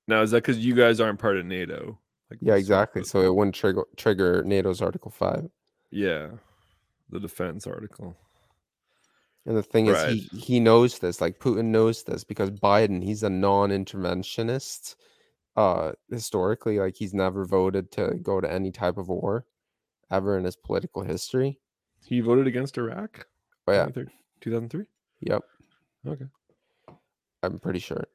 Now 0.08 0.22
is 0.22 0.32
that 0.32 0.44
because 0.44 0.60
you 0.60 0.76
guys 0.76 1.00
aren't 1.00 1.20
part 1.20 1.38
of 1.38 1.46
NATO? 1.46 1.98
Like 2.30 2.40
Yeah, 2.42 2.56
exactly. 2.56 3.04
So 3.04 3.22
it 3.22 3.34
wouldn't 3.34 3.56
trigger 3.56 3.84
trigger 3.98 4.44
NATO's 4.44 4.82
Article 4.82 5.12
Five. 5.12 5.50
yeah, 5.90 6.30
the 7.10 7.20
defense 7.20 7.68
article. 7.68 8.16
And 9.46 9.58
the 9.58 9.64
thing 9.64 9.88
is, 9.88 10.04
he, 10.04 10.38
he 10.38 10.60
knows 10.60 11.00
this. 11.00 11.20
Like 11.20 11.40
Putin 11.40 11.66
knows 11.66 12.04
this 12.04 12.24
because 12.24 12.52
Biden, 12.52 13.04
he's 13.04 13.24
a 13.24 13.30
non-interventionist. 13.30 14.96
Uh, 15.58 15.94
historically, 16.10 16.80
like 16.80 16.96
he's 16.96 17.14
never 17.14 17.44
voted 17.46 17.92
to 17.94 18.14
go 18.22 18.40
to 18.40 18.52
any 18.52 18.72
type 18.72 18.98
of 18.98 19.10
war, 19.10 19.46
ever 20.12 20.38
in 20.38 20.44
his 20.44 20.56
political 20.56 21.02
history. 21.02 21.60
He 22.06 22.20
voted 22.20 22.48
against 22.48 22.78
Iraq. 22.78 23.26
But 23.66 23.96
yeah, 23.96 24.04
2003. 24.42 24.86
yep, 25.22 25.42
Okay. 26.08 26.26
I'm 27.44 27.60
pretty 27.60 27.80
sure. 27.80 28.06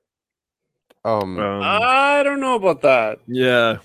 Um, 1.05 1.39
Um, 1.39 1.61
I 1.63 2.23
don't 2.23 2.41
know 2.41 2.57
about 2.57 2.83
that. 2.83 3.19
yeah, 3.27 3.79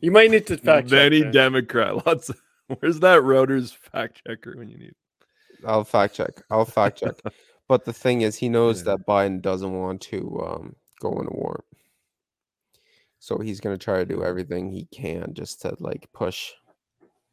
You 0.00 0.10
might 0.10 0.30
need 0.30 0.46
to 0.48 0.56
fact 0.56 0.88
check. 0.88 0.90
Benny 1.10 1.22
that. 1.22 1.32
Democrat. 1.32 1.94
Lots. 2.06 2.28
Of, 2.30 2.40
where's 2.78 3.00
that 3.00 3.22
Reuters 3.22 3.74
fact 3.76 4.22
checker 4.26 4.54
when 4.56 4.68
you 4.68 4.78
need? 4.78 4.94
I'll 5.66 5.84
fact 5.84 6.14
check. 6.14 6.42
I'll 6.50 6.64
fact 6.64 6.98
check. 7.00 7.14
But 7.66 7.86
the 7.86 7.94
thing 7.94 8.20
is, 8.20 8.36
he 8.36 8.50
knows 8.50 8.80
Yeah. 8.80 8.84
that 8.96 9.06
Biden 9.06 9.40
doesn't 9.40 9.72
want 9.72 10.02
to 10.02 10.38
um, 10.46 10.76
go 11.00 11.12
into 11.18 11.30
war. 11.32 11.64
So 13.20 13.38
he's 13.38 13.58
going 13.58 13.74
to 13.78 13.82
try 13.82 13.96
to 14.00 14.04
do 14.04 14.22
everything 14.22 14.70
he 14.70 14.84
can 14.92 15.32
just 15.32 15.62
to 15.62 15.74
like 15.80 16.06
push, 16.12 16.52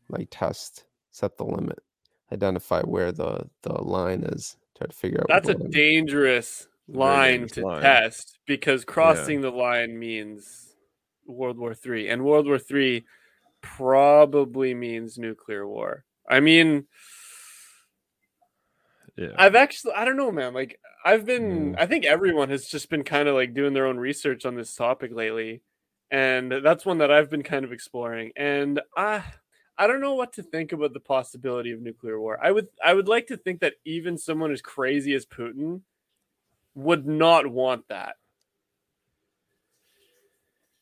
like 0.07 0.29
test, 0.31 0.85
set 1.11 1.35
the 1.35 1.43
limit, 1.43 1.79
identify 2.31 2.81
where 2.83 3.11
the, 3.11 3.45
the 3.63 3.73
line 3.83 4.23
is, 4.23 4.55
try 4.77 4.87
to 4.87 4.93
figure 4.95 5.19
out. 5.19 5.27
That's 5.27 5.49
a 5.49 5.51
what 5.51 5.57
the 5.57 5.63
limit- 5.65 5.73
dangerous 5.75 6.59
Very 6.61 6.70
line 6.97 7.47
to 7.49 7.61
line. 7.65 7.81
test 7.81 8.39
because 8.45 8.85
crossing 8.85 9.41
the 9.41 9.51
line 9.51 9.97
means 9.97 10.75
World 11.25 11.57
War 11.57 11.73
Three, 11.73 12.09
and 12.09 12.23
World 12.23 12.47
War 12.47 12.59
Three 12.59 13.05
probably 13.61 14.73
means 14.73 15.17
nuclear 15.17 15.67
war. 15.67 16.03
I 16.27 16.39
mean, 16.39 16.87
Yeah. 19.17 19.35
I've 19.37 19.55
actually, 19.55 19.93
I 19.93 20.05
don't 20.05 20.17
know, 20.17 20.31
man. 20.31 20.53
Like, 20.53 20.79
I've 21.05 21.25
been, 21.25 21.73
Mm. 21.73 21.79
I 21.79 21.85
think 21.85 22.05
everyone 22.05 22.49
has 22.49 22.67
just 22.67 22.89
been 22.89 23.03
kind 23.03 23.27
of 23.27 23.35
like 23.35 23.53
doing 23.53 23.73
their 23.73 23.85
own 23.85 23.97
research 23.97 24.45
on 24.45 24.55
this 24.55 24.75
topic 24.75 25.11
lately, 25.13 25.61
and 26.09 26.51
that's 26.51 26.85
one 26.85 26.99
that 26.99 27.11
I've 27.11 27.29
been 27.29 27.43
kind 27.43 27.65
of 27.65 27.71
exploring. 27.73 28.31
And 28.35 28.81
I, 28.95 29.23
I 29.77 29.87
don't 29.87 30.01
know 30.01 30.15
what 30.15 30.33
to 30.33 30.43
think 30.43 30.71
about 30.71 30.93
the 30.93 30.99
possibility 30.99 31.71
of 31.71 31.81
nuclear 31.81 32.19
war. 32.19 32.39
I 32.41 32.51
would, 32.51 32.67
I 32.83 32.93
would 32.93 33.07
like 33.07 33.27
to 33.27 33.37
think 33.37 33.59
that 33.61 33.73
even 33.85 34.17
someone 34.17 34.51
as 34.51 34.61
crazy 34.61 35.13
as 35.13 35.25
Putin 35.25 35.81
would 36.75 37.05
not 37.05 37.47
want 37.47 37.87
that. 37.89 38.15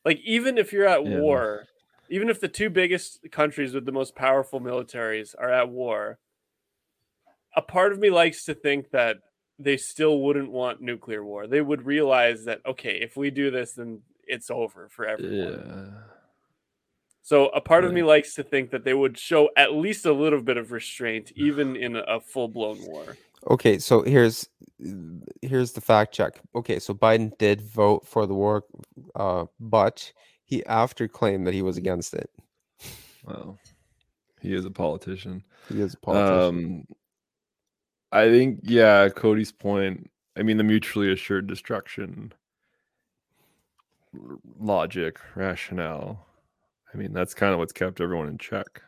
Like, 0.05 0.19
even 0.21 0.57
if 0.57 0.71
you're 0.73 0.87
at 0.87 1.03
Yeah. 1.03 1.19
war, 1.19 1.67
even 2.09 2.29
if 2.29 2.39
the 2.39 2.47
two 2.47 2.69
biggest 2.69 3.19
countries 3.31 3.73
with 3.73 3.85
the 3.85 3.91
most 3.91 4.15
powerful 4.15 4.59
militaries 4.59 5.35
are 5.37 5.51
at 5.51 5.69
war, 5.69 6.19
a 7.55 7.61
part 7.61 7.91
of 7.91 7.99
me 7.99 8.09
likes 8.09 8.45
to 8.45 8.53
think 8.53 8.91
that 8.91 9.17
they 9.57 9.77
still 9.77 10.19
wouldn't 10.19 10.51
want 10.51 10.81
nuclear 10.81 11.23
war. 11.23 11.47
They 11.47 11.61
would 11.61 11.85
realize 11.85 12.45
that 12.45 12.61
okay, 12.65 12.99
if 13.01 13.17
we 13.17 13.29
do 13.31 13.51
this, 13.51 13.73
then 13.73 14.01
it's 14.23 14.49
over 14.49 14.87
for 14.89 15.05
everyone. 15.05 15.53
yeah. 15.53 16.01
So 17.21 17.47
a 17.49 17.61
part 17.61 17.85
of 17.85 17.93
me 17.93 18.01
likes 18.01 18.33
to 18.35 18.43
think 18.43 18.71
that 18.71 18.83
they 18.83 18.93
would 18.93 19.17
show 19.17 19.49
at 19.55 19.73
least 19.73 20.05
a 20.05 20.13
little 20.13 20.41
bit 20.41 20.57
of 20.57 20.71
restraint, 20.71 21.31
even 21.35 21.75
in 21.75 21.95
a, 21.95 21.99
a 22.01 22.19
full 22.19 22.47
blown 22.47 22.81
war. 22.81 23.19
Okay, 23.47 23.79
so 23.79 24.01
here's 24.01 24.47
here's 25.41 25.73
the 25.73 25.81
fact 25.81 26.13
check. 26.13 26.41
Okay, 26.55 26.79
so 26.79 26.93
Biden 26.93 27.37
did 27.37 27.61
vote 27.61 28.05
for 28.05 28.25
the 28.25 28.33
war, 28.33 28.65
uh, 29.15 29.45
but 29.59 30.11
he 30.43 30.65
after 30.65 31.07
claimed 31.07 31.47
that 31.47 31.53
he 31.53 31.61
was 31.61 31.77
against 31.77 32.13
it. 32.13 32.29
Well, 33.25 33.57
he 34.41 34.53
is 34.53 34.65
a 34.65 34.71
politician. 34.71 35.43
He 35.69 35.81
is 35.81 35.93
a 35.93 35.97
politician. 35.97 36.55
Um, 36.55 36.95
I 38.11 38.29
think, 38.29 38.61
yeah, 38.63 39.09
Cody's 39.09 39.51
point. 39.51 40.09
I 40.37 40.43
mean, 40.43 40.57
the 40.57 40.63
mutually 40.63 41.11
assured 41.11 41.47
destruction 41.47 42.33
logic, 44.59 45.19
rationale. 45.35 46.25
I 46.93 46.97
mean, 46.97 47.13
that's 47.13 47.33
kind 47.33 47.53
of 47.53 47.59
what's 47.59 47.73
kept 47.73 48.01
everyone 48.01 48.27
in 48.27 48.37
check. 48.37 48.81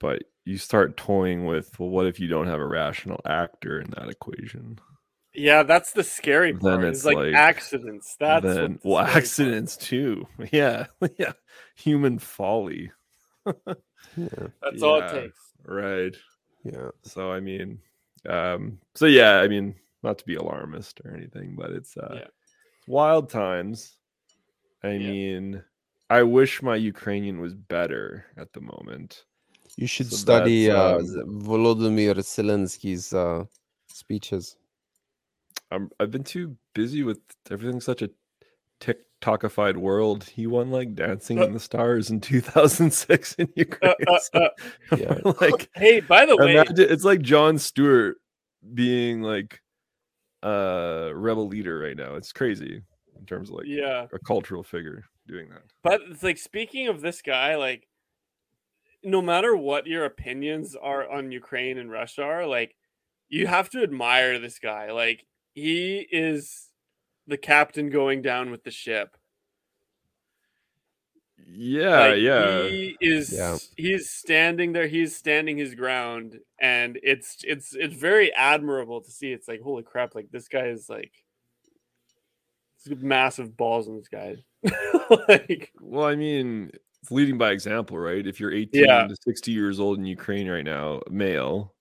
But 0.00 0.22
you 0.44 0.56
start 0.58 0.96
toying 0.96 1.44
with, 1.46 1.78
well, 1.78 1.90
what 1.90 2.06
if 2.06 2.18
you 2.20 2.28
don't 2.28 2.46
have 2.46 2.60
a 2.60 2.66
rational 2.66 3.20
actor 3.26 3.80
in 3.80 3.90
that 3.90 4.08
equation? 4.08 4.78
Yeah, 5.34 5.62
that's 5.62 5.92
the 5.92 6.02
scary 6.02 6.52
Then 6.52 6.60
part. 6.60 6.84
it's 6.84 6.98
It's 7.00 7.04
like, 7.06 7.16
like- 7.16 7.34
accidents. 7.34 8.16
That's 8.18 8.44
then, 8.44 8.78
the 8.82 8.88
well, 8.88 8.96
scary 9.04 9.12
part 9.12 9.16
accidents 9.16 9.76
too. 9.76 10.26
Yeah, 10.52 10.86
yeah, 11.18 11.32
human 11.76 12.18
folly. 12.18 12.90
yeah, 13.46 13.52
That's 14.62 14.82
all 14.82 15.00
it 15.00 15.10
takes. 15.12 15.38
Right. 15.64 16.16
yeah. 16.64 16.88
So 17.02 17.30
I 17.30 17.40
mean, 17.40 17.78
um, 18.28 18.78
so 18.94 19.06
yeah, 19.06 19.36
I 19.38 19.48
mean, 19.48 19.74
not 20.02 20.18
to 20.18 20.24
be 20.24 20.34
alarmist 20.34 21.00
or 21.04 21.14
anything, 21.14 21.54
but 21.56 21.70
it's 21.70 21.96
uh, 21.96 22.14
Yeah. 22.16 22.26
wild 22.88 23.30
times. 23.30 23.96
I 24.82 24.92
Yeah. 24.92 24.98
mean, 24.98 25.62
I 26.08 26.22
wish 26.24 26.60
my 26.62 26.74
Ukrainian 26.76 27.40
was 27.40 27.54
better 27.54 28.24
at 28.36 28.52
the 28.52 28.60
moment. 28.62 29.24
You 29.76 29.86
should 29.86 30.10
So 30.10 30.16
study 30.16 30.66
that's, 30.66 31.14
uh, 31.16 31.20
um, 31.22 31.42
Volodymyr 31.42 32.14
Zelensky's 32.16 33.12
uh, 33.12 33.44
speeches. 33.88 34.56
I'm 35.70 35.90
I've 36.00 36.10
been 36.10 36.24
too 36.24 36.56
busy 36.74 37.02
with 37.02 37.20
everything. 37.50 37.80
Such 37.80 38.02
a 38.02 38.10
TikTokified 38.80 39.76
world. 39.76 40.24
He 40.24 40.46
won 40.46 40.70
like 40.70 40.94
Dancing 40.94 41.38
Uh, 41.38 41.44
in 41.44 41.52
the 41.52 41.60
Stars 41.60 42.10
in 42.10 42.20
2006 42.20 43.34
in 43.34 43.48
Ukraine. 43.56 43.94
uh, 44.06 44.18
so, 44.32 44.50
Yeah. 44.96 45.18
like 45.40 45.68
Hey, 45.74 46.00
by 46.00 46.26
the 46.26 46.36
way, 46.36 46.52
Imagine, 46.54 46.76
it's 46.78 47.04
like 47.04 47.20
Jon 47.22 47.58
Stewart 47.58 48.16
being 48.74 49.22
like 49.22 49.60
a 50.42 51.12
rebel 51.14 51.46
leader 51.46 51.78
right 51.78 51.96
now. 51.96 52.14
It's 52.16 52.32
crazy 52.32 52.82
in 53.18 53.26
terms 53.26 53.50
of 53.50 53.56
like 53.56 53.66
yeah. 53.66 54.06
a 54.12 54.18
cultural 54.18 54.62
figure 54.62 55.04
doing 55.28 55.48
that. 55.50 55.62
But 55.82 56.00
it's 56.10 56.22
like 56.22 56.38
speaking 56.38 56.88
of 56.88 57.00
this 57.00 57.22
guy, 57.22 57.56
like 57.56 57.86
no 59.02 59.22
matter 59.22 59.56
what 59.56 59.86
your 59.86 60.04
opinions 60.04 60.76
are 60.76 61.08
on 61.08 61.32
Ukraine 61.32 61.78
and 61.78 61.90
Russia 61.90 62.22
are, 62.22 62.46
like 62.46 62.76
you 63.28 63.46
have 63.46 63.70
to 63.70 63.82
admire 63.82 64.38
this 64.38 64.58
guy. 64.58 64.92
Like 64.92 65.26
he 65.54 66.06
is 66.10 66.68
the 67.26 67.38
captain 67.38 67.90
going 67.90 68.22
down 68.22 68.50
with 68.50 68.64
the 68.64 68.70
ship. 68.70 69.16
Yeah, 71.46 71.98
Like, 71.98 72.20
yeah. 72.20 72.68
He 72.68 72.96
is 73.00 73.32
Yeah. 73.32 73.58
he's 73.76 74.10
standing 74.10 74.72
there, 74.72 74.86
he's 74.86 75.16
standing 75.16 75.56
his 75.56 75.74
ground, 75.74 76.38
and 76.60 76.98
it's 77.02 77.38
it's 77.44 77.74
it's 77.74 77.94
very 77.94 78.32
admirable 78.34 79.00
to 79.00 79.10
see. 79.10 79.32
It's 79.32 79.48
like, 79.48 79.60
holy 79.60 79.82
crap, 79.82 80.14
like 80.14 80.30
this 80.30 80.48
guy 80.48 80.66
is 80.66 80.88
like 80.88 81.12
massive 82.86 83.56
balls 83.56 83.88
in 83.88 83.96
this 83.96 84.08
guy. 84.08 84.36
like 85.28 85.72
Well, 85.80 86.06
I 86.06 86.16
mean, 86.16 86.70
it's 86.74 86.89
leading 87.10 87.38
by 87.38 87.50
example, 87.52 87.98
right? 87.98 88.26
If 88.26 88.38
you're 88.40 88.52
18 88.52 88.84
Yeah. 88.84 89.06
to 89.06 89.16
60 89.24 89.52
years 89.52 89.80
old 89.80 89.98
in 89.98 90.04
Ukraine 90.04 90.48
right 90.48 90.64
now, 90.64 91.00
male, 91.10 91.74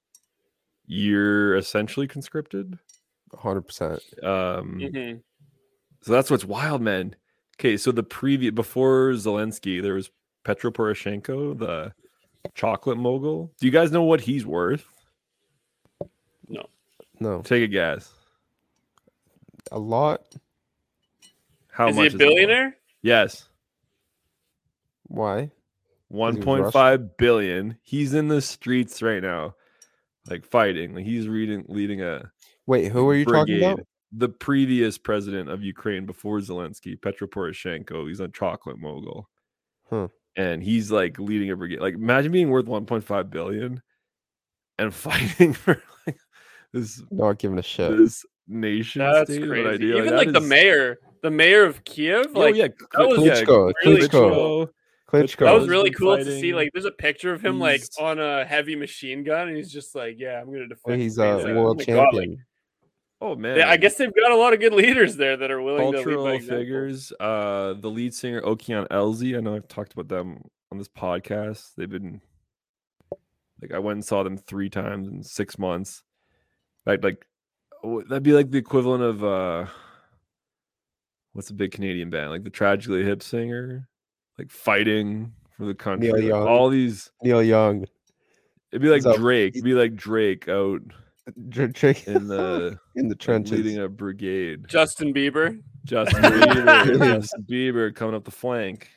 you're 0.85 1.55
essentially 1.57 2.07
conscripted. 2.07 2.77
100%. 3.33 4.01
Um, 4.23 4.79
mhm. 4.79 5.21
So 6.01 6.11
that's 6.13 6.31
what's 6.31 6.45
wild, 6.45 6.81
man. 6.81 7.15
Okay, 7.59 7.75
so 7.75 7.91
the 7.91 8.03
previous 8.03 8.53
before 8.53 9.11
Zelensky, 9.11 9.81
there 9.81 9.93
was 9.95 10.09
Petro 10.45 10.71
Poroshenko, 10.71 11.57
the 11.59 11.93
chocolate 12.55 12.97
mogul. 12.97 13.51
Do 13.59 13.65
you 13.67 13.71
guys 13.71 13.91
know 13.91 14.03
what 14.03 14.21
he's 14.21 14.45
worth? 14.45 14.85
No, 16.47 16.65
No. 17.19 17.41
Take 17.41 17.63
a 17.63 17.67
guess. 17.67 18.13
a 19.71 19.77
lot. 19.77 20.33
How 21.67 21.89
is 21.89 21.95
much 21.97 22.05
is 22.07 22.13
he 22.13 22.15
a 22.15 22.15
it 22.15 22.17
billionaire? 22.29 22.77
Yes. 23.01 23.48
Why? 25.09 25.51
One 26.07 26.37
was 26.37 26.45
point 26.45 26.61
Russian? 26.63 26.71
five 26.71 27.17
billion. 27.17 27.77
He's 27.83 28.13
in 28.13 28.29
the 28.29 28.41
streets 28.41 29.01
right 29.03 29.21
now, 29.21 29.55
like 30.29 30.43
fighting. 30.45 30.95
Like 30.95 31.05
he's 31.05 31.27
reading, 31.27 31.65
leading 31.67 32.01
a 32.01 32.31
Wait, 32.65 32.91
who 32.91 33.07
are 33.09 33.15
you 33.15 33.25
talking 33.25 33.57
about? 33.57 33.81
The 34.11 34.29
previous 34.29 34.97
president 34.97 35.49
of 35.49 35.61
Ukraine 35.63 36.05
before 36.07 36.39
Zelensky, 36.39 36.99
Petro 36.99 37.27
Poroshenko. 37.27 38.07
He's 38.07 38.19
a 38.19 38.27
chocolate 38.27 38.79
mogul, 38.79 39.29
Huh. 39.89 40.07
and 40.35 40.63
he's 40.63 40.91
like 40.91 41.19
leading 41.19 41.51
a 41.51 41.55
brigade. 41.55 41.79
Like 41.79 41.93
imagine 41.95 42.31
being 42.31 42.49
worth 42.49 42.65
one 42.65 42.85
point 42.87 43.03
five 43.03 43.29
billion 43.29 43.81
and 44.79 44.91
fighting 45.05 45.53
for 45.53 45.81
like 46.07 46.17
this 46.73 47.03
Not 47.11 47.37
giving 47.37 47.59
a 47.59 47.63
shit. 47.63 47.95
this 47.97 48.25
nation 48.47 49.01
That's 49.03 49.31
state 49.31 49.47
crazy. 49.47 49.67
idea. 49.69 49.95
Even 49.97 50.09
that 50.09 50.15
like 50.17 50.31
the 50.31 50.41
is- 50.41 50.49
mayor, 50.49 50.97
the 51.21 51.29
mayor 51.31 51.65
of 51.65 51.83
Kiev, 51.83 52.27
Oh 52.33 52.39
like 52.39 52.55
yeah, 52.55 52.69
that 52.93 53.07
was 53.09 53.19
yeah, 53.23 53.43
Klitschko, 53.43 53.73
really 53.85 54.01
Klitschko, 54.01 54.09
Klitschko. 54.09 54.69
Klitschko. 55.11 55.45
that 55.45 55.53
was 55.53 55.67
really 55.67 55.89
been 55.89 55.99
cool 55.99 56.17
to 56.17 56.39
see. 56.39 56.53
Like, 56.53 56.69
there's 56.73 56.85
a 56.85 56.91
picture 56.91 57.33
of 57.33 57.41
him 57.41 57.59
like 57.59 57.81
on 57.99 58.19
a 58.19 58.45
heavy 58.45 58.75
machine 58.75 59.23
gun, 59.23 59.47
and 59.47 59.57
he's 59.57 59.71
just 59.71 59.95
like, 59.95 60.15
"Yeah, 60.19 60.39
I'm 60.39 60.51
gonna 60.51 60.67
defend." 60.67 61.01
He's 61.01 61.17
a 61.17 61.37
like, 61.37 61.45
world 61.55 61.81
oh 61.87 61.91
my 61.91 61.95
God, 61.97 62.13
like, 62.13 62.25
champion. 62.25 62.45
Oh 63.21 63.35
man, 63.35 63.55
they- 63.55 63.63
I 63.63 63.77
guess 63.77 63.95
they've 63.95 64.13
got 64.13 64.31
a 64.31 64.35
lot 64.37 64.53
of 64.53 64.59
good 64.59 64.73
leaders 64.73 65.17
there 65.17 65.35
that 65.37 65.51
are 65.51 65.61
willing 65.61 65.91
to 65.91 65.97
lead 65.97 66.05
by 66.05 66.11
cultural 66.11 66.39
figures. 66.39 67.11
Uh, 67.19 67.73
the 67.73 67.89
lead 67.89 68.13
singer 68.13 68.41
Okean 68.41 68.87
Elzy. 68.89 69.35
I 69.35 69.41
know 69.41 69.55
I've 69.55 69.67
talked 69.67 69.93
about 69.93 70.07
them 70.07 70.41
on 70.71 70.77
this 70.77 70.87
podcast. 70.87 71.71
They've 71.75 71.89
been 71.89 72.21
like 73.61 73.73
I 73.73 73.79
went 73.79 73.97
and 73.97 74.05
saw 74.05 74.23
them 74.23 74.37
three 74.37 74.69
times 74.69 75.07
in 75.09 75.23
six 75.23 75.57
months. 75.57 76.03
Like 76.85 77.03
like 77.03 77.25
w- 77.83 78.05
that'd 78.07 78.23
be 78.23 78.31
like 78.33 78.51
the 78.51 78.57
equivalent 78.57 79.03
of 79.03 79.23
uh, 79.23 79.65
what's 81.33 81.49
a 81.49 81.53
big 81.55 81.71
Canadian 81.71 82.09
band 82.09 82.29
like 82.29 82.43
the 82.43 82.49
Tragically 82.49 83.03
Hip 83.03 83.21
Singer, 83.21 83.88
like 84.39 84.49
fighting 84.51 85.33
for 85.57 85.65
the 85.65 85.75
country. 85.75 86.11
like, 86.11 86.23
Young. 86.23 86.47
all 86.47 86.69
these. 86.69 87.11
Neil 87.21 87.43
Young. 87.43 87.85
It'd 88.71 88.81
be 88.81 88.89
like 88.89 88.99
Is 88.99 89.03
that- 89.05 89.17
Drake. 89.17 89.53
It'd 89.55 89.63
be 89.65 89.73
like 89.73 89.95
Drake 89.95 90.47
out 90.49 90.81
Drake 91.49 92.07
in 92.07 92.27
the 92.27 92.79
in 92.95 93.07
the 93.07 93.15
trenches. 93.15 93.51
leading 93.51 93.77
a 93.79 93.87
brigade. 93.89 94.67
Justin 94.67 95.13
Bieber. 95.13 95.61
Justin 95.85 96.21
Bieber, 96.23 96.97
Justin 96.99 97.45
Bieber 97.49 97.93
coming 97.93 98.15
up 98.15 98.25
the 98.25 98.31
flank. 98.31 98.89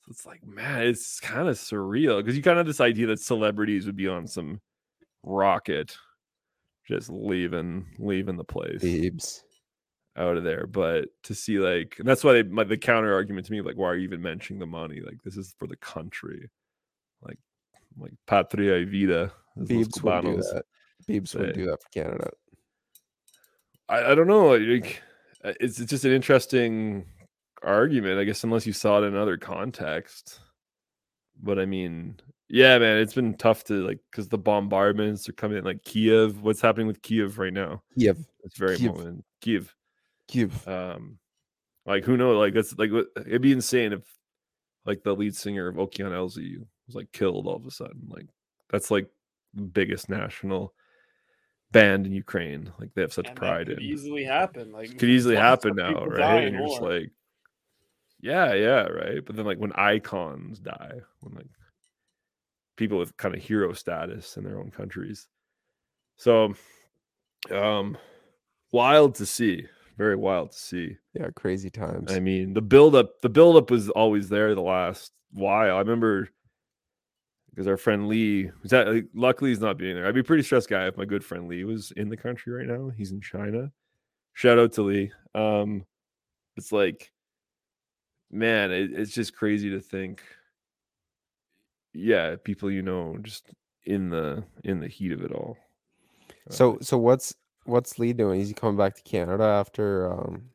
So 0.00 0.10
it's 0.10 0.26
like, 0.26 0.44
man, 0.44 0.82
it's 0.86 1.20
kind 1.20 1.48
of 1.48 1.56
surreal 1.56 2.18
because 2.18 2.36
you 2.36 2.42
kind 2.42 2.58
of 2.58 2.66
have 2.66 2.66
this 2.66 2.80
idea 2.80 3.06
that 3.08 3.20
celebrities 3.20 3.86
would 3.86 3.96
be 3.96 4.08
on 4.08 4.26
some 4.26 4.60
rocket, 5.24 5.96
just 6.86 7.08
leaving, 7.10 7.86
leaving 7.98 8.36
the 8.36 8.44
place 8.44 8.82
Biebs. 8.82 9.40
Out 10.16 10.36
of 10.36 10.44
there. 10.44 10.66
But 10.66 11.08
to 11.24 11.34
see 11.34 11.58
like, 11.58 11.96
and 11.98 12.08
that's 12.08 12.24
why 12.24 12.34
they, 12.34 12.42
my, 12.42 12.64
the 12.64 12.76
counter 12.76 13.12
argument 13.14 13.46
to 13.46 13.52
me, 13.52 13.60
like, 13.60 13.76
why 13.76 13.88
are 13.88 13.96
you 13.96 14.04
even 14.04 14.22
mentioning 14.22 14.60
the 14.60 14.66
money? 14.66 15.00
Like, 15.00 15.22
this 15.22 15.36
is 15.36 15.54
for 15.58 15.66
the 15.66 15.76
country, 15.76 16.48
like, 17.22 17.38
like 17.98 18.12
patria 18.26 18.78
y 18.78 18.84
vida. 18.84 19.32
Biebs 19.58 20.02
would 20.02 20.22
do 20.22 20.36
that. 20.36 20.64
Biebs 21.08 21.34
would 21.34 21.54
do 21.54 21.66
that 21.66 21.82
for 21.82 21.88
Canada. 21.92 22.30
I, 23.88 24.12
I 24.12 24.14
don't 24.14 24.28
know. 24.28 24.56
Like, 24.56 25.02
uh, 25.44 25.52
it's, 25.60 25.80
it's 25.80 25.90
just 25.90 26.04
an 26.04 26.12
interesting 26.12 27.06
argument, 27.62 28.18
I 28.18 28.24
guess, 28.24 28.44
unless 28.44 28.66
you 28.66 28.72
saw 28.72 28.98
it 28.98 29.06
in 29.06 29.14
another 29.14 29.36
context. 29.36 30.40
But 31.42 31.58
I 31.58 31.66
mean, 31.66 32.20
yeah, 32.48 32.78
man, 32.78 32.98
it's 32.98 33.14
been 33.14 33.34
tough 33.34 33.64
to 33.64 33.86
like 33.86 33.98
because 34.10 34.28
the 34.28 34.38
bombardments 34.38 35.28
are 35.28 35.32
coming 35.32 35.58
in, 35.58 35.64
like 35.64 35.82
Kiev. 35.84 36.42
What's 36.42 36.60
happening 36.60 36.86
with 36.86 37.00
Kiev 37.02 37.38
right 37.38 37.52
now? 37.52 37.82
Kiev. 37.98 38.18
It's 38.44 38.58
very 38.58 38.76
Kiev. 38.76 38.94
moment. 38.94 39.24
Kiev. 39.40 39.74
Kiev. 40.30 40.66
Um, 40.68 41.18
like 41.86 42.04
who 42.04 42.16
knows? 42.16 42.38
Like 42.38 42.54
that's 42.54 42.76
like 42.78 42.90
it'd 43.26 43.42
be 43.42 43.52
insane 43.52 43.92
if 43.92 44.02
like 44.86 45.02
the 45.02 45.14
lead 45.14 45.34
singer 45.34 45.68
of 45.68 45.76
Okean 45.76 46.12
Elzy 46.12 46.58
was 46.86 46.94
like 46.94 47.10
killed 47.12 47.46
all 47.46 47.56
of 47.56 47.66
a 47.66 47.70
sudden. 47.70 48.02
Like 48.08 48.26
that's 48.70 48.90
like 48.90 49.08
the 49.54 49.62
biggest 49.62 50.08
national 50.08 50.72
band 51.72 52.06
in 52.06 52.12
Ukraine. 52.12 52.72
Like 52.78 52.90
they 52.94 53.02
have 53.02 53.12
such 53.12 53.28
And 53.28 53.36
pride 53.36 53.66
could 53.66 53.78
in 53.78 53.84
easily 53.84 54.24
happen. 54.24 54.72
Like 54.72 54.96
could 54.98 55.10
easily 55.10 55.36
happen 55.36 55.74
now, 55.76 56.04
right? 56.04 56.44
And 56.44 56.54
you're 56.54 56.68
just 56.68 56.82
like, 56.82 57.10
yeah, 58.20 58.54
yeah, 58.54 58.82
right. 58.82 59.24
But 59.24 59.36
then 59.36 59.46
like 59.46 59.58
when 59.58 59.72
icons 59.72 60.60
die, 60.60 61.00
when 61.20 61.34
like 61.34 61.48
people 62.76 62.98
with 62.98 63.16
kind 63.16 63.34
of 63.34 63.42
hero 63.42 63.72
status 63.72 64.36
in 64.36 64.44
their 64.44 64.58
own 64.58 64.70
countries, 64.70 65.26
so 66.16 66.54
um, 67.50 67.96
wild 68.72 69.14
to 69.16 69.26
see, 69.26 69.66
very 70.00 70.16
wild 70.16 70.50
to 70.50 70.58
see. 70.58 70.96
Yeah, 71.12 71.28
crazy 71.36 71.68
times. 71.68 72.10
I 72.10 72.20
mean, 72.20 72.54
the 72.54 72.62
build 72.62 72.94
up, 72.94 73.20
the 73.20 73.28
build 73.28 73.58
up 73.58 73.70
was 73.70 73.90
always 73.90 74.30
there 74.30 74.54
the 74.54 74.62
last 74.62 75.12
while. 75.30 75.76
I 75.76 75.80
remember 75.80 76.30
because 77.50 77.66
our 77.66 77.76
friend 77.76 78.08
Lee 78.08 78.50
was 78.62 78.70
that 78.70 78.88
like, 78.88 79.04
luckily 79.12 79.50
he's 79.50 79.60
not 79.60 79.76
being 79.76 79.94
there. 79.94 80.06
I'd 80.06 80.14
be 80.14 80.20
a 80.20 80.24
pretty 80.24 80.42
stressed 80.42 80.70
guy 80.70 80.86
if 80.86 80.96
my 80.96 81.04
good 81.04 81.22
friend 81.22 81.48
Lee 81.48 81.64
was 81.64 81.92
in 81.98 82.08
the 82.08 82.16
country 82.16 82.50
right 82.50 82.66
now. 82.66 82.90
He's 82.96 83.12
in 83.12 83.20
China. 83.20 83.72
Shout 84.32 84.58
out 84.58 84.72
to 84.72 84.82
Lee. 84.82 85.12
Um, 85.34 85.84
it's 86.56 86.72
like, 86.72 87.12
man, 88.30 88.70
it, 88.70 88.92
it's 88.94 89.12
just 89.12 89.36
crazy 89.36 89.68
to 89.68 89.80
think. 89.80 90.22
Yeah, 91.92 92.36
people 92.42 92.70
you 92.70 92.80
know 92.80 93.18
just 93.20 93.50
in 93.84 94.08
the 94.08 94.44
in 94.64 94.80
the 94.80 94.88
heat 94.88 95.12
of 95.12 95.20
it 95.20 95.32
all. 95.32 95.58
Uh, 96.48 96.54
so 96.54 96.78
so 96.80 96.96
what's 96.96 97.34
what's 97.70 97.98
Lee 97.98 98.12
doing? 98.12 98.40
Is 98.40 98.48
he 98.48 98.54
coming 98.54 98.76
back 98.76 98.94
to 98.96 99.02
Canada 99.02 99.44
after 99.44 100.12
um 100.12 100.50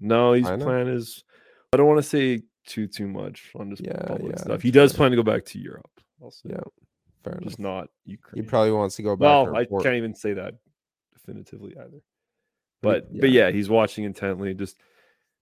No, 0.00 0.32
he's 0.32 0.46
China? 0.46 0.64
plan 0.64 0.88
is. 0.88 1.24
I 1.72 1.76
don't 1.76 1.86
want 1.86 1.98
to 1.98 2.02
say 2.08 2.42
too 2.66 2.86
too 2.86 3.06
much 3.08 3.50
on 3.54 3.70
just 3.70 3.82
Yeah, 3.84 4.02
public 4.06 4.32
yeah, 4.36 4.42
stuff. 4.42 4.62
He 4.62 4.70
does 4.70 4.92
plan 4.92 5.10
to 5.10 5.16
go 5.16 5.22
back 5.22 5.44
to 5.46 5.58
Europe. 5.58 5.90
Also, 6.20 6.48
yeah, 6.48 6.60
fair 7.24 7.34
enough. 7.34 7.44
just 7.44 7.58
not 7.58 7.88
He 8.04 8.42
probably 8.42 8.72
wants 8.72 8.96
to 8.96 9.02
go 9.02 9.16
back. 9.16 9.46
well, 9.46 9.56
I 9.56 9.64
can't 9.82 9.96
even 9.96 10.14
say 10.14 10.34
that 10.34 10.54
definitively 11.12 11.76
either. 11.76 12.00
But 12.82 13.10
But 13.12 13.20
but 13.22 13.30
yeah, 13.30 13.50
he's 13.50 13.68
watching 13.68 14.04
intently, 14.04 14.54
just 14.54 14.78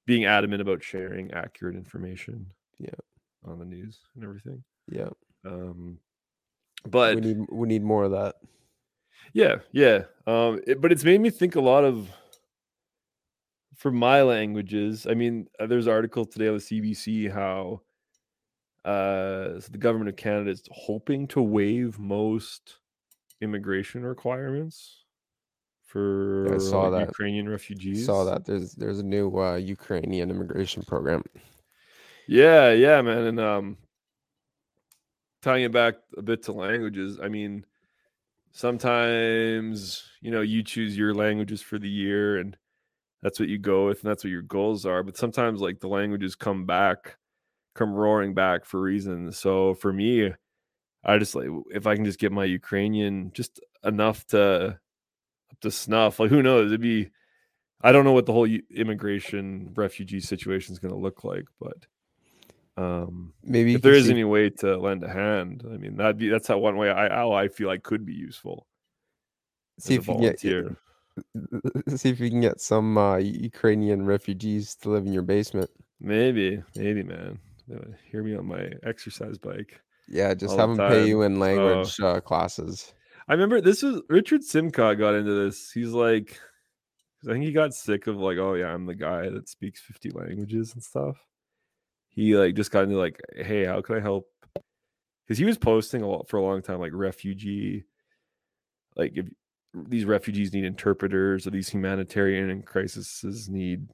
being 0.06 0.24
adamant 0.24 0.60
about 0.62 0.82
sharing 0.82 1.32
accurate 1.32 1.76
information. 1.76 2.46
Yeah. 2.78 2.90
on 3.44 3.58
the 3.58 3.64
news 3.64 3.98
and 4.14 4.22
everything. 4.24 4.62
Yeah. 4.90 5.10
Um, 5.44 5.98
but 6.86 7.16
we 7.16 7.20
need 7.20 7.38
we 7.50 7.66
need 7.68 7.82
more 7.82 8.04
of 8.04 8.12
that. 8.12 8.36
Yeah, 9.32 9.56
yeah. 9.72 10.02
Um, 10.26 10.60
it, 10.66 10.80
but 10.80 10.92
it's 10.92 11.04
made 11.04 11.20
me 11.20 11.30
think 11.30 11.56
a 11.56 11.60
lot 11.60 11.84
of 11.84 12.10
for 13.76 13.90
my 13.90 14.22
languages. 14.22 15.06
I 15.08 15.14
mean, 15.14 15.48
uh, 15.60 15.66
there's 15.66 15.86
an 15.86 15.92
article 15.92 16.24
today 16.24 16.48
on 16.48 16.54
the 16.54 16.60
CBC 16.60 17.32
how 17.32 17.82
uh, 18.84 19.60
so 19.60 19.68
the 19.70 19.78
government 19.78 20.08
of 20.08 20.16
Canada 20.16 20.50
is 20.50 20.62
hoping 20.70 21.26
to 21.28 21.42
waive 21.42 21.98
most 21.98 22.78
immigration 23.40 24.02
requirements 24.04 25.04
for 25.84 26.54
i 26.54 26.58
saw 26.58 26.90
that. 26.90 27.08
Ukrainian 27.08 27.48
refugees. 27.48 28.06
Saw 28.06 28.24
that 28.24 28.44
there's 28.44 28.72
there's 28.72 28.98
a 28.98 29.04
new 29.04 29.38
uh, 29.38 29.56
Ukrainian 29.56 30.30
immigration 30.30 30.82
program. 30.82 31.22
Yeah, 32.26 32.72
yeah, 32.72 33.00
man. 33.00 33.24
And 33.24 33.40
um 33.40 33.76
tying 35.40 35.64
it 35.64 35.72
back 35.72 35.94
a 36.16 36.22
bit 36.22 36.42
to 36.44 36.52
languages, 36.52 37.18
I 37.22 37.28
mean, 37.28 37.64
sometimes, 38.52 40.02
you 40.20 40.30
know, 40.30 40.40
you 40.40 40.62
choose 40.62 40.96
your 40.96 41.14
languages 41.14 41.62
for 41.62 41.78
the 41.78 41.88
year 41.88 42.38
and 42.38 42.56
that's 43.22 43.40
what 43.40 43.48
you 43.48 43.58
go 43.58 43.86
with 43.86 44.02
and 44.02 44.10
that's 44.10 44.24
what 44.24 44.30
your 44.30 44.42
goals 44.42 44.86
are. 44.86 45.02
But 45.02 45.16
sometimes 45.16 45.60
like 45.60 45.80
the 45.80 45.88
languages 45.88 46.36
come 46.36 46.66
back, 46.66 47.16
come 47.74 47.92
roaring 47.92 48.34
back 48.34 48.64
for 48.64 48.80
reasons. 48.80 49.38
So 49.38 49.74
for 49.74 49.92
me, 49.92 50.32
I 51.04 51.18
just 51.18 51.34
like 51.34 51.48
if 51.70 51.86
I 51.86 51.94
can 51.94 52.04
just 52.04 52.18
get 52.18 52.32
my 52.32 52.44
Ukrainian 52.44 53.30
just 53.32 53.60
enough 53.84 54.26
to 54.28 54.78
up 55.50 55.60
to 55.60 55.70
snuff, 55.70 56.20
like 56.20 56.30
who 56.30 56.42
knows? 56.42 56.66
It'd 56.66 56.80
be 56.80 57.10
I 57.82 57.92
don't 57.92 58.04
know 58.04 58.12
what 58.12 58.26
the 58.26 58.32
whole 58.32 58.48
immigration 58.74 59.72
refugee 59.76 60.20
situation 60.20 60.72
is 60.72 60.80
going 60.80 60.92
to 60.92 60.98
look 60.98 61.24
like, 61.24 61.44
but 61.60 61.86
Um, 62.78 63.32
Maybe 63.42 63.74
if 63.74 63.82
there 63.82 63.92
is 63.92 64.04
see- 64.04 64.12
any 64.12 64.22
way 64.22 64.50
to 64.50 64.76
lend 64.76 65.02
a 65.02 65.08
hand, 65.08 65.64
I 65.66 65.76
mean 65.78 65.96
that'd 65.96 66.16
be 66.16 66.28
that's 66.28 66.46
how 66.46 66.58
one 66.58 66.76
way 66.76 66.90
I 66.90 67.08
how 67.08 67.32
I 67.32 67.48
feel 67.48 67.66
like 67.66 67.82
could 67.82 68.06
be 68.06 68.14
useful. 68.14 68.68
see 69.80 69.96
if 69.96 70.06
you 70.06 70.14
can 70.14 70.22
get 70.22 70.38
see 71.98 72.10
if 72.10 72.20
you 72.20 72.30
can 72.30 72.40
get 72.40 72.60
some 72.60 72.96
uh, 72.96 73.16
Ukrainian 73.16 74.06
refugees 74.06 74.76
to 74.76 74.90
live 74.90 75.06
in 75.06 75.12
your 75.12 75.22
basement. 75.22 75.70
Maybe, 76.00 76.62
maybe, 76.76 77.02
man. 77.02 77.40
Hear 78.10 78.22
me 78.22 78.36
on 78.36 78.46
my 78.46 78.70
exercise 78.84 79.38
bike. 79.38 79.80
Yeah, 80.06 80.32
just 80.34 80.56
have 80.56 80.70
the 80.70 80.76
them 80.76 80.88
pay 80.88 81.08
you 81.08 81.22
in 81.22 81.40
language 81.40 81.98
uh, 82.00 82.20
classes. 82.20 82.94
I 83.26 83.32
remember 83.32 83.60
this 83.60 83.82
was 83.82 84.02
Richard 84.08 84.42
Simcott 84.42 84.98
got 84.98 85.14
into 85.14 85.32
this. 85.32 85.72
He's 85.72 85.90
like, 85.90 86.38
I 87.28 87.32
think 87.32 87.44
he 87.44 87.50
got 87.50 87.74
sick 87.74 88.06
of 88.06 88.16
like, 88.18 88.38
oh 88.38 88.54
yeah, 88.54 88.72
I'm 88.72 88.86
the 88.86 88.94
guy 88.94 89.28
that 89.28 89.48
speaks 89.48 89.80
50 89.80 90.10
languages 90.10 90.74
and 90.74 90.82
stuff. 90.82 91.16
He 92.18 92.36
like 92.36 92.56
just 92.56 92.72
got 92.72 92.82
into 92.82 92.98
like, 92.98 93.20
hey, 93.36 93.64
how 93.64 93.80
can 93.80 93.94
I 93.94 94.00
help? 94.00 94.26
Because 95.24 95.38
he 95.38 95.44
was 95.44 95.56
posting 95.56 96.02
a 96.02 96.08
lot 96.08 96.28
for 96.28 96.38
a 96.38 96.42
long 96.42 96.62
time, 96.62 96.80
like 96.80 96.90
refugee, 96.92 97.84
like 98.96 99.12
if 99.14 99.26
these 99.72 100.04
refugees 100.04 100.52
need 100.52 100.64
interpreters 100.64 101.46
or 101.46 101.50
these 101.50 101.68
humanitarian 101.68 102.62
crises 102.62 103.48
need 103.48 103.86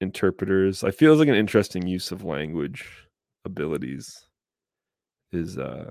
interpreters. 0.00 0.82
I 0.82 0.92
feel 0.92 1.12
it's 1.12 1.18
like 1.18 1.28
an 1.28 1.34
interesting 1.34 1.86
use 1.86 2.10
of 2.10 2.24
language 2.24 2.88
abilities 3.44 4.24
is 5.32 5.58
uh 5.58 5.90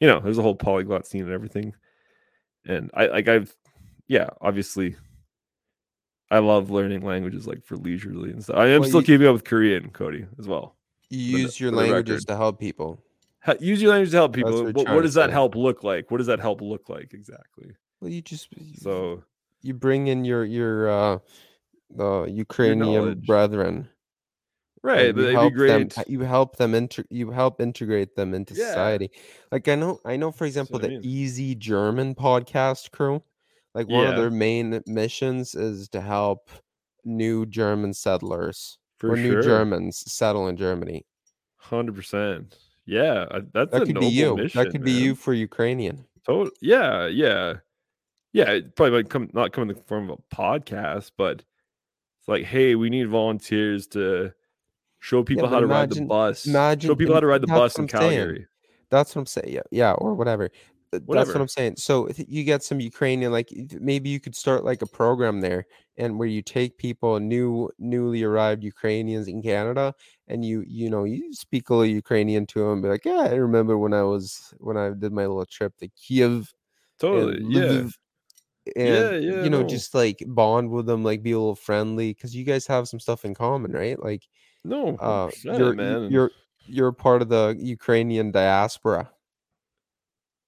you 0.00 0.08
know, 0.08 0.20
there's 0.20 0.38
a 0.38 0.42
whole 0.42 0.56
polyglot 0.56 1.06
scene 1.06 1.24
and 1.24 1.32
everything. 1.32 1.74
And 2.66 2.90
I 2.94 3.08
like 3.08 3.28
I've 3.28 3.54
yeah, 4.08 4.30
obviously 4.40 4.96
I 6.30 6.38
love 6.38 6.70
learning 6.70 7.02
languages 7.02 7.46
like 7.46 7.64
for 7.64 7.76
leisurely 7.76 8.30
and 8.30 8.42
stuff. 8.42 8.56
I 8.56 8.68
am 8.68 8.80
Well, 8.80 8.88
still 8.88 9.00
you- 9.00 9.06
keeping 9.06 9.26
up 9.26 9.32
with 9.34 9.44
Korean, 9.44 9.90
Cody, 9.90 10.26
as 10.38 10.46
well. 10.46 10.76
You 11.08 11.32
for 11.32 11.36
the- 11.36 11.42
use 11.42 11.60
your 11.60 11.72
languages 11.72 12.24
to 12.26 12.36
help 12.36 12.58
people. 12.60 13.02
Use 13.58 13.80
your 13.82 13.90
language 13.90 14.10
to 14.10 14.16
help 14.18 14.30
what 14.30 14.36
people. 14.36 14.84
trying 14.84 14.94
what 14.96 15.02
does 15.02 15.14
that 15.14 15.26
say. 15.30 15.32
help 15.32 15.54
look 15.56 15.82
like? 15.82 16.10
What 16.10 16.18
does 16.18 16.26
that 16.28 16.40
help 16.40 16.60
look 16.60 16.88
like 16.88 17.12
exactly? 17.14 17.72
Well, 18.00 18.10
you 18.10 18.22
just 18.22 18.48
So 18.76 19.24
you 19.62 19.74
bring 19.74 20.06
in 20.08 20.24
your 20.24 20.44
your 20.44 20.88
uh, 20.90 21.18
the 21.90 22.24
Ukrainian 22.26 23.20
brethren. 23.26 23.88
right, 24.82 25.12
but 25.14 25.20
you 25.22 25.26
it'd 25.38 25.54
be 25.56 25.68
help 25.68 25.90
them. 25.94 26.04
You 26.06 26.20
help 26.20 26.56
them. 26.56 26.74
Inter- 26.74 27.04
you 27.10 27.30
help 27.30 27.60
integrate 27.60 28.14
them 28.14 28.34
into 28.34 28.54
Yeah. 28.54 28.66
society. 28.68 29.10
Like 29.50 29.66
I 29.68 29.74
know, 29.74 30.00
I 30.04 30.16
know. 30.16 30.30
For 30.30 30.44
example, 30.44 30.74
what 30.78 30.84
I 30.84 30.88
the 30.88 30.92
mean. 30.94 31.00
Easy 31.04 31.54
German 31.54 32.14
podcast 32.14 32.90
crew. 32.92 33.22
Like 33.74 33.88
one 33.88 34.06
of 34.06 34.16
their 34.16 34.30
main 34.30 34.80
missions 34.86 35.54
is 35.54 35.88
to 35.90 36.00
help 36.00 36.50
new 37.04 37.46
German 37.46 37.94
settlers 37.94 38.78
For 38.98 39.12
or 39.12 39.16
new. 39.16 39.40
Germans 39.42 40.02
settle 40.12 40.48
in 40.48 40.56
Germany. 40.56 41.06
Hundred 41.56 41.94
percent. 41.94 42.56
Yeah, 42.86 43.26
that's 43.52 43.70
That 43.70 43.82
a 43.82 43.86
could 43.86 44.00
be 44.00 44.06
you. 44.06 44.36
mission. 44.36 44.58
that 44.64 44.70
could 44.72 44.82
be 44.82 44.90
you 44.92 45.14
for 45.14 45.32
Ukrainian. 45.32 46.04
Tot- 46.26 46.50
yeah, 46.60 47.06
yeah, 47.06 47.54
yeah. 48.32 48.50
It 48.50 48.74
probably 48.74 48.98
might 49.02 49.08
come 49.10 49.30
not 49.32 49.52
come 49.52 49.62
in 49.70 49.76
the 49.76 49.82
form 49.82 50.10
of 50.10 50.18
a 50.18 50.34
podcast, 50.34 51.12
but 51.16 51.44
it's 52.18 52.28
like, 52.28 52.44
hey, 52.44 52.74
we 52.74 52.90
need 52.90 53.08
volunteers 53.08 53.86
to 53.88 54.32
show 54.98 55.22
people 55.22 55.46
how 55.46 55.56
but 55.56 55.60
to 55.60 55.66
ride 55.66 55.90
the 55.90 56.04
bus. 56.04 56.46
imagine- 56.46 56.88
show 56.90 56.96
people 56.96 57.14
how 57.14 57.20
to 57.20 57.26
ride 57.26 57.42
the 57.42 57.46
bus 57.46 57.76
in 57.78 57.84
I'm 57.84 57.88
saying. 57.88 58.10
Calgary. 58.18 58.46
That's 58.90 59.14
what 59.14 59.20
I'm 59.20 59.26
saying. 59.26 59.52
Yeah, 59.54 59.60
yeah, 59.70 59.92
or 59.92 60.14
whatever. 60.14 60.50
Th- 60.92 61.02
That's 61.08 61.28
what 61.28 61.40
I'm 61.40 61.48
saying. 61.48 61.76
So 61.76 62.08
you 62.16 62.42
get 62.44 62.62
some 62.64 62.80
Ukrainian, 62.80 63.30
like 63.32 63.48
maybe 63.80 64.08
you 64.10 64.18
could 64.18 64.34
start 64.34 64.64
like 64.64 64.82
a 64.82 64.86
program 64.86 65.40
there, 65.40 65.66
and 65.96 66.18
where 66.18 66.28
you 66.28 66.42
take 66.42 66.78
people, 66.78 67.20
new, 67.20 67.70
newly 67.78 68.22
arrived 68.24 68.64
Ukrainians 68.64 69.28
in 69.28 69.42
Canada, 69.42 69.94
and 70.26 70.44
you, 70.44 70.64
you 70.66 70.90
know, 70.90 71.04
you 71.04 71.32
speak 71.32 71.70
a 71.70 71.74
little 71.74 71.94
Ukrainian 71.94 72.44
to 72.46 72.60
them, 72.60 72.82
be 72.82 72.88
like, 72.88 73.04
yeah, 73.04 73.20
I 73.30 73.34
remember 73.34 73.78
when 73.78 73.94
I 73.94 74.02
was 74.02 74.52
when 74.58 74.76
I 74.76 74.90
did 74.90 75.12
my 75.12 75.26
little 75.26 75.46
trip 75.46 75.76
to 75.78 75.88
Kiev, 75.88 76.52
Totally. 76.98 77.38
Yeah. 77.48 77.88
And 78.76 78.88
Yeah, 78.94 79.10
yeah, 79.12 79.42
you 79.44 79.50
know, 79.50 79.62
no. 79.62 79.68
just 79.68 79.94
like 79.94 80.22
bond 80.26 80.70
with 80.70 80.86
them, 80.86 81.02
like 81.02 81.22
be 81.22 81.32
a 81.32 81.38
little 81.38 81.54
friendly, 81.54 82.12
because 82.12 82.34
you 82.36 82.44
guys 82.44 82.66
have 82.66 82.88
some 82.88 83.00
stuff 83.00 83.24
in 83.24 83.34
common, 83.34 83.72
right? 83.72 83.98
Like, 84.02 84.28
No, 84.64 84.96
uh, 84.96 85.30
you're 85.42 85.74
man. 85.74 86.10
you're 86.10 86.30
you're 86.66 86.92
part 86.92 87.22
of 87.22 87.28
the 87.28 87.56
Ukrainian 87.58 88.30
diaspora. 88.30 89.10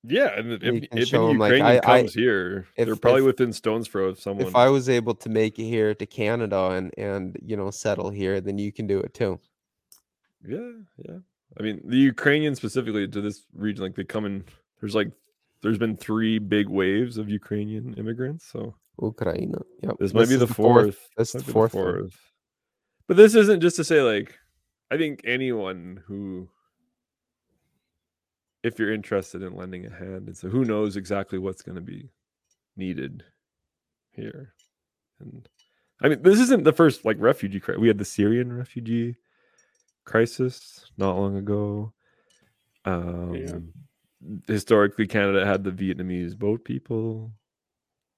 Yeah, 0.04 0.36
and 0.38 0.52
if, 0.52 0.62
if 0.62 0.84
if 0.92 1.14
any 1.14 1.30
'em, 1.30 1.38
like, 1.38 1.52
Ukrainian 1.52 1.66
I- 1.84 1.92
I- 1.94 2.00
comes 2.00 2.14
here, 2.14 2.66
if- 2.76 2.86
they're 2.86 2.96
probably 2.96 3.20
if- 3.20 3.26
within 3.26 3.52
stones 3.52 3.88
throw 3.88 4.06
of 4.06 4.18
someone. 4.20 4.46
if 4.46 4.54
I 4.56 4.68
was 4.68 4.88
able 4.88 5.14
to 5.16 5.28
make 5.28 5.58
it 5.58 5.64
here 5.64 5.94
to 5.94 6.06
Canada 6.06 6.70
and 6.72 6.92
and 6.98 7.36
you 7.44 7.56
know 7.56 7.70
settle 7.70 8.10
here, 8.10 8.40
then 8.40 8.58
you 8.58 8.72
can 8.72 8.86
do 8.86 8.98
it 9.00 9.14
too. 9.14 9.38
Yeah, 10.46 10.72
yeah. 10.98 11.18
I 11.58 11.62
mean, 11.62 11.80
the 11.84 11.98
Ukrainians 11.98 12.56
specifically 12.58 13.06
to 13.06 13.20
this 13.20 13.44
region, 13.54 13.82
like 13.84 13.94
they 13.94 14.04
come 14.04 14.24
in. 14.24 14.44
There's 14.80 14.94
like, 14.94 15.12
there's 15.60 15.78
been 15.78 15.96
three 15.96 16.38
big 16.38 16.68
waves 16.68 17.18
of 17.18 17.28
Ukrainian 17.28 17.94
immigrants. 17.94 18.46
So 18.50 18.74
Ukraine. 19.00 19.54
yeah. 19.82 19.92
this 20.00 20.12
might 20.14 20.28
be 20.28 20.36
the 20.36 20.46
fourth. 20.46 20.98
This 21.16 21.34
might 21.34 21.40
is 21.40 21.46
the 21.46 21.52
fourth. 21.52 21.74
one. 21.74 22.10
But 23.06 23.16
this 23.16 23.34
isn't 23.34 23.60
just 23.60 23.76
to 23.76 23.84
say 23.84 24.00
like, 24.02 24.38
I 24.90 24.96
think 24.96 25.20
anyone 25.24 26.02
who, 26.06 26.48
if 28.62 28.78
you're 28.78 28.92
interested 28.92 29.42
in 29.42 29.54
lending 29.54 29.86
a 29.86 29.90
hand, 29.90 30.28
and 30.28 30.36
so 30.36 30.48
who 30.48 30.64
knows 30.64 30.96
exactly 30.96 31.38
what's 31.38 31.62
going 31.62 31.74
to 31.76 31.80
be 31.80 32.10
needed 32.76 33.24
here, 34.10 34.54
and 35.20 35.48
I 36.02 36.08
mean, 36.08 36.22
this 36.22 36.38
isn't 36.40 36.64
the 36.64 36.72
first 36.72 37.04
like 37.04 37.16
refugee. 37.20 37.60
cri- 37.60 37.76
We 37.76 37.88
had 37.88 37.98
the 37.98 38.04
Syrian 38.04 38.52
refugee 38.52 39.16
crisis 40.04 40.90
not 40.96 41.16
long 41.16 41.36
ago. 41.36 41.92
Um, 42.84 43.72
Historically, 44.46 45.06
Canada 45.08 45.44
had 45.44 45.64
the 45.64 45.72
Vietnamese 45.72 46.38
boat 46.38 46.64
people 46.64 47.32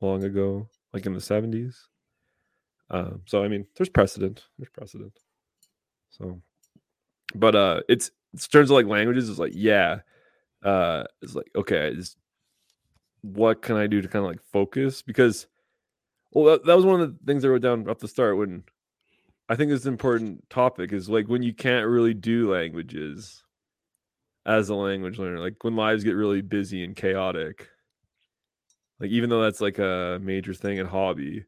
long 0.03 0.23
ago, 0.25 0.69
like 0.93 1.07
in 1.07 1.15
the 1.15 1.19
70s. 1.19 1.77
Um, 2.91 3.23
so 3.25 3.43
I 3.43 3.49
mean, 3.49 3.67
there's 3.77 3.89
precedent. 3.89 4.45
There's 4.59 4.69
precedent. 4.69 5.19
So, 6.11 6.43
but 7.35 7.55
uh, 7.55 7.81
it's 7.89 8.11
in 8.35 8.39
terms 8.39 8.71
of 8.71 8.75
like 8.77 8.87
languages, 8.87 9.31
it's 9.31 9.39
like 9.39 9.53
yeah, 9.55 10.01
uh, 10.65 11.05
it's 11.23 11.35
like 11.35 11.51
okay, 11.55 11.93
it's 11.97 12.17
what 13.23 13.63
can 13.63 13.77
I 13.77 13.87
do 13.87 14.03
to 14.03 14.09
kind 14.09 14.25
of 14.25 14.31
like 14.31 14.43
focus 14.53 15.01
because, 15.01 15.47
well, 16.33 16.45
that, 16.45 16.67
that 16.67 16.77
was 16.77 16.85
one 16.85 17.01
of 17.01 17.13
the 17.13 17.25
things 17.25 17.45
I 17.45 17.49
wrote 17.49 17.63
down 17.63 17.89
at 17.89 17.99
the 17.99 18.09
start 18.09 18.37
when 18.37 18.65
I 19.49 19.57
think 19.57 19.73
it's 19.73 19.87
an 19.87 19.93
important 19.93 20.49
topic 20.51 20.93
is 20.93 21.09
like 21.09 21.27
when 21.27 21.43
you 21.43 21.55
can't 21.55 21.87
really 21.87 22.15
do 22.15 22.53
languages 22.53 23.43
as 24.47 24.69
a 24.69 24.75
language 24.75 25.19
learner, 25.19 25.39
like 25.39 25.63
when 25.63 25.77
lives 25.77 26.05
get 26.05 26.13
really 26.13 26.43
busy 26.43 26.85
and 26.85 26.95
chaotic. 26.95 27.69
Like 29.01 29.11
even 29.11 29.31
though 29.31 29.43
that's 29.43 29.61
like 29.61 29.79
a 29.79 30.19
major 30.23 30.55
thing 30.55 30.79
and 30.79 30.89
hobby, 30.89 31.45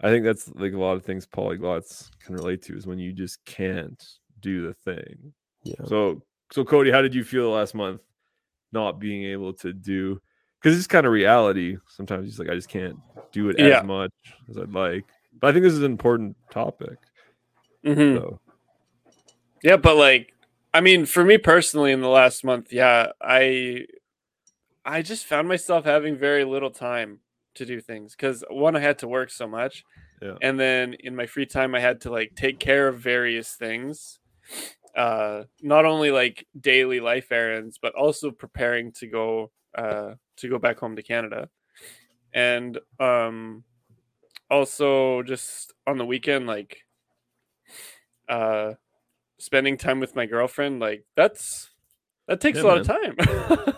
I 0.00 0.08
think 0.08 0.24
that's 0.24 0.50
like 0.54 0.72
a 0.72 0.78
lot 0.78 0.96
of 0.96 1.04
things 1.04 1.26
polyglots 1.26 2.10
can 2.20 2.34
relate 2.34 2.62
to 2.62 2.76
is 2.76 2.86
when 2.86 2.98
you 2.98 3.12
just 3.12 3.44
can't 3.44 4.02
do 4.40 4.66
the 4.66 4.74
thing. 4.74 5.32
Yeah. 5.62 5.84
So 5.86 6.22
so 6.52 6.64
Cody, 6.64 6.90
how 6.90 7.02
did 7.02 7.14
you 7.14 7.24
feel 7.24 7.50
last 7.50 7.74
month 7.74 8.00
not 8.72 8.98
being 8.98 9.24
able 9.24 9.52
to 9.54 9.72
do 9.72 10.20
because 10.60 10.76
it's 10.78 10.86
kind 10.86 11.04
of 11.06 11.12
reality. 11.12 11.76
Sometimes 11.88 12.26
it's 12.28 12.38
like 12.38 12.48
I 12.48 12.54
just 12.54 12.68
can't 12.70 12.96
do 13.32 13.50
it 13.50 13.58
Yeah. 13.58 13.80
as 13.80 13.84
much 13.84 14.10
as 14.48 14.56
I'd 14.56 14.72
like. 14.72 15.04
But 15.40 15.48
I 15.48 15.52
think 15.52 15.62
this 15.62 15.74
is 15.74 15.80
an 15.80 15.92
important 15.92 16.36
topic. 16.50 16.96
Mhm. 17.84 18.16
So 18.16 18.40
Yeah, 19.62 19.76
but 19.76 19.96
like, 19.96 20.32
I 20.72 20.80
mean, 20.80 21.06
for 21.06 21.22
me 21.24 21.38
personally, 21.38 21.92
in 21.92 22.00
the 22.00 22.08
last 22.08 22.44
month, 22.44 22.72
yeah, 22.72 23.12
I, 23.20 23.86
I 24.84 25.02
just 25.02 25.26
found 25.26 25.48
myself 25.48 25.84
having 25.84 26.16
very 26.16 26.44
little 26.44 26.70
time 26.70 27.20
to 27.54 27.64
do 27.64 27.80
things 27.80 28.16
because 28.16 28.42
one, 28.50 28.74
I 28.74 28.80
had 28.80 28.98
to 29.00 29.08
work 29.08 29.30
so 29.30 29.46
much, 29.46 29.84
Yeah. 30.20 30.34
and 30.42 30.58
then 30.58 30.94
in 30.94 31.14
my 31.14 31.26
free 31.26 31.46
time, 31.46 31.74
I 31.74 31.80
had 31.80 32.00
to 32.02 32.10
like 32.10 32.34
take 32.34 32.58
care 32.58 32.88
of 32.88 32.98
various 32.98 33.52
things, 33.54 34.18
uh, 34.96 35.44
not 35.62 35.84
only 35.84 36.10
like 36.10 36.46
daily 36.60 37.00
life 37.00 37.30
errands, 37.32 37.78
but 37.80 37.94
also 37.94 38.30
preparing 38.30 38.92
to 38.92 39.06
go, 39.06 39.50
uh, 39.74 40.14
to 40.36 40.48
go 40.48 40.58
back 40.58 40.78
home 40.78 40.96
to 40.96 41.02
Canada, 41.02 41.48
and 42.32 42.78
um, 43.00 43.64
also 44.50 45.22
just 45.22 45.72
on 45.86 45.98
the 45.98 46.06
weekend, 46.06 46.46
like, 46.46 46.78
uh 48.28 48.72
spending 49.38 49.76
time 49.76 50.00
with 50.00 50.16
my 50.16 50.24
girlfriend 50.24 50.80
like 50.80 51.04
that's 51.14 51.68
that 52.26 52.40
takes 52.40 52.56
Yeah, 52.56 52.64
a 52.64 52.68
lot 52.68 52.78
of 52.78 52.86
time 52.86 53.14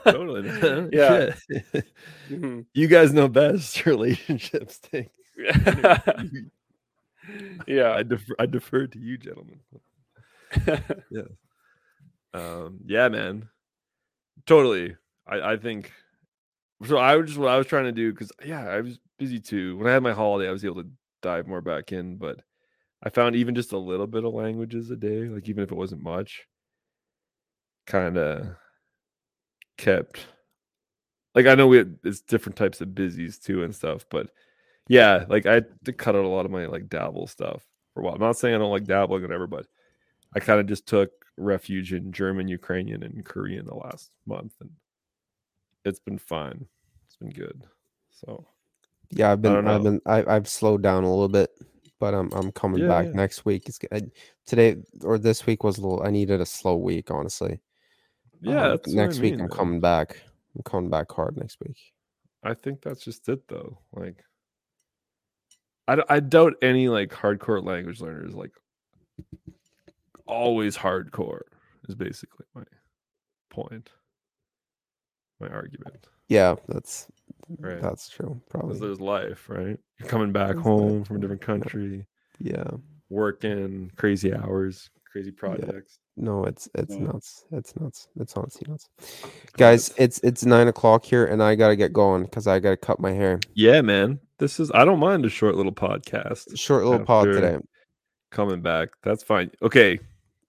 totally. 0.04 0.48
Yeah. 0.92 1.34
Mhm. 2.30 2.66
you 2.74 2.86
guys 2.86 3.12
know 3.12 3.26
best 3.28 3.84
relationships 3.86 4.76
thing. 4.76 5.08
yeah 7.66 7.92
I 7.92 8.02
defer, 8.04 8.34
I 8.38 8.46
defer 8.46 8.86
to 8.86 8.98
you, 8.98 9.18
gentlemen. 9.18 9.58
Um, 12.34 12.80
yeah, 12.86 13.08
man. 13.08 13.48
Totally. 14.46 14.96
I, 15.26 15.52
I 15.52 15.56
think 15.56 15.92
so. 16.84 16.98
I 16.98 17.16
was 17.16 17.28
just 17.28 17.38
what 17.38 17.48
I 17.48 17.56
was 17.58 17.66
trying 17.66 17.84
to 17.84 17.92
do 17.92 18.12
because 18.12 18.32
yeah, 18.44 18.66
I 18.68 18.80
was 18.80 18.98
busy 19.18 19.40
too. 19.40 19.76
When 19.76 19.86
I 19.88 19.92
had 19.92 20.02
my 20.02 20.12
holiday, 20.12 20.48
I 20.48 20.52
was 20.52 20.64
able 20.64 20.82
to 20.82 20.90
dive 21.22 21.46
more 21.46 21.60
back 21.60 21.92
in, 21.92 22.16
but 22.16 22.40
I 23.02 23.10
found 23.10 23.36
even 23.36 23.54
just 23.54 23.72
a 23.72 23.78
little 23.78 24.06
bit 24.06 24.24
of 24.24 24.34
languages 24.34 24.90
a 24.90 24.96
day, 24.96 25.28
like 25.28 25.48
even 25.48 25.64
if 25.64 25.72
it 25.72 25.76
wasn't 25.76 26.02
much, 26.02 26.46
kind 27.86 28.16
of 28.18 28.56
kept. 29.76 30.26
Like 31.34 31.46
I 31.46 31.54
know 31.54 31.66
we 31.66 31.78
had, 31.78 31.98
it's 32.04 32.20
different 32.20 32.56
types 32.56 32.80
of 32.80 32.94
busies 32.94 33.38
too 33.38 33.62
and 33.62 33.74
stuff, 33.74 34.06
but 34.10 34.30
yeah, 34.88 35.24
like 35.28 35.46
I 35.46 35.54
had 35.54 35.66
to 35.86 35.92
cut 35.92 36.16
out 36.16 36.24
a 36.24 36.28
lot 36.28 36.46
of 36.46 36.52
my 36.52 36.66
like 36.66 36.88
dabble 36.88 37.26
stuff 37.26 37.64
for 37.94 38.00
a 38.02 38.04
while. 38.04 38.14
I'm 38.14 38.20
not 38.20 38.36
saying 38.38 38.54
I 38.54 38.58
don't 38.58 38.70
like 38.70 38.84
dabbling 38.84 39.22
or 39.22 39.26
whatever, 39.28 39.46
but 39.46 39.66
I 40.36 40.38
kind 40.38 40.60
of 40.60 40.66
just 40.66 40.86
took 40.86 41.10
refuge 41.38 41.94
in 41.94 42.12
German, 42.12 42.46
Ukrainian, 42.46 43.02
and 43.02 43.24
Korean 43.24 43.64
the 43.64 43.74
last 43.74 44.10
month, 44.26 44.52
and 44.60 44.70
it's 45.86 45.98
been 45.98 46.18
fun. 46.18 46.66
It's 47.06 47.16
been 47.16 47.30
good. 47.30 47.64
So 48.10 48.46
Yeah, 49.10 49.32
I've 49.32 49.40
been 49.40 49.66
I've 49.66 49.82
been 49.82 50.00
I, 50.04 50.24
I've 50.26 50.46
slowed 50.46 50.82
down 50.82 51.04
a 51.04 51.10
little 51.10 51.30
bit, 51.30 51.50
but 51.98 52.12
I'm 52.12 52.30
I'm 52.34 52.52
coming 52.52 52.82
Yeah, 52.82 52.88
back 52.88 53.06
yeah. 53.06 53.12
next 53.14 53.46
week. 53.46 53.66
It's 53.66 53.78
I, 53.90 54.02
today 54.44 54.76
or 55.02 55.16
this 55.18 55.46
week 55.46 55.64
was 55.64 55.78
a 55.78 55.80
little. 55.80 56.02
I 56.06 56.10
needed 56.10 56.42
a 56.42 56.46
slow 56.46 56.76
week, 56.76 57.10
honestly. 57.10 57.58
yeah, 58.42 58.52
Um, 58.52 58.70
what 58.72 58.88
I 58.88 58.92
next 58.94 59.20
week 59.20 59.32
I'm 59.34 59.38
man. 59.38 59.48
coming 59.48 59.80
back. 59.80 60.20
I'm 60.54 60.62
coming 60.64 60.90
back 60.90 61.10
hard 61.10 61.38
next 61.38 61.58
week. 61.66 61.78
I 62.42 62.52
think 62.52 62.82
that's 62.82 63.02
just 63.02 63.26
it 63.30 63.48
though. 63.48 63.78
Like, 63.94 64.22
I 65.88 65.96
I 66.10 66.20
doubt 66.20 66.54
any 66.60 66.90
like 66.90 67.08
hardcore 67.10 67.64
language 67.64 68.02
learners 68.02 68.34
like 68.34 68.52
always 70.26 70.76
hardcore 70.76 71.40
is 71.88 71.94
basically 71.94 72.46
my 72.54 72.62
point, 73.50 73.90
my 75.40 75.48
argument. 75.48 76.06
Yeah, 76.28 76.56
that's 76.68 77.06
Right. 77.58 77.80
that's 77.80 78.08
true. 78.08 78.40
Because 78.46 78.50
Probably. 78.50 78.78
there's 78.80 79.00
life, 79.00 79.48
right? 79.48 79.78
You're 79.98 80.08
coming 80.08 80.32
back 80.32 80.54
There's 80.54 80.58
life, 80.58 80.64
home 80.64 81.04
from 81.04 81.16
a 81.16 81.20
different 81.20 81.42
country, 81.42 82.06
Yeah. 82.40 82.68
working 83.08 83.90
crazy 83.96 84.34
hours, 84.34 84.90
crazy 85.10 85.30
projects. 85.30 86.00
No, 86.16 86.44
it's 86.44 86.68
it's 86.74 86.94
Yeah. 86.94 87.02
nuts. 87.04 87.44
It's 87.52 87.76
nuts. 87.76 88.08
It's 88.16 88.36
honestly 88.36 88.66
nuts. 88.68 88.88
Guys, 89.56 89.94
it's 89.98 90.18
it's 90.20 90.44
nine 90.44 90.66
o'clock 90.66 91.04
here, 91.04 91.26
and 91.26 91.42
I 91.42 91.54
gotta 91.54 91.76
get 91.76 91.92
going 91.92 92.24
because 92.24 92.46
I 92.46 92.58
gotta 92.58 92.76
cut 92.76 92.98
my 92.98 93.12
hair. 93.12 93.38
Yeah, 93.54 93.80
man. 93.82 94.18
This 94.38 94.58
is 94.58 94.70
I 94.74 94.84
don't 94.84 94.98
mind 94.98 95.24
a 95.24 95.28
short 95.28 95.54
little 95.54 95.72
podcast. 95.74 96.58
Short 96.58 96.84
little 96.84 97.04
pod 97.06 97.26
today. 97.26 97.58
coming 98.32 98.60
back. 98.60 98.88
That's 99.02 99.22
fine. 99.22 99.50
Okay, 99.62 99.98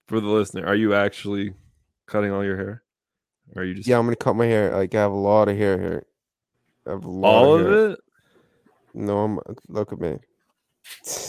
for 0.07 0.19
the 0.19 0.27
listener, 0.27 0.65
are 0.65 0.75
you 0.75 0.93
actually 0.93 1.53
cutting 2.05 2.31
all 2.31 2.43
your 2.43 2.57
hair? 2.57 2.83
Or 3.55 3.61
are 3.61 3.65
you 3.65 3.75
just 3.75 3.87
Yeah, 3.87 3.97
I'm 3.99 4.05
gonna 4.05 4.15
cut 4.15 4.35
my 4.35 4.45
hair. 4.45 4.75
Like 4.75 4.93
I 4.95 4.99
have 5.01 5.11
a 5.11 5.15
lot 5.15 5.47
of 5.49 5.57
hair 5.57 5.79
here. 5.79 6.05
I 6.85 6.91
have 6.91 7.03
a 7.05 7.09
lot 7.09 7.43
all 7.43 7.59
of 7.59 7.65
of 7.67 7.91
it? 7.91 7.99
No, 8.93 9.19
I'm 9.19 9.39
look 9.67 9.93
at 9.93 9.99
me. 9.99 10.17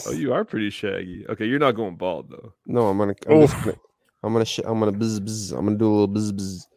Oh, 0.07 0.11
you 0.11 0.33
are 0.33 0.45
pretty 0.45 0.69
shaggy. 0.69 1.25
Okay, 1.29 1.45
you're 1.45 1.59
not 1.59 1.73
going 1.75 1.95
bald 1.97 2.29
though. 2.29 2.53
No, 2.65 2.87
I'm 2.87 2.97
gonna. 2.97 3.13
I'm, 3.27 3.41
just 3.41 3.55
Oof. 3.55 3.63
gonna, 3.65 3.77
I'm 4.23 4.33
gonna. 4.33 4.45
Sh- 4.45 4.61
I'm 4.65 4.79
gonna 4.79 4.91
buzz 4.93 5.19
buzz. 5.19 5.51
I'm 5.51 5.65
gonna 5.65 5.77
do 5.77 5.87
a 5.87 5.91
little 5.91 6.07
buzz 6.07 6.31
buzz. 6.31 6.67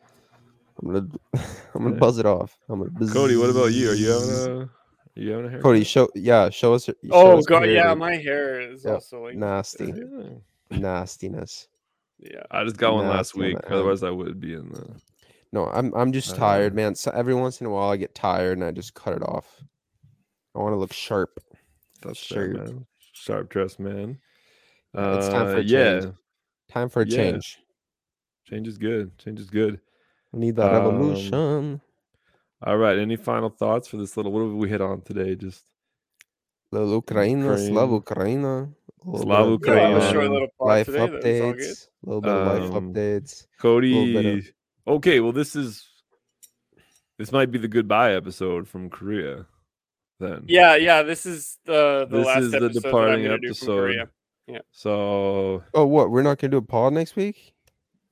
I'm 0.80 0.88
gonna. 0.88 1.06
I'm 1.74 1.82
gonna 1.82 1.94
Yeah. 1.94 1.98
buzz 2.00 2.18
it 2.18 2.26
off. 2.26 2.58
I'm 2.68 2.80
gonna. 2.80 2.90
Buzz. 2.90 3.12
Cody, 3.12 3.36
what 3.36 3.50
about 3.50 3.72
you? 3.72 3.90
Are 3.90 3.94
you 3.94 4.10
having 4.10 4.30
a 4.30 4.58
are 4.64 4.70
you 5.14 5.30
having 5.30 5.46
a 5.46 5.50
hair? 5.50 5.60
Cody, 5.60 5.84
show. 5.84 6.08
Yeah, 6.14 6.50
show 6.50 6.74
us. 6.74 6.86
show 6.86 6.94
Oh 7.12 7.38
us 7.38 7.46
god, 7.46 7.62
hair, 7.64 7.72
yeah, 7.72 7.88
dude. 7.90 7.98
my 7.98 8.16
hair 8.16 8.60
is 8.60 8.84
Yep, 8.84 8.94
also 8.94 9.24
like 9.24 9.36
nasty 9.36 9.92
Yeah. 9.96 10.78
nastiness. 10.78 11.68
Yeah. 12.22 12.42
I 12.50 12.64
just 12.64 12.76
got 12.76 12.94
one 12.94 13.08
last 13.08 13.34
week. 13.34 13.56
the 13.58 13.64
end. 13.66 13.74
Otherwise, 13.74 14.02
I 14.02 14.10
would 14.10 14.40
be 14.40 14.54
in 14.54 14.68
the. 14.70 15.00
No, 15.52 15.66
I'm. 15.66 15.92
I'm 15.94 16.12
just 16.12 16.32
Uh, 16.32 16.36
tired, 16.36 16.74
man. 16.74 16.94
So 16.94 17.10
every 17.12 17.34
once 17.34 17.60
in 17.60 17.66
a 17.66 17.70
while, 17.70 17.90
I 17.90 17.96
get 17.96 18.14
tired 18.14 18.56
and 18.58 18.64
I 18.64 18.70
just 18.70 18.94
cut 18.94 19.14
it 19.14 19.22
off. 19.22 19.62
I 20.54 20.58
want 20.60 20.72
to 20.74 20.78
look 20.78 20.92
sharp. 20.92 21.38
That's 22.02 22.24
fair, 22.26 22.48
man. 22.54 22.86
Sharp 23.12 23.48
dress 23.50 23.78
man. 23.78 24.18
It's 24.94 25.28
time 25.28 25.46
for 25.46 25.56
Uh, 25.56 25.60
a 25.60 25.62
yeah, 25.62 26.00
change. 26.00 26.14
Time 26.68 26.88
for 26.88 27.02
a 27.02 27.06
Yeah. 27.06 27.16
change. 27.16 27.58
change 28.44 28.68
is 28.68 28.76
good. 28.78 29.16
Change 29.18 29.40
is 29.40 29.48
good. 29.50 29.80
We 30.32 30.40
need 30.40 30.56
that 30.56 30.74
Um, 30.74 30.84
revolution. 30.94 31.80
All 32.64 32.76
right. 32.76 32.98
Any 32.98 33.16
final 33.16 33.48
thoughts 33.50 33.88
for 33.88 33.96
this 33.98 34.16
little? 34.16 34.32
What 34.32 34.42
have 34.42 34.52
we 34.52 34.68
hit 34.68 34.80
on 34.80 35.00
today? 35.02 35.34
Just 35.36 35.64
Little 36.70 36.90
Ukraine, 36.94 37.38
Ukraine. 37.40 37.58
Ukraine. 37.58 37.76
a 37.76 37.80
little 37.80 38.00
Slav 39.04 39.60
bit 39.60 39.68
of, 39.70 39.76
Yeah, 39.76 39.96
a 39.98 40.12
short 40.12 40.30
little 40.30 40.48
pod 40.58 40.68
life 40.68 40.86
today. 40.86 40.98
That 40.98 41.12
was 41.12 41.12
all 41.12 41.20
good. 41.22 41.56
updates. 41.56 41.86
A 41.86 42.06
little 42.06 42.20
bit 42.20 42.32
of 42.32 42.46
life 42.46 42.72
Um, 42.76 42.94
updates. 42.94 43.46
Cody. 43.60 44.38
of- 44.38 44.52
Okay, 44.86 45.20
well, 45.20 45.32
this 45.32 45.54
is 45.56 45.88
this 47.18 47.30
might 47.32 47.50
be 47.52 47.58
the 47.58 47.68
goodbye 47.68 48.14
episode 48.14 48.66
from 48.68 48.90
Korea. 48.90 49.46
Then, 50.18 50.44
Yeah, 50.46 50.76
yeah. 50.76 51.02
This 51.02 51.24
is 51.26 51.58
the 51.64 52.06
the 52.10 52.18
This 52.18 52.26
last 52.26 52.42
is 52.42 52.50
the 52.50 52.56
episode 52.58 52.72
that 52.74 52.76
I'm 52.78 52.82
departing 52.92 53.22
gonna 53.24 53.38
do 53.38 53.54
from 53.54 53.68
episode. 53.68 53.76
Korea. 54.46 54.60
So 54.72 55.62
Oh, 55.74 55.86
what? 55.86 56.10
We're 56.10 56.22
not 56.22 56.38
gonna 56.38 56.50
do 56.52 56.56
a 56.58 56.62
pod 56.62 56.92
next 56.92 57.16
week? 57.16 57.54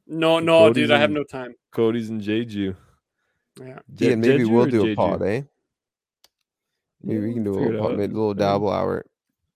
No, 0.06 0.38
no, 0.40 0.68
Cody's 0.68 0.74
dude, 0.88 0.90
I 0.92 0.98
have 0.98 1.10
no 1.10 1.22
time. 1.24 1.54
Cody's 1.72 2.10
in 2.10 2.20
Jeju. 2.20 2.74
Yeah. 3.60 3.78
Je- 3.94 4.08
yeah, 4.10 4.14
maybe 4.16 4.44
Jeju 4.44 4.48
we'll 4.50 4.62
or 4.66 4.70
do 4.70 4.86
a 4.92 4.94
pod, 4.96 5.22
eh? 5.22 5.42
Maybe 7.02 7.20
we 7.26 7.34
can 7.34 7.44
do 7.44 7.50
a 7.50 7.54
figure 7.54 7.68
it 7.68 7.72
little, 7.74 7.88
pod, 7.88 7.98
maybe 7.98 8.12
a 8.12 8.16
little 8.16 8.28
Yeah. 8.36 8.38
dabble 8.52 8.70
hour. 8.70 9.06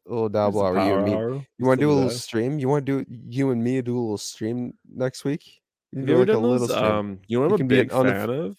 Little 0.07 0.29
There's 0.29 0.45
dabble 0.53 0.63
hour. 0.63 0.75
You 0.87 0.95
and 0.97 1.05
me. 1.05 1.15
hour. 1.15 1.29
You 1.31 1.35
Let's 1.35 1.47
want 1.67 1.81
to 1.81 1.87
do 1.87 1.91
a 1.91 1.95
little 1.95 2.09
that. 2.11 2.15
stream? 2.17 2.59
You 2.59 2.69
want 2.69 2.85
to 2.87 3.05
do 3.05 3.11
you 3.29 3.51
and 3.51 3.63
me 3.65 3.81
do 3.83 3.97
a 3.97 4.01
little 4.01 4.19
stream 4.19 4.75
next 4.93 5.25
week? 5.25 5.61
You 5.93 5.99
can 6.01 6.07
do 6.07 6.19
like 6.19 6.29
a 6.29 6.39
little 6.39 6.69
stream. 6.69 6.85
Um, 6.85 7.19
you 7.27 7.39
know 7.39 7.43
what 7.43 7.49
I'm 7.49 7.55
a 7.55 7.59
can 7.59 7.69
be 7.69 7.81
an 7.81 7.87
big 7.87 7.91
unaf- 7.97 8.11
fan 8.11 8.31
of? 8.31 8.57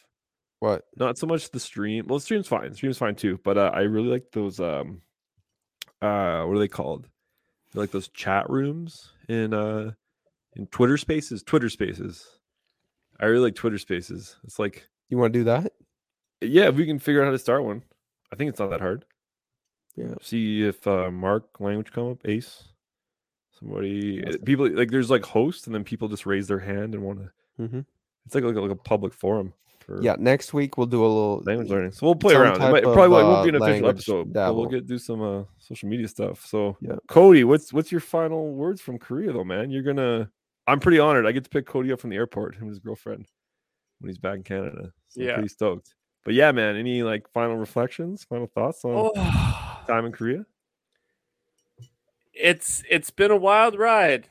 what? 0.60 0.86
Not 0.98 1.18
so 1.18 1.28
much 1.28 1.52
the 1.52 1.60
stream. 1.60 2.06
Well, 2.08 2.20
stream's 2.20 2.48
fine. 2.48 2.74
Stream's 2.74 2.98
fine 2.98 3.16
too. 3.16 3.40
But 3.44 3.58
uh, 3.58 3.72
I 3.74 3.82
really 3.82 4.08
like 4.08 4.24
those. 4.32 4.60
Um, 4.60 5.02
uh, 6.02 6.44
what 6.46 6.56
are 6.56 6.60
they 6.60 6.68
called? 6.68 7.08
They're 7.74 7.84
like 7.84 7.92
those 7.92 8.08
chat 8.10 8.50
rooms 8.50 9.12
in 9.28 9.54
uh 9.54 9.92
in 10.56 10.68
Twitter 10.68 10.98
Spaces. 10.98 11.44
Twitter 11.44 11.70
Spaces. 11.70 12.26
I 13.20 13.26
really 13.26 13.44
like 13.46 13.56
Twitter 13.56 13.78
Spaces. 13.78 14.38
It's 14.46 14.60
like, 14.60 14.88
You 15.10 15.18
want 15.18 15.32
to 15.34 15.40
do 15.40 15.44
that? 15.46 15.74
yeah, 16.42 16.68
if 16.70 16.76
we 16.76 16.86
can 16.86 17.00
figure 17.00 17.22
out 17.22 17.26
how 17.26 17.32
to 17.32 17.40
start 17.40 17.64
one, 17.64 17.82
I 18.32 18.36
think 18.36 18.50
it's 18.50 18.60
not 18.60 18.70
that 18.72 18.82
hard. 18.82 19.06
Yeah. 19.96 20.16
See 20.22 20.64
if 20.64 20.86
uh, 20.88 21.10
Mark 21.12 21.60
language 21.60 21.92
come 21.92 22.12
up. 22.12 22.18
Ace. 22.26 22.64
Somebody. 23.60 24.22
Yes. 24.26 24.36
uh, 24.36 24.38
People 24.46 24.70
like 24.70 24.92
there's 24.92 25.10
like 25.10 25.24
hosts, 25.26 25.66
and 25.66 25.74
then 25.76 25.84
people 25.84 26.08
just 26.10 26.26
raise 26.26 26.48
their 26.48 26.60
hand 26.60 26.94
and 26.94 27.04
want 27.04 27.20
to. 27.20 27.32
Mm-hmm. 27.64 27.80
It's 28.26 28.36
like 28.36 28.44
like, 28.44 28.56
a- 28.56 28.62
like 28.62 28.72
a 28.72 28.76
public 28.76 29.14
forum. 29.14 29.54
For, 29.80 30.02
Yeah. 30.02 30.16
Next 30.20 30.54
week 30.54 30.78
we'll 30.78 30.88
do 30.88 31.02
a 31.02 31.08
little 31.08 31.42
language 31.46 31.70
learning. 31.70 31.92
So 31.94 32.06
we'll 32.08 32.16
play 32.16 32.34
around. 32.36 32.56
It, 32.56 32.60
might, 32.60 32.84
it 32.84 32.86
of, 32.88 32.94
probably 32.94 33.10
won't- 33.10 33.24
it 33.24 33.26
uh, 33.26 33.32
won't 33.32 33.44
be 33.46 33.50
an 33.50 33.56
official 33.56 33.72
language 33.74 33.96
episode. 33.96 34.34
But 34.34 34.56
we'll 34.56 34.66
get 34.66 34.86
do 34.88 34.98
some 34.98 35.22
uh, 35.22 35.44
social 35.60 35.88
media 35.88 36.08
stuff. 36.08 36.46
So 36.46 36.76
Yeah. 36.82 36.96
Cody, 37.08 37.44
what's 37.46 37.72
what's 37.72 37.92
your 37.92 38.02
final 38.02 38.54
words 38.54 38.82
from 38.82 38.98
Korea 39.00 39.32
though, 39.32 39.44
man? 39.46 39.72
You're 39.72 39.84
gonna. 39.84 40.30
I'm 40.68 40.80
pretty 40.80 41.00
honored. 41.00 41.26
I 41.28 41.32
get 41.32 41.44
to 41.44 41.50
pick 41.50 41.68
Cody 41.68 41.92
up 41.94 42.02
from 42.02 42.10
the 42.10 42.16
airport, 42.16 42.56
him 42.56 42.64
and 42.64 42.70
his 42.72 42.80
girlfriend, 42.80 43.28
when 44.00 44.10
he's 44.10 44.18
back 44.18 44.36
in 44.38 44.44
Canada. 44.44 44.92
So 45.10 45.22
I'm 45.22 45.28
Yeah. 45.28 45.34
pretty 45.36 45.50
stoked. 45.50 45.94
But 46.26 46.34
yeah, 46.34 46.52
man. 46.52 46.76
Any 46.76 47.04
like 47.04 47.30
final 47.32 47.56
reflections, 47.56 48.24
final 48.26 48.48
thoughts 48.48 48.84
on 48.84 49.12
Oh, 49.16 49.65
time 49.88 50.06
in 50.06 50.12
Korea? 50.12 50.46
it's 52.34 52.84
it's 52.90 53.10
been 53.10 53.32
a 53.32 53.36
wild 53.36 53.78
ride. 53.78 54.30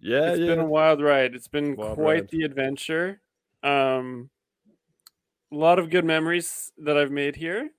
Yeah, 0.00 0.34
It's 0.34 0.38
yeah. 0.38 0.46
been 0.46 0.60
a 0.60 0.66
wild 0.66 1.02
ride. 1.02 1.34
It's 1.34 1.48
been 1.48 1.76
Wild 1.76 2.00
quite 2.00 2.02
ride. 2.02 2.30
the 2.30 2.44
adventure. 2.44 3.22
Um, 3.62 4.30
a 5.52 5.56
lot 5.56 5.78
of 5.78 5.90
good 5.90 6.04
memories 6.06 6.72
that 6.78 6.96
I've 6.96 7.10
made 7.10 7.36
here, 7.36 7.70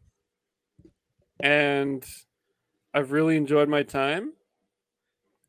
and 1.40 2.06
I've 2.94 3.12
really 3.12 3.38
enjoyed 3.38 3.70
my 3.70 3.84
time. 3.84 4.34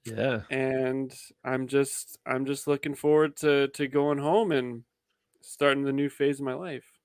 yeah. 0.05 0.43
And 0.51 1.15
I'm 1.45 1.69
just 1.69 2.19
I'm 2.27 2.45
just 2.45 2.67
looking 2.67 2.95
forward 2.95 3.37
to 3.39 3.69
to 3.69 3.87
going 3.89 4.19
home 4.19 4.53
and 4.53 4.85
starting 5.43 5.85
the 5.85 5.93
new 5.93 6.11
phase 6.11 6.41
of 6.41 6.47
my 6.47 6.55
life. 6.55 6.99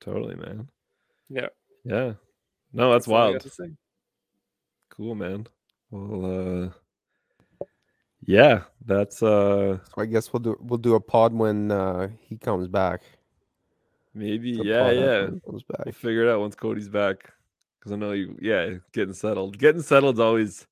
Totally, 0.00 0.34
man. 0.36 0.70
Yeah, 1.28 1.48
Yeah. 1.84 2.14
No, 2.72 2.92
that's, 2.92 3.08
all 3.08 3.16
I 3.16 3.32
got 3.32 3.44
wild. 3.58 3.76
Cool, 4.90 5.14
man. 5.14 5.46
Well, 5.90 6.64
uh, 7.62 7.66
yeah, 8.26 8.62
that's 8.84 9.22
uh, 9.22 9.78
So 9.78 10.02
I 10.02 10.06
guess 10.06 10.32
we'll 10.32 10.40
do 10.40 10.56
we'll 10.60 10.78
do 10.78 10.94
a 10.94 11.00
pod 11.00 11.32
when 11.32 11.70
uh, 11.72 12.08
he 12.20 12.36
comes 12.36 12.68
back. 12.68 13.02
maybe, 14.14 14.56
The 14.56 14.64
yeah, 14.64 14.90
yeah. 14.90 15.20
he 15.22 15.40
comes 15.40 15.64
We'll 15.84 15.92
figure 15.92 16.24
it 16.24 16.30
out 16.30 16.40
once 16.40 16.54
Cody's 16.54 16.88
back. 16.88 17.32
Because 17.78 17.92
I 17.92 17.96
know 17.96 18.12
you, 18.12 18.36
yeah, 18.40 18.74
getting 18.92 19.14
settled. 19.14 19.58
Getting 19.58 19.80
settled 19.80 20.16
is 20.16 20.20
always, 20.20 20.66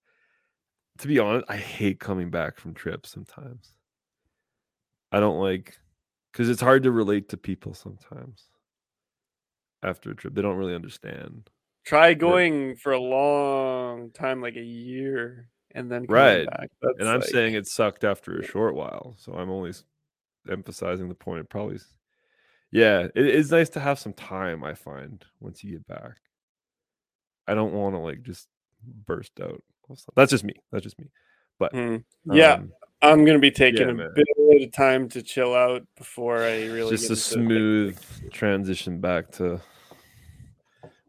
to 0.99 1.09
be 1.09 1.19
honest, 1.19 1.47
I 1.49 1.57
hate 1.57 2.01
coming 2.01 2.31
back 2.31 2.59
from 2.59 2.75
trips 2.75 3.11
sometimes. 3.11 3.73
I 5.11 5.21
don't 5.21 5.41
like, 5.41 5.79
because 6.31 6.51
it's 6.51 6.61
hard 6.61 6.83
to 6.83 6.91
relate 6.91 7.31
to 7.31 7.39
people 7.39 7.73
sometimes 7.73 8.45
after 9.83 10.11
a 10.11 10.15
trip. 10.15 10.35
They 10.35 10.43
don't 10.43 10.59
really 10.59 10.75
understand. 10.75 11.49
Try 11.89 12.13
going 12.13 12.77
for 12.77 12.93
a 12.93 13.01
long 13.01 14.11
time, 14.11 14.43
like 14.43 14.57
a 14.57 14.63
year, 14.63 15.49
and 15.75 15.91
then 15.91 16.05
Right. 16.07 16.47
back. 16.47 16.69
And 16.99 17.09
I'm 17.09 17.21
like- 17.21 17.31
saying 17.31 17.55
it 17.55 17.67
sucked 17.67 18.05
after 18.05 18.39
a 18.39 18.45
short 18.45 18.75
while. 18.75 19.15
So 19.17 19.33
I'm 19.33 19.49
only 19.49 19.73
emphasizing 20.51 21.09
the 21.09 21.15
point. 21.15 21.41
It 21.41 21.49
probably, 21.49 21.79
yeah, 22.71 23.09
it 23.15 23.27
is 23.27 23.51
nice 23.51 23.71
to 23.71 23.81
have 23.81 23.99
some 23.99 24.13
time. 24.13 24.63
I 24.65 24.75
find 24.75 25.25
once 25.41 25.65
you 25.65 25.73
get 25.73 25.87
back, 25.87 26.19
I 27.47 27.55
don't 27.55 27.73
want 27.73 27.95
to 27.95 28.01
like 28.01 28.21
just 28.21 28.49
burst 28.85 29.41
out 29.41 29.63
That's 30.15 30.31
just 30.31 30.45
me. 30.45 30.53
That's 30.71 30.85
just 30.85 30.99
me. 30.99 31.07
Hmm. 31.73 31.97
Yeah, 32.31 32.53
Um, 32.57 32.73
I'm 33.01 33.25
gonna 33.25 33.39
be 33.39 33.51
taking 33.51 33.87
yeah, 33.87 33.93
a 33.93 33.95
man. 33.95 34.13
bit 34.15 34.63
of 34.63 34.73
time 34.73 35.09
to 35.09 35.23
chill 35.23 35.55
out 35.55 35.87
before 35.97 36.37
I 36.43 36.67
really 36.67 36.91
just 36.91 37.11
a 37.11 37.17
smooth 37.17 37.99
transition 38.31 39.01
back 39.01 39.31
to. 39.33 39.63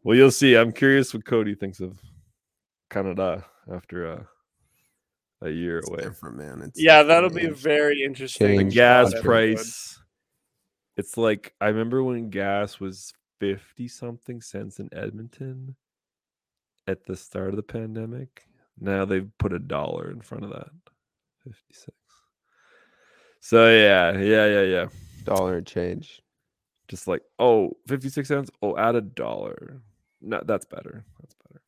Well, 0.02 0.16
you'll 0.16 0.30
see. 0.30 0.54
I'm 0.56 0.72
curious 0.72 1.12
what 1.12 1.24
Cody 1.24 1.54
thinks 1.54 1.80
of 1.80 1.98
Canada 2.88 3.44
after 3.72 4.10
uh, 4.12 4.22
a 5.42 5.50
year 5.50 5.78
It's 5.78 5.88
away. 5.90 6.02
different, 6.02 6.36
man. 6.36 6.62
It's 6.62 6.80
Yeah, 6.80 7.02
that'll 7.02 7.30
be 7.30 7.42
changed. 7.42 7.58
very 7.60 8.02
interesting. 8.02 8.56
The 8.56 8.64
gas 8.64 9.12
price. 9.20 9.98
It's 10.96 11.16
like 11.16 11.54
I 11.60 11.68
remember 11.68 12.02
when 12.02 12.30
gas 12.30 12.80
was 12.80 13.12
fifty 13.38 13.88
something 13.88 14.40
cents 14.42 14.80
in 14.80 14.88
Edmonton 14.92 15.76
at 16.86 17.04
the 17.06 17.16
start 17.16 17.50
of 17.50 17.56
the 17.56 17.62
pandemic. 17.62 18.44
Now 18.78 19.04
they've 19.04 19.30
put 19.38 19.52
a 19.52 19.58
dollar 19.58 20.10
in 20.10 20.20
front 20.20 20.44
of 20.44 20.50
that. 20.50 20.68
Fifty 21.44 21.72
six. 21.74 21.96
So 23.40 23.68
yeah, 23.70 24.18
yeah, 24.18 24.46
yeah, 24.46 24.62
yeah. 24.62 24.86
dollar 25.24 25.56
and 25.58 25.66
change. 25.66 26.20
just 26.88 27.06
like 27.08 27.22
oh 27.38 27.70
56 27.86 28.26
cents 28.28 28.50
oh 28.62 28.76
add 28.76 28.94
a 28.96 29.00
dollar 29.00 29.80
no 30.20 30.40
that's 30.44 30.66
better 30.66 31.04
that's 31.20 31.34
better 31.46 31.62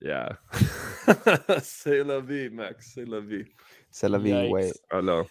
yeah 0.00 1.58
say 1.60 2.02
la 2.02 2.20
vie 2.20 2.48
max 2.48 2.94
say 2.94 3.04
la 3.04 3.20
vie 3.20 3.44
C'est 3.90 4.08
la 4.10 4.18
vie. 4.18 4.30
Yikes. 4.30 4.50
Wait. 4.52 4.72
hello 4.90 5.26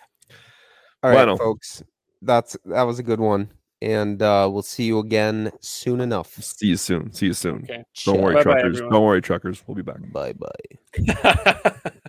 All 1.03 1.11
right, 1.11 1.25
Bueno. 1.25 1.37
folks. 1.37 1.83
That's 2.23 2.57
that 2.65 2.81
was 2.83 2.97
a 2.99 3.03
good 3.03 3.19
one, 3.19 3.51
and 3.83 4.19
uh, 4.21 4.49
we'll 4.51 4.63
see 4.63 4.85
you 4.85 4.97
again 4.99 5.51
soon 5.61 6.01
enough. 6.01 6.33
see 6.41 6.67
you 6.67 6.75
soon 6.77 7.13
see 7.13 7.27
you 7.27 7.33
soon 7.33 7.61
Okay. 7.63 7.83
don't 8.05 8.19
worry 8.19 8.33
Bye-bye, 8.33 8.43
truckers 8.43 8.75
everyone. 8.77 8.93
don't 8.93 9.05
worry 9.05 9.21
truckers 9.21 9.63
we'll 9.67 9.75
be 9.75 9.83
back 9.83 9.99
Bye 10.11 10.33
bye. 10.33 11.91